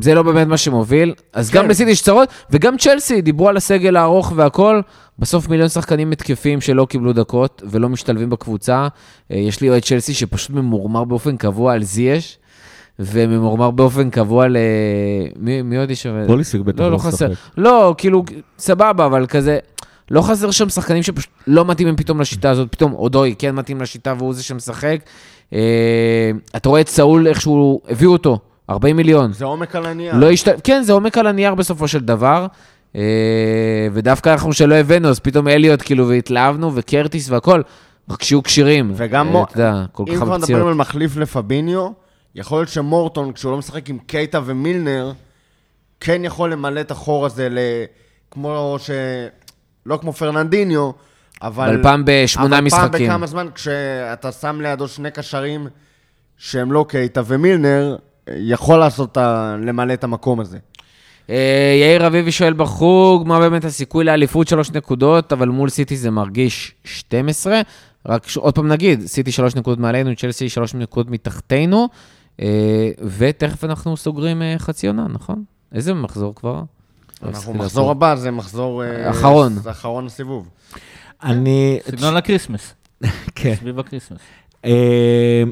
זה 0.00 0.14
לא 0.14 0.22
באמת 0.22 0.46
מה 0.46 0.56
שמוביל. 0.56 1.14
אז 1.32 1.50
גם 1.50 1.64
כן. 1.64 1.70
לסיטי 1.70 1.90
יש 1.90 2.02
צרות, 2.02 2.28
וגם 2.50 2.76
צ'לסי, 2.76 3.20
דיברו 3.20 3.48
על 3.48 3.56
הסגל 3.56 3.96
הארוך 3.96 4.32
והכל, 4.36 4.80
בסוף 5.18 5.48
מיליון 5.48 5.68
שחקנים 5.68 6.12
התקפים 6.12 6.60
שלא 6.60 6.84
קיבלו 6.84 7.12
דקות 7.12 7.62
ולא 7.70 7.88
משתלבים 7.88 8.30
בקבוצה. 8.30 8.88
אה, 9.30 9.36
יש 9.36 9.60
לי 9.60 9.68
אוהד 9.68 9.82
צ'לסי 9.82 10.14
שפשוט 10.14 10.50
ממורמר 10.50 11.04
באופן 11.04 11.36
קבוע 11.36 11.72
על 11.72 11.82
זייש, 11.82 12.38
וממורמר 12.98 13.70
באופן 13.70 14.10
קבוע 14.10 14.48
ל... 14.48 14.56
מי, 15.36 15.62
מי 15.62 15.76
עוד 15.76 15.90
יש 15.90 16.02
שם? 16.02 16.26
פוליסיק 16.26 16.60
בטח 16.60 16.78
לא, 16.80 16.86
לא 16.86 16.92
לא 16.92 16.98
חסר. 16.98 17.28
משחק. 17.28 17.44
לא, 17.56 17.94
כאילו, 17.98 18.24
סבבה, 18.58 19.06
אבל 19.06 19.26
כזה, 19.26 19.58
לא 20.10 20.22
חסר 20.22 20.50
שם 20.50 20.68
שחקנים 20.68 21.02
שפשוט 21.02 21.30
לא 21.46 21.64
מתאימים 21.64 21.96
פתאום 21.96 22.20
לשיטה 22.20 22.50
הזאת, 22.50 22.68
פתאום 22.72 22.92
אודוי 22.92 23.34
כן 23.38 23.54
מתאים 23.54 23.80
לשיטה 23.80 24.14
והוא 24.18 24.34
זה 24.34 24.42
שמשחק. 24.42 24.98
אה, 25.52 26.30
אתה 26.56 26.68
רואה 26.68 26.80
את 26.80 26.88
סאול, 26.88 27.26
איך 27.26 27.40
שהוא, 27.40 27.80
הביאו 27.88 28.12
אותו, 28.12 28.38
40 28.70 28.96
מיליון. 28.96 29.32
זה 29.32 29.44
עומק 29.44 29.76
על 29.76 29.86
הנייר. 29.86 30.14
לא 30.16 30.30
השת... 30.30 30.48
כן, 30.64 30.82
זה 30.82 30.92
עומק 30.92 31.18
על 31.18 31.26
הנייר 31.26 31.54
בסופו 31.54 31.88
של 31.88 32.00
דבר. 32.00 32.46
אה, 32.96 33.00
ודווקא 33.92 34.30
אנחנו 34.32 34.52
שלא 34.52 34.74
הבאנו, 34.74 35.08
אז 35.08 35.18
פתאום 35.20 35.48
אליוט, 35.48 35.82
כאילו, 35.82 36.08
והתלהבנו, 36.08 36.70
וקרטיס 36.74 37.30
והכל, 37.30 37.62
רק 38.10 38.22
שיהיו 38.22 38.42
כשירים. 38.42 38.92
וגם 38.96 39.26
אה, 39.26 39.32
מו- 39.32 39.44
אתה 39.44 39.60
יודע, 39.60 39.84
כל 39.92 40.04
אם 40.08 40.14
כך 40.14 40.20
כבר 40.22 40.32
הרבה 40.32 40.46
מדברים. 40.46 40.66
על 40.66 40.74
מחליף 40.74 41.16
לפביניו, 41.16 41.88
יכול 42.34 42.58
להיות 42.58 42.68
שמורטון, 42.68 43.32
כשהוא 43.32 43.52
לא 43.52 43.58
משחק 43.58 43.88
עם 43.88 43.98
קייטה 43.98 44.40
ומילנר, 44.44 45.12
כן 46.00 46.24
יכול 46.24 46.52
למלא 46.52 46.80
את 46.80 46.90
החור 46.90 47.26
הזה 47.26 47.48
ל... 47.48 47.58
כמו 48.30 48.76
ש... 48.78 48.90
לא 49.86 49.96
כמו 49.96 50.12
פרננדיניו, 50.12 50.90
אבל... 51.42 51.68
אבל 51.68 51.82
פעם 51.82 52.02
בשמונה 52.06 52.58
אבל 52.58 52.64
משחקים. 52.66 52.90
פעם 52.90 53.02
בכמה 53.06 53.26
זמן, 53.26 53.46
כשאתה 53.54 54.32
שם 54.32 54.60
לידו 54.60 54.88
שני 54.88 55.10
קשרים 55.10 55.66
שהם 56.36 56.72
לא 56.72 56.84
קייטה 56.88 57.22
ומילנר, 57.26 57.96
יכול 58.36 58.78
לעשות, 58.78 59.16
ה... 59.16 59.56
למלא 59.62 59.92
את 59.92 60.04
המקום 60.04 60.40
הזה. 60.40 60.58
אה, 61.30 61.76
יאיר 61.80 62.06
אביבי 62.06 62.32
שואל 62.32 62.52
בחוג, 62.52 63.28
מה 63.28 63.38
באמת 63.38 63.64
הסיכוי 63.64 64.04
לאליפות 64.04 64.48
שלוש 64.48 64.70
נקודות, 64.70 65.32
אבל 65.32 65.48
מול 65.48 65.68
סיטי 65.68 65.96
זה 65.96 66.10
מרגיש 66.10 66.74
12. 66.84 67.60
רק 68.06 68.28
ש... 68.28 68.36
עוד 68.36 68.54
פעם 68.54 68.68
נגיד, 68.68 69.06
סיטי 69.06 69.32
שלוש 69.32 69.54
נקודות 69.54 69.78
מעלינו, 69.78 70.16
צ'לסי 70.16 70.48
שלוש 70.48 70.74
נקודות 70.74 71.10
מתחתנו, 71.10 71.88
אה, 72.40 72.90
ותכף 73.18 73.64
אנחנו 73.64 73.96
סוגרים 73.96 74.42
אה, 74.42 74.54
חצי 74.58 74.86
עונה, 74.86 75.06
נכון? 75.08 75.44
איזה 75.72 75.94
מחזור 75.94 76.34
כבר? 76.34 76.62
אנחנו 77.22 77.54
מחזור. 77.54 77.90
הבא, 77.90 78.14
זה 78.14 78.30
מחזור... 78.30 78.82
אחרון. 79.10 79.52
זה 79.52 79.70
אחרון 79.70 80.06
הסיבוב. 80.06 80.48
אני, 81.22 81.78
סגנון 81.90 82.16
ה 82.16 82.21
Christmas, 82.21 82.74
כן, 83.34 83.54
סביב 83.54 83.78
ה 83.78 83.82
Christmas. 83.82 84.18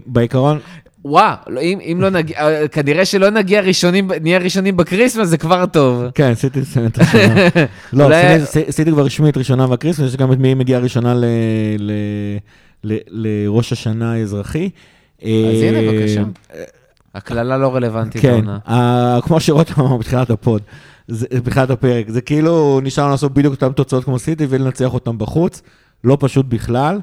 בעיקרון, 0.07 0.59
וואו, 1.05 1.37
לא, 1.47 1.61
אם, 1.61 1.79
אם 1.81 1.99
לא 2.01 2.11
נגיע, 2.11 2.39
אה, 2.39 2.69
כנראה 2.69 3.05
שלא 3.05 3.31
נגיע 3.31 3.61
ראשונים, 3.61 4.11
נהיה 4.23 4.39
ראשונים 4.39 4.77
ב 4.77 4.82
Christmas, 4.82 5.29
זה 5.29 5.39
כבר 5.39 5.67
טוב. 5.67 6.05
כן, 6.15 6.31
עשיתי 6.31 6.61
את 6.87 6.99
השנה. 6.99 7.35
לא, 7.93 8.09
עשיתי- 8.69 8.91
כבר 8.91 9.05
רשמית 9.05 9.37
ראשונה 9.37 9.67
וה 9.71 9.77
Christmas, 9.77 10.07
יש 10.09 10.17
גם 10.17 10.33
את 10.33 10.39
מי 10.39 10.55
מגיעה 10.55 10.81
ראשונה 10.81 11.15
לראש 12.85 13.73
השנה 13.73 14.13
האזרחי. 14.13 14.71
אז 15.23 15.29
הנה, 15.63 15.79
אה, 15.79 15.93
בבקשה. 15.93 16.23
הקללה 17.15 17.59
לא 17.59 17.75
רלוונטית 17.75 18.23
כן, 18.23 18.45
כמו 19.23 19.41
שרותם 19.41 19.81
אמר 19.83 19.97
בתחילת 19.97 20.31
ה 20.31 20.37
pod, 20.37 20.63
בתחילת 21.45 21.71
הפרק, 21.71 22.09
זה 22.09 22.21
כאילו 22.21 22.81
נשאר 22.83 23.05
לנו 23.05 23.11
לעשות 23.13 23.35
בדיוק 23.35 23.55
אותן 23.55 23.73
תוצאות 23.73 24.05
כמו 24.05 24.19
סיטי 24.19 24.47
ולנצח 24.49 24.95
אותן 24.95 25.19
בחוץ, 25.19 25.63
לא 26.05 26.17
פשוט 26.21 26.47
בכלל. 26.49 26.99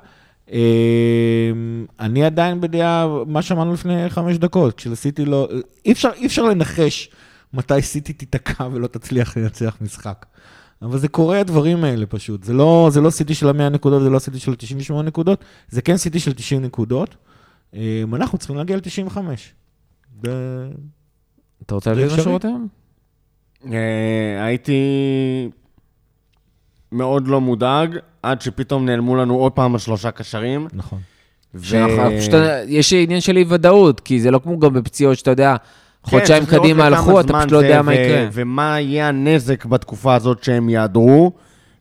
אה, 0.52 1.52
אני 2.00 2.24
עדיין 2.26 2.62
בדעה, 2.62 3.08
מה 3.28 3.41
שאמרנו 3.41 3.74
לפני 3.74 4.10
חמש 4.10 4.38
דקות, 4.38 4.74
כשלסיטי 4.74 5.26
לא, 5.26 5.50
אי 5.86 5.91
אפשר, 5.91 6.10
אי 6.16 6.26
אפשר 6.26 6.43
לנחש 6.43 7.10
מתי 7.54 7.82
סיטי 7.82 8.14
תיתקע 8.14 8.68
ולא 8.72 8.88
תצליח 8.88 9.38
לנצח 9.38 9.78
משחק. 9.82 10.26
אבל 10.82 10.98
זה 10.98 11.08
קורה 11.08 11.39
הדברים 11.39 11.84
האלה 11.84 12.06
פשוט, 12.06 12.43
זה 12.43 12.54
לא, 12.54 12.89
זה 12.91 13.02
לא 13.02 13.10
סיטי 13.10 13.36
של 13.36 13.48
ה-100 13.48 13.70
נקודות, 13.70 14.02
זה 14.04 14.10
לא 14.10 14.20
סיטי 14.20 14.39
של 14.39 14.56
98 14.56 15.08
נקודות, 15.08 15.43
זה 15.70 15.82
כן 15.82 15.98
סיטי 15.98 16.20
של 16.20 16.34
90 16.34 16.62
נקודות. 16.62 17.16
אה, 17.74 18.04
אנחנו 18.14 18.38
צריכים 18.38 18.56
להגיע 18.58 18.78
ל-95. 18.78 19.18
ב- 20.22 20.70
אתה 21.66 21.76
רוצה 21.76 21.93
להגיד 21.93 22.14
משהו? 22.20 22.32
רותם? 22.32 22.66
אה, 23.72 24.46
הייתי 24.46 24.80
מאוד 26.91 27.28
לא 27.28 27.41
מודאג, 27.41 27.98
עד 28.26 28.41
שפתאום 28.41 28.86
נעלמו 28.86 29.15
לנו 29.15 29.36
עוד 29.36 29.51
פעם 29.51 29.76
השלושה 29.76 30.11
קשרים. 30.11 30.67
נכון. 30.73 30.99
ו- 31.55 31.63
שאנחנו- 31.63 32.17
פשוט, 32.17 32.34
יש 32.67 32.93
עניין 32.93 33.21
של 33.21 33.38
אי-ודאות, 33.38 33.99
כי 33.99 34.19
זה 34.19 34.32
לא 34.32 34.39
כמו 34.39 34.59
גם 34.59 34.73
בפציעות 34.73 35.17
שאתה 35.17 35.32
יודע, 35.32 35.55
חודשיים 36.03 36.45
כן, 36.45 36.51
לראות 36.51 36.63
קדימה 36.65 36.86
הלכו, 36.86 37.19
אתה 37.19 37.34
פשוט 37.34 37.51
לא 37.51 37.57
יודע 37.57 37.82
מה 37.82 37.93
יקרה. 37.93 38.28
ומה 38.34 38.80
יהיה 38.80 39.07
הנזק 39.07 39.65
בתקופה 39.65 40.15
הזאת 40.15 40.43
שהם 40.43 40.69
יעדרו, 40.69 41.32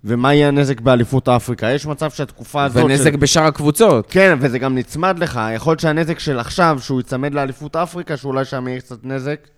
ומה 0.04 0.34
יהיה 0.34 0.48
הנזק 0.48 0.80
באליפות 0.80 1.28
אפריקה. 1.28 1.70
יש 1.70 1.86
מצב 1.86 2.10
שהתקופה 2.10 2.64
הזאת... 2.64 2.84
ונזק 2.84 3.10
של... 3.10 3.16
בשאר 3.16 3.44
הקבוצות. 3.44 4.06
כן, 4.10 4.36
וזה 4.40 4.58
גם 4.58 4.74
נצמד 4.74 5.18
לך. 5.18 5.40
יכול 5.54 5.70
להיות 5.70 5.80
שהנזק 5.80 6.18
של 6.18 6.38
עכשיו, 6.38 6.78
שהוא 6.80 7.00
ייצמד 7.00 7.34
לאליפות 7.34 7.76
אפריקה, 7.76 8.16
שאולי 8.16 8.44
שם 8.44 8.68
יהיה 8.68 8.80
קצת 8.80 8.98
נזק, 9.02 9.48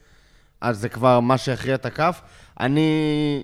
אז 0.61 0.79
זה 0.79 0.89
כבר 0.89 1.21
מה 1.21 1.39
שיכריע 1.39 1.75
את 1.75 1.87
הכף. 1.87 2.21
אני... 2.61 3.43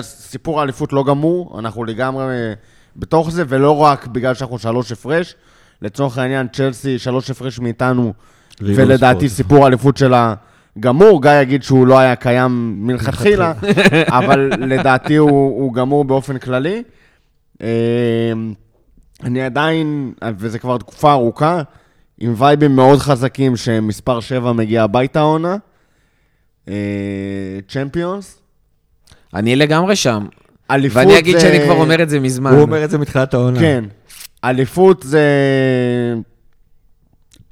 סיפור 0.00 0.60
האליפות 0.60 0.92
לא 0.92 1.04
גמור, 1.04 1.58
אנחנו 1.58 1.84
לגמרי 1.84 2.24
אה, 2.24 2.52
בתוך 2.96 3.30
זה, 3.30 3.44
ולא 3.48 3.76
רק 3.76 4.06
בגלל 4.06 4.34
שאנחנו 4.34 4.58
שלוש 4.58 4.92
הפרש. 4.92 5.34
לצורך 5.82 6.18
העניין, 6.18 6.48
צ'לסי 6.48 6.98
שלוש 6.98 7.30
הפרש 7.30 7.58
מאיתנו, 7.58 8.12
ולדעתי 8.60 9.28
ספורט. 9.28 9.36
סיפור 9.36 9.64
האליפות 9.64 9.96
שלה 9.96 10.34
גמור. 10.80 11.22
גיא 11.22 11.40
יגיד 11.42 11.62
שהוא 11.62 11.86
לא 11.86 11.98
היה 11.98 12.16
קיים 12.16 12.74
מלכתחילה, 12.86 13.52
אבל 14.18 14.50
לדעתי 14.58 15.16
הוא, 15.16 15.30
הוא 15.30 15.74
גמור 15.74 16.04
באופן 16.04 16.38
כללי. 16.38 16.82
אה, 17.62 18.32
אני 19.22 19.42
עדיין, 19.42 20.12
וזה 20.36 20.58
כבר 20.58 20.78
תקופה 20.78 21.12
ארוכה, 21.12 21.62
עם 22.18 22.34
וייבים 22.36 22.76
מאוד 22.76 22.98
חזקים 22.98 23.56
שמספר 23.56 24.20
7 24.20 24.52
מגיע 24.52 24.82
הביתה 24.82 25.20
העונה. 25.20 25.56
צ'מפיונס. 27.68 28.39
אני 29.34 29.56
לגמרי 29.56 29.96
שם. 29.96 30.26
אליפות 30.70 30.96
ואני 30.96 31.18
אגיד 31.18 31.34
זה- 31.36 31.40
שאני 31.40 31.64
כבר 31.64 31.74
אומר 31.74 32.02
את 32.02 32.08
זה 32.10 32.20
מזמן. 32.20 32.50
הוא 32.52 32.62
אומר 32.62 32.84
את 32.84 32.90
זה 32.90 32.98
מתחילת 32.98 33.34
העונה. 33.34 33.60
כן. 33.60 33.84
אליפות 34.44 35.02
זה... 35.02 35.24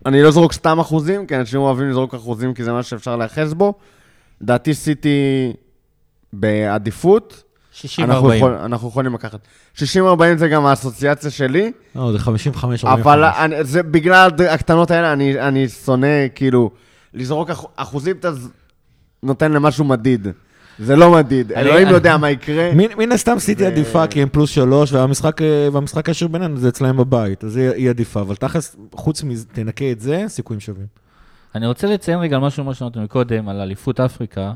אני 0.07 0.23
לא 0.23 0.31
זורק 0.31 0.53
סתם 0.53 0.79
אחוזים, 0.79 1.27
כי 1.27 1.37
אנשים 1.37 1.61
אוהבים 1.61 1.91
לזרוק 1.91 2.15
אחוזים 2.15 2.55
כי 2.55 2.65
זה 2.65 2.73
מה 2.73 2.83
שאפשר 2.83 3.17
להיאחז 3.17 3.55
בו. 3.55 3.75
לדעתי 4.41 4.75
סיטי 4.75 5.53
בעדיפות. 6.33 7.43
60-40. 7.83 7.85
אנחנו, 8.05 8.35
יכול, 8.35 8.53
אנחנו 8.53 8.89
יכולים 8.89 9.15
לקחת. 9.15 9.41
60-40 9.77 9.81
זה 10.37 10.49
גם 10.49 10.67
האסוציאציה 10.67 11.31
שלי, 11.31 11.73
לא, 11.97 12.13
זה 12.13 12.19
55 12.19 12.85
אבל 12.85 13.25
אני, 13.25 13.65
זה 13.65 13.83
בגלל 13.83 14.31
הקטנות 14.51 14.91
האלה, 14.91 15.13
אני, 15.13 15.41
אני 15.41 15.69
שונא, 15.69 16.07
כאילו, 16.35 16.71
לזרוק 17.15 17.51
אח, 17.51 17.65
אחוזים, 17.77 18.17
אתה 18.17 18.31
נותן 19.23 19.53
למשהו 19.53 19.85
מדיד. 19.85 20.29
זה 20.79 20.97
לא 20.97 21.13
מדיד, 21.13 21.53
אלוהים 21.53 21.89
יודע 21.89 22.17
מה 22.17 22.31
יקרה. 22.31 22.71
מן, 22.75 23.13
הסתם 23.13 23.39
סיטי 23.39 23.67
עדיפה 23.67 24.07
כי 24.07 24.23
הם 24.23 24.29
פלוס 24.29 24.51
שלוש, 24.51 24.93
והמשחק, 24.93 25.43
אה, 25.43 25.69
הישיר 26.07 26.29
בינינו 26.29 26.57
זה 26.57 26.69
אצלהם 26.69 26.97
בבית, 26.97 27.45
אז 27.45 27.57
היא, 27.57 27.71
היא 27.71 27.91
עדיפה, 27.91 28.21
אבל 28.21 28.37
תכלס, 28.37 28.77
חוץ 28.93 29.23
מזה, 29.23 29.47
תנקה 29.47 29.91
את 29.93 30.01
זה, 30.01 30.25
סיכויים 30.29 30.61
שווים. 30.61 30.87
אני 31.55 31.67
רוצה 31.67 31.87
לציין 31.87 32.19
רגע 32.19 32.37
על 32.37 32.43
משהו 32.43 32.65
מה 32.65 32.75
שאמרתם 32.75 33.03
מקודם, 33.03 33.49
על 33.49 33.61
אליפות 33.61 34.01
אפריקה. 34.01 34.53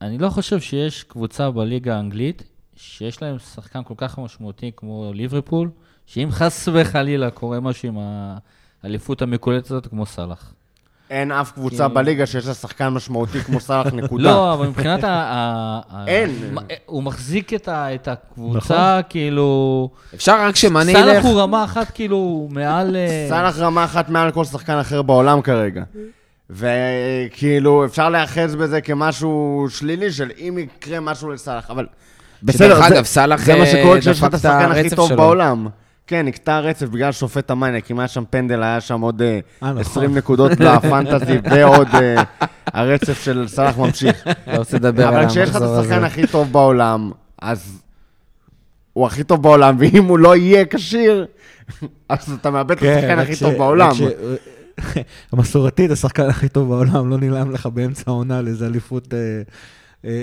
אני 0.00 0.18
לא 0.18 0.28
חושב 0.28 0.60
שיש 0.60 1.02
קבוצה 1.02 1.50
בליגה 1.50 1.96
האנגלית 1.96 2.42
שיש 2.76 3.22
להם 3.22 3.38
שחקן 3.38 3.80
כל 3.84 3.94
כך 3.96 4.18
משמעותי 4.18 4.70
כמו 4.76 5.10
ליברפול, 5.14 5.70
שאם 6.06 6.28
חס 6.30 6.68
וחלילה 6.72 7.30
קורה 7.30 7.60
משהו 7.60 7.88
עם 7.88 7.98
האליפות 8.82 9.22
המקולטת 9.22 9.66
הזאת, 9.66 9.86
כמו 9.86 10.06
סאלח. 10.06 10.52
אין 11.10 11.32
אף 11.32 11.52
קבוצה 11.52 11.88
בליגה 11.88 12.26
שיש 12.26 12.46
לה 12.46 12.54
שחקן 12.54 12.88
משמעותי 12.88 13.40
כמו 13.40 13.60
סאלח, 13.60 13.86
נקודה. 14.02 14.24
לא, 14.24 14.52
אבל 14.54 14.66
מבחינת 14.68 15.04
ה... 15.04 15.80
אין. 16.06 16.30
הוא 16.86 17.02
מחזיק 17.02 17.54
את 17.54 17.68
ה- 17.68 17.94
את 17.94 18.08
הקבוצה, 18.08 19.00
כאילו... 19.08 19.90
אפשר 20.14 20.40
רק 20.42 20.56
שמאני 20.56 20.92
סאלח 20.92 21.14
ילך. 21.14 21.24
הוא 21.24 21.40
רמה 21.40 21.64
אחת, 21.64 21.90
כאילו, 21.90 22.48
מעל... 22.50 22.96
אה, 22.96 23.26
סאלח 23.28 23.58
רמה 23.58 23.84
אחת 23.84 24.08
מעל 24.08 24.30
כל 24.30 24.44
שחקן 24.44 24.78
אחר 24.78 25.02
בעולם 25.02 25.40
כרגע. 25.42 25.82
וכאילו, 26.50 27.84
אפשר 27.84 28.08
להיאחז 28.10 28.54
בזה 28.54 28.80
כמשהו 28.80 29.66
שלילי 29.70 30.12
של 30.12 30.30
אם 30.38 30.58
יקרה 30.58 31.00
משהו 31.00 31.30
לסאלח, 31.30 31.70
אבל... 31.70 31.86
שדרך 32.50 32.78
זה- 32.88 32.94
אגב, 32.94 33.04
סאלח, 33.04 33.40
זה 33.44 33.54
מה 33.54 33.60
אה, 33.60 33.66
שקורה 33.66 34.00
כשיש 34.00 34.18
לך 34.18 34.24
דפק 34.24 34.34
את 34.34 34.40
את 34.40 34.44
השחקן 34.44 34.70
הכי 34.70 34.80
הרצף 34.80 34.96
טוב 34.96 35.08
שלו. 35.08 35.16
בעולם. 35.16 35.66
כן, 36.08 36.26
נקטע 36.26 36.56
הרצף 36.56 36.86
בגלל 36.86 37.12
שופט 37.12 37.50
המאניאק, 37.50 37.90
אם 37.90 37.98
היה 37.98 38.08
שם 38.08 38.24
פנדל, 38.30 38.62
היה 38.62 38.80
שם 38.80 39.00
עוד 39.00 39.22
אה, 39.22 39.38
אה, 39.62 39.70
נכון. 39.70 39.78
20 39.78 40.14
נקודות 40.14 40.52
לפנטזי, 40.60 41.38
ועוד 41.50 41.88
אה, 41.94 42.22
הרצף 42.66 43.22
של 43.22 43.48
סאלח 43.48 43.78
ממשיך. 43.78 44.26
לא 44.46 44.56
רוצה 44.56 44.76
לדבר 44.76 45.08
על 45.08 45.14
אבל 45.14 45.28
כשיש 45.28 45.50
לך 45.50 45.56
את 45.56 45.62
המחזור 45.62 45.80
השחקן 45.80 45.96
הזה. 45.96 46.06
הכי 46.06 46.26
טוב 46.26 46.52
בעולם, 46.52 47.10
אז 47.42 47.82
הוא 48.92 49.06
הכי 49.06 49.24
טוב 49.24 49.42
בעולם, 49.42 49.76
ואם 49.78 50.04
הוא 50.04 50.18
לא 50.18 50.36
יהיה 50.36 50.64
כשיר, 50.64 51.26
אז 52.08 52.32
אתה 52.40 52.50
מאבד 52.50 52.76
את 52.76 52.82
השחקן 52.82 53.18
רק 53.18 53.28
הכי 53.28 53.36
טוב 53.36 53.54
בעולם. 53.54 53.92
המסורתית, 55.32 55.90
השחקן 55.90 56.28
הכי 56.28 56.48
טוב 56.48 56.68
בעולם, 56.68 57.10
לא 57.10 57.18
נעלם 57.18 57.50
לך 57.50 57.66
באמצע 57.66 58.02
העונה 58.06 58.42
לאיזה 58.42 58.66
אליפות 58.66 59.14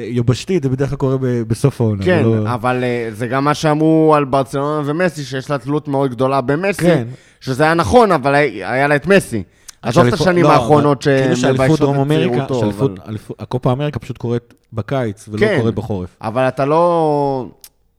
יבשתית, 0.10 0.64
זה 0.64 0.70
בדרך 0.70 0.90
כלל 0.90 0.98
קורה 0.98 1.16
בסוף 1.48 1.82
העונה. 1.82 2.06
כן, 2.06 2.24
לא- 2.24 2.54
אבל 2.54 2.84
אה, 2.84 3.10
זה 3.12 3.28
גם 3.28 3.44
מה 3.44 3.54
שאמרו 3.54 4.14
על 4.16 4.26
ברצלונה 4.26 4.82
ומסי, 4.90 5.24
שיש 5.24 5.50
לה 5.50 5.58
תלות 5.58 5.88
מאוד 5.88 6.12
גדולה 6.12 6.42
במסי, 6.42 6.82
כן. 6.82 7.08
שזה 7.42 7.64
היה 7.64 7.74
נכון, 7.74 8.12
אבל 8.12 8.36
היה 8.36 8.88
לה 8.88 8.96
את 8.96 9.08
מסי. 9.08 9.44
עזוב 9.82 10.06
את 10.06 10.14
השנים 10.14 10.44
לא, 10.44 10.52
האחרונות 10.52 11.04
כאילו 11.04 11.36
שמביישות 11.36 11.82
את 11.82 12.08
צעירותו. 12.08 12.60
שאליפות- 12.60 13.00
אבל- 13.00 13.18
הקופה 13.40 13.72
אמריקה 13.72 14.00
פשוט 14.00 14.18
קורית 14.18 14.54
בקיץ, 14.74 15.30
ולא 15.32 15.40
כן. 15.40 15.58
קורית 15.60 15.76
בחורף. 15.76 16.18
אבל 16.22 16.48
אתה 16.48 16.66
לא... 16.66 17.48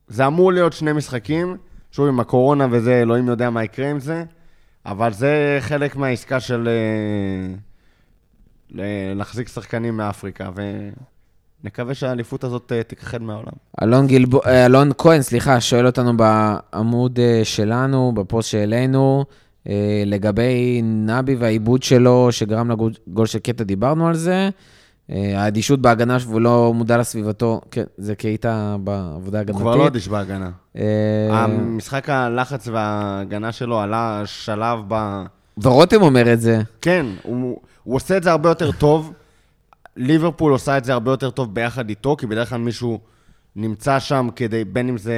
זה 0.08 0.26
אמור 0.26 0.52
להיות 0.52 0.72
שני 0.72 0.92
משחקים, 0.92 1.56
שוב, 1.92 2.08
עם 2.08 2.20
הקורונה 2.20 2.66
וזה, 2.70 3.02
אלוהים 3.02 3.28
יודע 3.28 3.50
מה 3.50 3.64
יקרה 3.64 3.90
עם 3.90 4.00
זה, 4.00 4.24
אבל 4.86 5.12
זה 5.12 5.58
חלק 5.60 5.96
מהעסקה 5.96 6.40
של 6.40 6.68
אה, 8.78 8.84
להחזיק 9.14 9.48
שחקנים 9.48 9.96
מאפריקה, 9.96 10.50
ונקווה 11.66 11.94
שהאליפות 11.94 12.44
הזאת 12.44 12.72
אה, 12.72 12.82
תיכחד 12.82 13.22
מהעולם. 13.22 13.52
אלון, 13.82 14.06
גלבו, 14.06 14.40
אה, 14.46 14.66
אלון 14.66 14.90
כהן, 14.98 15.22
סליחה, 15.22 15.60
שואל 15.60 15.86
אותנו 15.86 16.12
בעמוד 16.16 17.18
אה, 17.18 17.40
שלנו, 17.44 18.12
בפוסט 18.14 18.50
שהעלינו, 18.50 19.24
לגבי 20.06 20.80
נבי 20.84 21.34
והעיבוד 21.34 21.82
שלו, 21.82 22.28
שגרם 22.30 22.70
לגול 22.70 23.26
של 23.26 23.38
קטע, 23.38 23.64
דיברנו 23.64 24.08
על 24.08 24.14
זה. 24.14 24.48
האדישות 25.08 25.80
בהגנה, 25.80 26.16
והוא 26.20 26.40
לא 26.40 26.72
מודע 26.74 26.98
לסביבתו, 26.98 27.60
כן, 27.70 27.84
זה 27.96 28.14
קהיטה 28.14 28.76
בעבודה 28.84 29.38
הוא 29.38 29.42
הגנתית. 29.42 29.60
כבר 29.60 29.76
לא 29.76 29.86
אדיש 29.86 30.08
בהגנה. 30.08 30.50
המשחק 31.30 32.08
הלחץ 32.08 32.68
וההגנה 32.68 33.52
שלו 33.52 33.80
עלה 33.80 34.22
שלב 34.24 34.78
ב... 34.88 35.22
ורותם 35.62 36.02
אומר 36.02 36.32
את 36.32 36.40
זה. 36.40 36.62
כן, 36.80 37.06
הוא, 37.22 37.60
הוא 37.84 37.96
עושה 37.96 38.16
את 38.16 38.22
זה 38.22 38.30
הרבה 38.30 38.48
יותר 38.48 38.72
טוב. 38.72 39.12
ליברפול 39.96 40.52
עושה 40.52 40.78
את 40.78 40.84
זה 40.84 40.92
הרבה 40.92 41.10
יותר 41.10 41.30
טוב 41.30 41.54
ביחד 41.54 41.88
איתו, 41.88 42.16
כי 42.16 42.26
בדרך 42.26 42.48
כלל 42.48 42.58
מישהו 42.58 43.00
נמצא 43.56 43.98
שם 43.98 44.28
כדי, 44.36 44.64
בין 44.64 44.88
אם 44.88 44.98
זה 44.98 45.14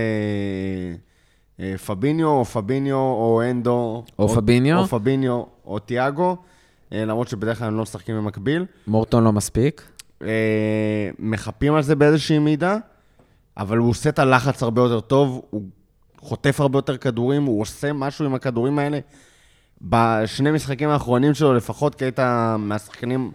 אה, 1.60 1.74
פביניו, 1.86 2.28
או 2.28 2.44
פביניו, 2.44 2.96
או 2.96 3.42
אנדו. 3.50 4.04
או 4.18 4.28
פביניו. 4.28 4.78
או 4.78 4.86
פביניו, 4.86 5.42
או 5.64 5.78
תיאגו, 5.78 6.36
אה, 6.92 7.04
למרות 7.04 7.28
שבדרך 7.28 7.58
כלל 7.58 7.68
הם 7.68 7.76
לא 7.76 7.82
משחקים 7.82 8.16
במקביל. 8.16 8.64
מורטון 8.86 9.24
לא 9.24 9.32
מספיק. 9.32 9.82
אה, 10.22 11.10
מחפים 11.18 11.74
על 11.74 11.82
זה 11.82 11.96
באיזושהי 11.96 12.38
מידה, 12.38 12.76
אבל 13.56 13.76
הוא 13.78 13.90
עושה 13.90 14.10
את 14.10 14.18
הלחץ 14.18 14.62
הרבה 14.62 14.82
יותר 14.82 15.00
טוב, 15.00 15.42
הוא 15.50 15.62
חוטף 16.20 16.60
הרבה 16.60 16.78
יותר 16.78 16.96
כדורים, 16.96 17.44
הוא 17.44 17.60
עושה 17.60 17.92
משהו 17.92 18.24
עם 18.24 18.34
הכדורים 18.34 18.78
האלה. 18.78 18.98
בשני 19.82 20.50
משחקים 20.50 20.88
האחרונים 20.88 21.34
שלו 21.34 21.54
לפחות, 21.54 21.94
כי 21.94 22.04
היית 22.04 22.18
מהשחקנים 22.58 23.32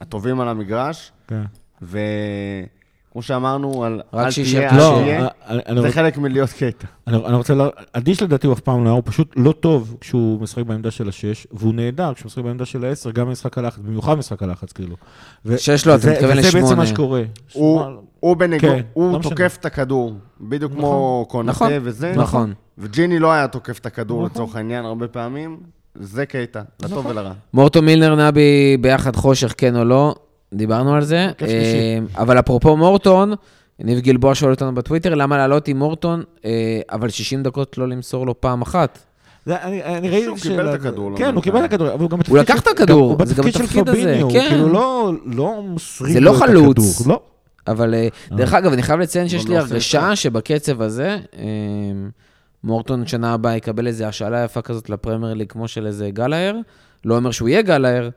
הטובים 0.00 0.40
על 0.40 0.48
המגרש, 0.48 1.12
כן. 1.28 1.42
וכמו 1.82 3.22
שאמרנו, 3.22 3.84
על 3.84 4.00
רק 4.12 4.26
אל 4.26 4.30
שישב 4.30 4.58
תהיה, 4.58 4.70
אל. 4.70 4.76
לא, 4.76 4.98
תהיה, 5.02 5.28
אני- 5.46 5.60
אני 5.66 5.80
זה 5.80 5.88
רוצ- 5.88 5.92
חלק 5.92 6.18
מלהיות 6.18 6.50
קטע. 6.50 6.86
אני 7.06 7.16
אני 7.26 7.36
רוצה, 7.36 7.54
לה- 7.54 7.68
אדיש 7.92 8.22
לדעתי 8.22 8.46
הוא 8.46 8.54
אף 8.54 8.60
פעם 8.60 8.84
לא 8.84 8.88
היה, 8.88 8.94
הוא 8.94 9.02
פשוט 9.06 9.32
לא 9.36 9.52
טוב 9.52 9.96
כשהוא 10.00 10.40
משחק 10.40 10.62
בעמדה 10.64 10.90
של 10.90 11.08
השש, 11.08 11.46
והוא 11.52 11.74
נהדר 11.74 12.14
כשהוא 12.14 12.26
משחק 12.26 12.42
בעמדה 12.44 12.64
של 12.64 12.84
העשר, 12.84 13.10
גם 13.10 13.26
במשחק 13.26 13.58
הלחץ, 13.58 13.78
במיוחד 13.78 14.12
במשחק 14.14 14.42
הלחץ, 14.42 14.72
כאילו. 14.72 14.96
ו- 15.46 15.58
שש 15.58 15.86
לא, 15.86 15.94
אתה 15.94 16.10
מתכוון 16.10 16.30
וזה 16.38 16.42
בעצם 16.42 16.56
לשמונה. 16.58 16.74
מה 16.76 16.86
שקורה. 16.86 17.22
הוא, 17.52 17.82
הוא 18.20 18.36
בניגוד, 18.36 18.70
כן, 18.70 18.80
הוא 18.92 19.12
לא 19.12 19.18
משנה. 19.18 19.30
תוקף 19.30 19.56
את 19.60 19.64
הכדור, 19.66 20.12
בדיוק 20.40 20.72
כמו 20.72 21.26
קונטה 21.28 21.50
נכון, 21.50 21.70
וזה. 21.82 22.12
נכון. 22.16 22.54
וג'יני 22.78 23.18
לא 23.18 23.32
היה 23.32 23.48
תוקף 23.48 23.78
את 23.78 23.86
הכדור 23.86 24.18
נכון. 24.18 24.30
לצורך 24.30 24.56
העניין 24.56 24.84
הרבה 24.84 25.08
פעמים, 25.08 25.60
זה 25.94 26.26
קטע, 26.26 26.60
לטוב 26.82 26.98
נכון. 26.98 27.06
ולרע. 27.06 27.32
מורטו 27.54 27.82
מילנר 27.82 28.28
נבי 28.28 28.76
ביחד 28.80 29.16
חושך, 29.16 29.54
כן 29.58 29.76
או 29.76 29.84
לא, 29.84 30.14
דיברנו 30.54 30.94
על 30.94 31.04
זה. 31.04 31.28
שלישי. 31.38 31.54
אה, 31.54 32.22
אבל 32.22 32.38
אפרופו 32.38 32.76
מורטון, 32.76 33.32
ניב 33.78 33.98
גלבוע 33.98 34.34
שואל 34.34 34.50
אותנו 34.50 34.74
בטוויטר, 34.74 35.14
למה 35.14 35.38
לעלות 35.38 35.68
עם 35.68 35.76
מורטון, 35.78 36.22
אה, 36.44 36.50
אבל 36.92 37.08
60 37.08 37.42
דקות 37.42 37.78
לא 37.78 37.88
למסור 37.88 38.26
לו 38.26 38.40
פעם 38.40 38.62
אחת? 38.62 38.98
זה- 39.46 39.62
אני 39.62 40.08
ראיתי... 40.10 40.24
שהוא 40.24 40.36
קיבל 40.38 40.68
את 40.68 40.80
הכדור, 40.80 41.10
לא 41.10 41.16
כן, 41.16 41.34
הוא. 41.34 41.42
קיבל 41.42 41.58
את 41.58 41.64
הכדור, 41.64 41.88
אבל 41.92 42.00
הוא 42.02 42.10
גם 42.10 42.18
הוא 42.28 42.38
לקח 42.38 42.60
את 42.60 42.66
הכדור, 42.66 43.18
גם- 43.18 43.26
זה 43.26 43.34
גם 43.34 43.44
הוא 43.44 43.50
בתפקיד 43.50 43.54
של 43.54 43.62
בתפקיד 43.62 43.88
הזה, 43.88 43.98
פביניו, 44.02 44.30
כן. 44.30 44.46
כאילו 44.48 44.68
לא- 44.68 45.12
לא 45.24 45.62
מוסרים 45.62 46.12
זה 46.12 46.20
לו 46.20 46.32
לא 46.32 46.36
את 46.36 46.42
חלוץ. 46.42 47.00
הכדור, 47.00 47.12
לא. 47.14 47.20
אבל 47.66 47.94
אה, 47.94 48.08
דרך 48.30 48.54
אגב, 48.54 48.72
אני 48.72 48.82
חייב 48.82 49.00
לציין 49.00 49.28
שיש 49.28 49.44
גם 49.44 49.50
לי 49.50 49.56
לא 49.56 49.60
הרגשה 49.62 50.16
שבקצב 50.16 50.82
הזה, 50.82 51.18
מורטון 52.64 53.06
שנה 53.06 53.32
הבאה 53.32 53.56
יקבל 53.56 53.86
איזו 53.86 54.04
השאלה 54.04 54.44
יפה 54.44 54.62
כזאת 54.62 54.90
לפרמייר 54.90 55.34
ליג 55.34 55.52
כמו 55.52 55.68
של 55.68 55.86
איזה 55.86 56.10
גלהר. 56.10 56.56
לא 57.04 57.16
אומר 57.16 57.30
שהוא 57.30 57.48
יהיה 57.48 57.62
גלהר, 57.62 58.08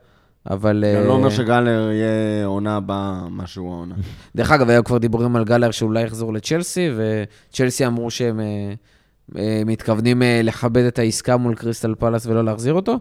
אבל... 0.49 0.83
זה 0.87 0.99
אה, 0.99 1.05
לא 1.05 1.13
אומר 1.13 1.29
שגלר 1.29 1.91
יהיה 1.91 2.45
עונה 2.45 2.75
הבאה, 2.75 3.29
מה 3.29 3.47
שהוא 3.47 3.73
העונה. 3.73 3.95
דרך 4.35 4.51
אגב, 4.51 4.69
היו 4.69 4.83
כבר 4.83 4.97
דיבורים 4.97 5.35
על 5.35 5.43
גלר 5.43 5.71
שאולי 5.71 6.03
יחזור 6.03 6.33
לצ'לסי, 6.33 6.89
וצ'לסי 6.95 7.87
אמרו 7.87 8.11
שהם 8.11 8.39
אה, 8.39 8.73
אה, 9.37 9.61
מתכוונים 9.65 10.23
אה, 10.23 10.41
לכבד 10.43 10.83
את 10.83 10.99
העסקה 10.99 11.37
מול 11.37 11.55
קריסטל 11.55 11.95
פלאס 11.95 12.25
ולא 12.25 12.45
להחזיר 12.45 12.73
אותו, 12.73 12.91
אה, 12.91 12.99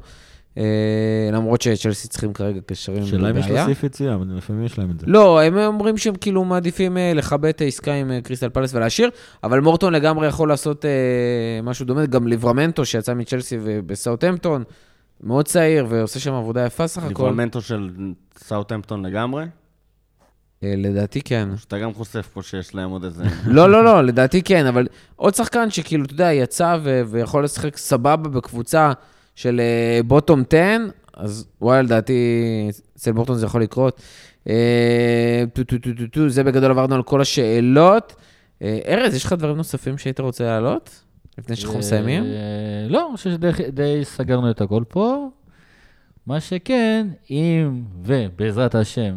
למרות 1.33 1.63
שצ'לסי 1.63 2.09
צריכים 2.09 2.33
כרגע 2.33 2.61
קשרים 2.67 3.07
שאלה 3.07 3.31
אם 3.31 3.37
יש 3.37 3.47
בבעיה. 3.47 3.67
להוסיף 3.67 3.85
יציאה, 3.85 4.15
אבל 4.15 4.27
לפעמים 4.37 4.65
יש 4.65 4.79
להם 4.79 4.91
את 4.91 5.01
זה. 5.01 5.07
לא, 5.09 5.43
הם 5.43 5.59
אומרים 5.59 5.99
שהם 5.99 6.15
כאילו 6.15 6.45
מעדיפים 6.45 6.97
אה, 6.97 7.13
לכבד 7.15 7.49
את 7.49 7.61
העסקה 7.61 7.93
עם 7.93 8.11
אה, 8.11 8.21
קריסטל 8.21 8.49
פלאס 8.49 8.75
ולהשאיר, 8.75 9.11
אבל 9.45 9.61
מורטון 9.61 9.93
לגמרי 9.93 10.27
יכול 10.27 10.49
לעשות 10.49 10.85
אה, 10.85 11.61
משהו 11.63 11.87
דומה, 11.87 12.07
גם 12.07 12.27
ליברמנטו 12.27 12.85
שיצא 12.85 13.15
מצ'לסי 13.15 13.59
ובסאוטהמפטון, 13.63 14.65
מאוד 15.21 15.47
צעיר 15.47 15.87
ועושה 15.89 16.21
שם 16.21 16.33
עבודה 16.33 16.67
יפה 16.67 16.87
סך 16.87 17.03
הכל. 17.03 17.25
ליברמנטו 17.25 17.61
של 17.61 17.91
סאוטהמפטון 18.39 19.07
לגמרי, 19.07 19.45
אה, 20.65 20.75
לדעתי 20.77 21.21
כן. 21.21 21.49
שאתה 21.57 21.79
גם 21.79 21.95
חושף 21.95 22.29
פה 22.33 22.43
שיש 22.43 22.75
להם 22.75 22.91
עוד 22.91 23.05
איזה... 23.05 23.25
לא, 23.47 23.71
לא, 23.71 23.85
לא, 23.85 24.03
לדעתי 24.03 24.43
כן, 24.43 24.67
אבל 24.67 24.87
עוד 25.17 25.35
שחקן 25.35 25.71
שכאילו, 25.71 26.05
אתה 26.05 26.13
יודע, 26.13 26.33
יצא 26.33 26.79
ויכול 27.07 27.45
לשחק 27.45 27.77
סבבה 27.77 28.17
בקבוצה 28.29 28.93
של 29.35 29.61
בוטום 30.07 30.43
10, 30.49 30.77
אז 31.15 31.47
וואלה, 31.61 31.83
לדעתי, 31.83 32.13
אצל 32.97 33.13
מורטון 33.13 33.37
זה 33.37 33.47
יכול 33.47 33.63
לקרות. 33.63 34.01
אה, 34.49 35.45
זה 36.29 36.45
בגדול 36.45 36.71
עברנו 36.71 36.95
על 36.95 37.03
כל 37.03 37.21
השאלות. 37.21 38.15
אה, 38.63 38.79
ארז, 38.89 39.15
יש 39.15 39.25
לך 39.25 39.33
דברים 39.33 39.57
נוספים 39.57 39.99
שהיית 39.99 40.21
רוצה 40.21 40.45
להעלות? 40.45 41.03
לפני 41.39 41.57
שאנחנו 41.57 41.79
מסיימים? 41.79 42.25
אה, 42.25 42.89
לא, 42.89 43.07
אני 43.09 43.17
חושב 43.17 43.31
שדי 43.31 43.51
די 43.73 44.01
סגרנו 44.05 44.51
את 44.51 44.61
הכל 44.61 44.83
פה. 44.89 45.29
מה 46.27 46.41
שכן, 46.41 47.07
אם, 47.31 47.83
ובעזרת 48.03 48.75
השם, 48.75 49.15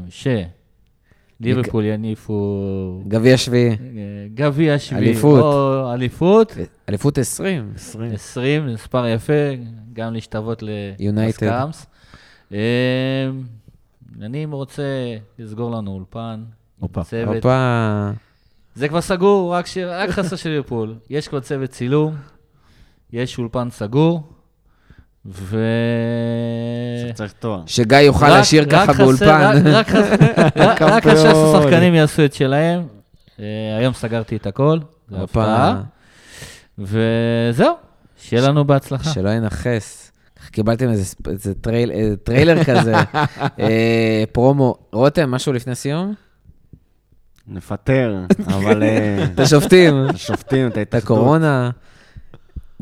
שליברפול 1.41 1.85
יניפו 1.85 3.03
גביע 3.07 3.37
שביעי, 3.37 3.69
אה, 3.69 3.75
גביע 4.33 4.79
שביעי, 4.79 5.07
אליפות. 5.07 5.41
או 5.41 5.93
אליפות, 5.93 6.53
אליפות 6.89 7.17
20. 7.17 7.71
20. 7.75 8.11
20, 8.11 8.65
מספר 8.73 9.07
יפה, 9.07 9.33
גם 9.93 10.13
להשתוות 10.13 10.63
United. 10.99 11.21
לסקאמס. 11.27 11.85
אה, 12.53 13.29
אני 14.21 14.45
רוצה 14.45 14.83
לסגור 15.39 15.71
לנו 15.71 15.91
אולפן. 15.91 16.43
הופה. 16.79 17.03
זה 18.75 18.87
כבר 18.87 19.01
סגור, 19.01 19.53
רק, 19.53 19.65
ש... 19.65 19.77
רק 19.77 20.09
חסר 20.09 20.35
של 20.35 20.49
ליברפול. 20.49 20.95
יש 21.09 21.27
כבר 21.27 21.39
צוות 21.39 21.69
צילום, 21.69 22.15
יש 23.13 23.37
אולפן 23.37 23.69
סגור, 23.69 24.23
ו... 25.31 25.65
שצריך 27.09 27.33
תואר. 27.39 27.61
שגיא 27.65 27.97
יוכל 27.97 28.39
לשיר 28.39 28.63
רק 28.63 28.69
ככה 28.71 28.93
חסר- 28.93 29.03
באולפן. 29.03 29.61
רק- 29.65 29.65
רק 29.65 29.89
חסר- 29.89 30.25
רק- 30.57 30.81
רק 30.81 31.03
קמפיון. 31.03 31.15
חסר 31.15 31.33
שהשחקנים 31.33 31.93
יעשו 31.95 32.25
את 32.25 32.33
שלהם. 32.33 32.83
אה, 33.39 33.45
היום 33.79 33.93
סגרתי 33.93 34.35
את 34.35 34.47
הכל, 34.47 34.79
זו. 35.09 35.23
הפתעה. 35.23 35.81
וזהו, 36.79 37.73
שיהיה 38.17 38.41
לנו 38.49 38.65
בהצלחה. 38.65 39.09
שלא 39.09 39.29
ינחס. 39.29 40.11
קיבלתם 40.51 40.89
איזה, 40.89 41.15
איזה 41.27 41.53
טרייל, 41.53 41.91
איזה 41.91 42.17
טריילר 42.17 42.63
כזה, 42.63 42.93
אה, 43.59 44.23
פרומו. 44.31 44.75
רותם, 44.93 45.31
משהו 45.31 45.53
לפני 45.53 45.75
סיום? 45.75 46.13
נפטר, 47.47 48.15
אבל 48.47 48.83
אה, 48.83 49.23
את 49.33 49.39
השופטים, 49.39 49.93
שופטים 50.15 50.67
את 50.67 50.71
את 50.71 50.77
ההתאחדות. 50.77 51.03
הקורונה. 51.17 51.69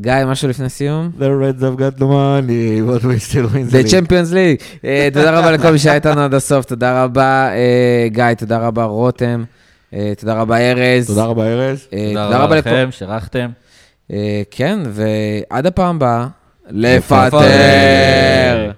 גיא, 0.00 0.12
משהו 0.26 0.48
לפני 0.48 0.68
סיום? 0.68 1.10
The 1.18 1.22
Reds 1.22 1.62
have 1.62 1.78
got 1.78 2.00
no 2.00 2.04
money, 2.04 2.80
but 2.88 3.04
we 3.04 3.18
still 3.18 3.46
win 3.54 3.68
the 3.70 3.82
The. 3.82 3.90
Champions 3.90 4.32
League. 4.32 4.62
אה, 4.84 5.08
תודה 5.12 5.38
רבה 5.38 5.52
לכל 5.52 5.70
מי 5.70 5.78
שהיה 5.78 5.94
איתנו 5.94 6.20
עד 6.20 6.34
הסוף, 6.34 6.64
תודה 6.64 7.04
רבה 7.04 7.48
אה, 7.52 8.08
גיא, 8.08 8.34
תודה 8.38 8.58
רבה 8.58 8.84
רותם, 8.84 9.44
אה, 9.94 10.12
תודה 10.18 10.34
רבה 10.34 10.56
ארז. 10.56 11.06
תודה 11.06 11.24
רבה, 11.24 11.46
ארז. 11.46 11.86
תודה 11.90 12.38
רבה 12.38 12.56
לכם, 12.56 12.88
שאירחתם. 12.90 13.50
כן, 14.50 14.78
ועד 14.84 15.66
הפעם 15.66 15.96
הבאה. 15.96 16.26
לפטר. 16.70 18.70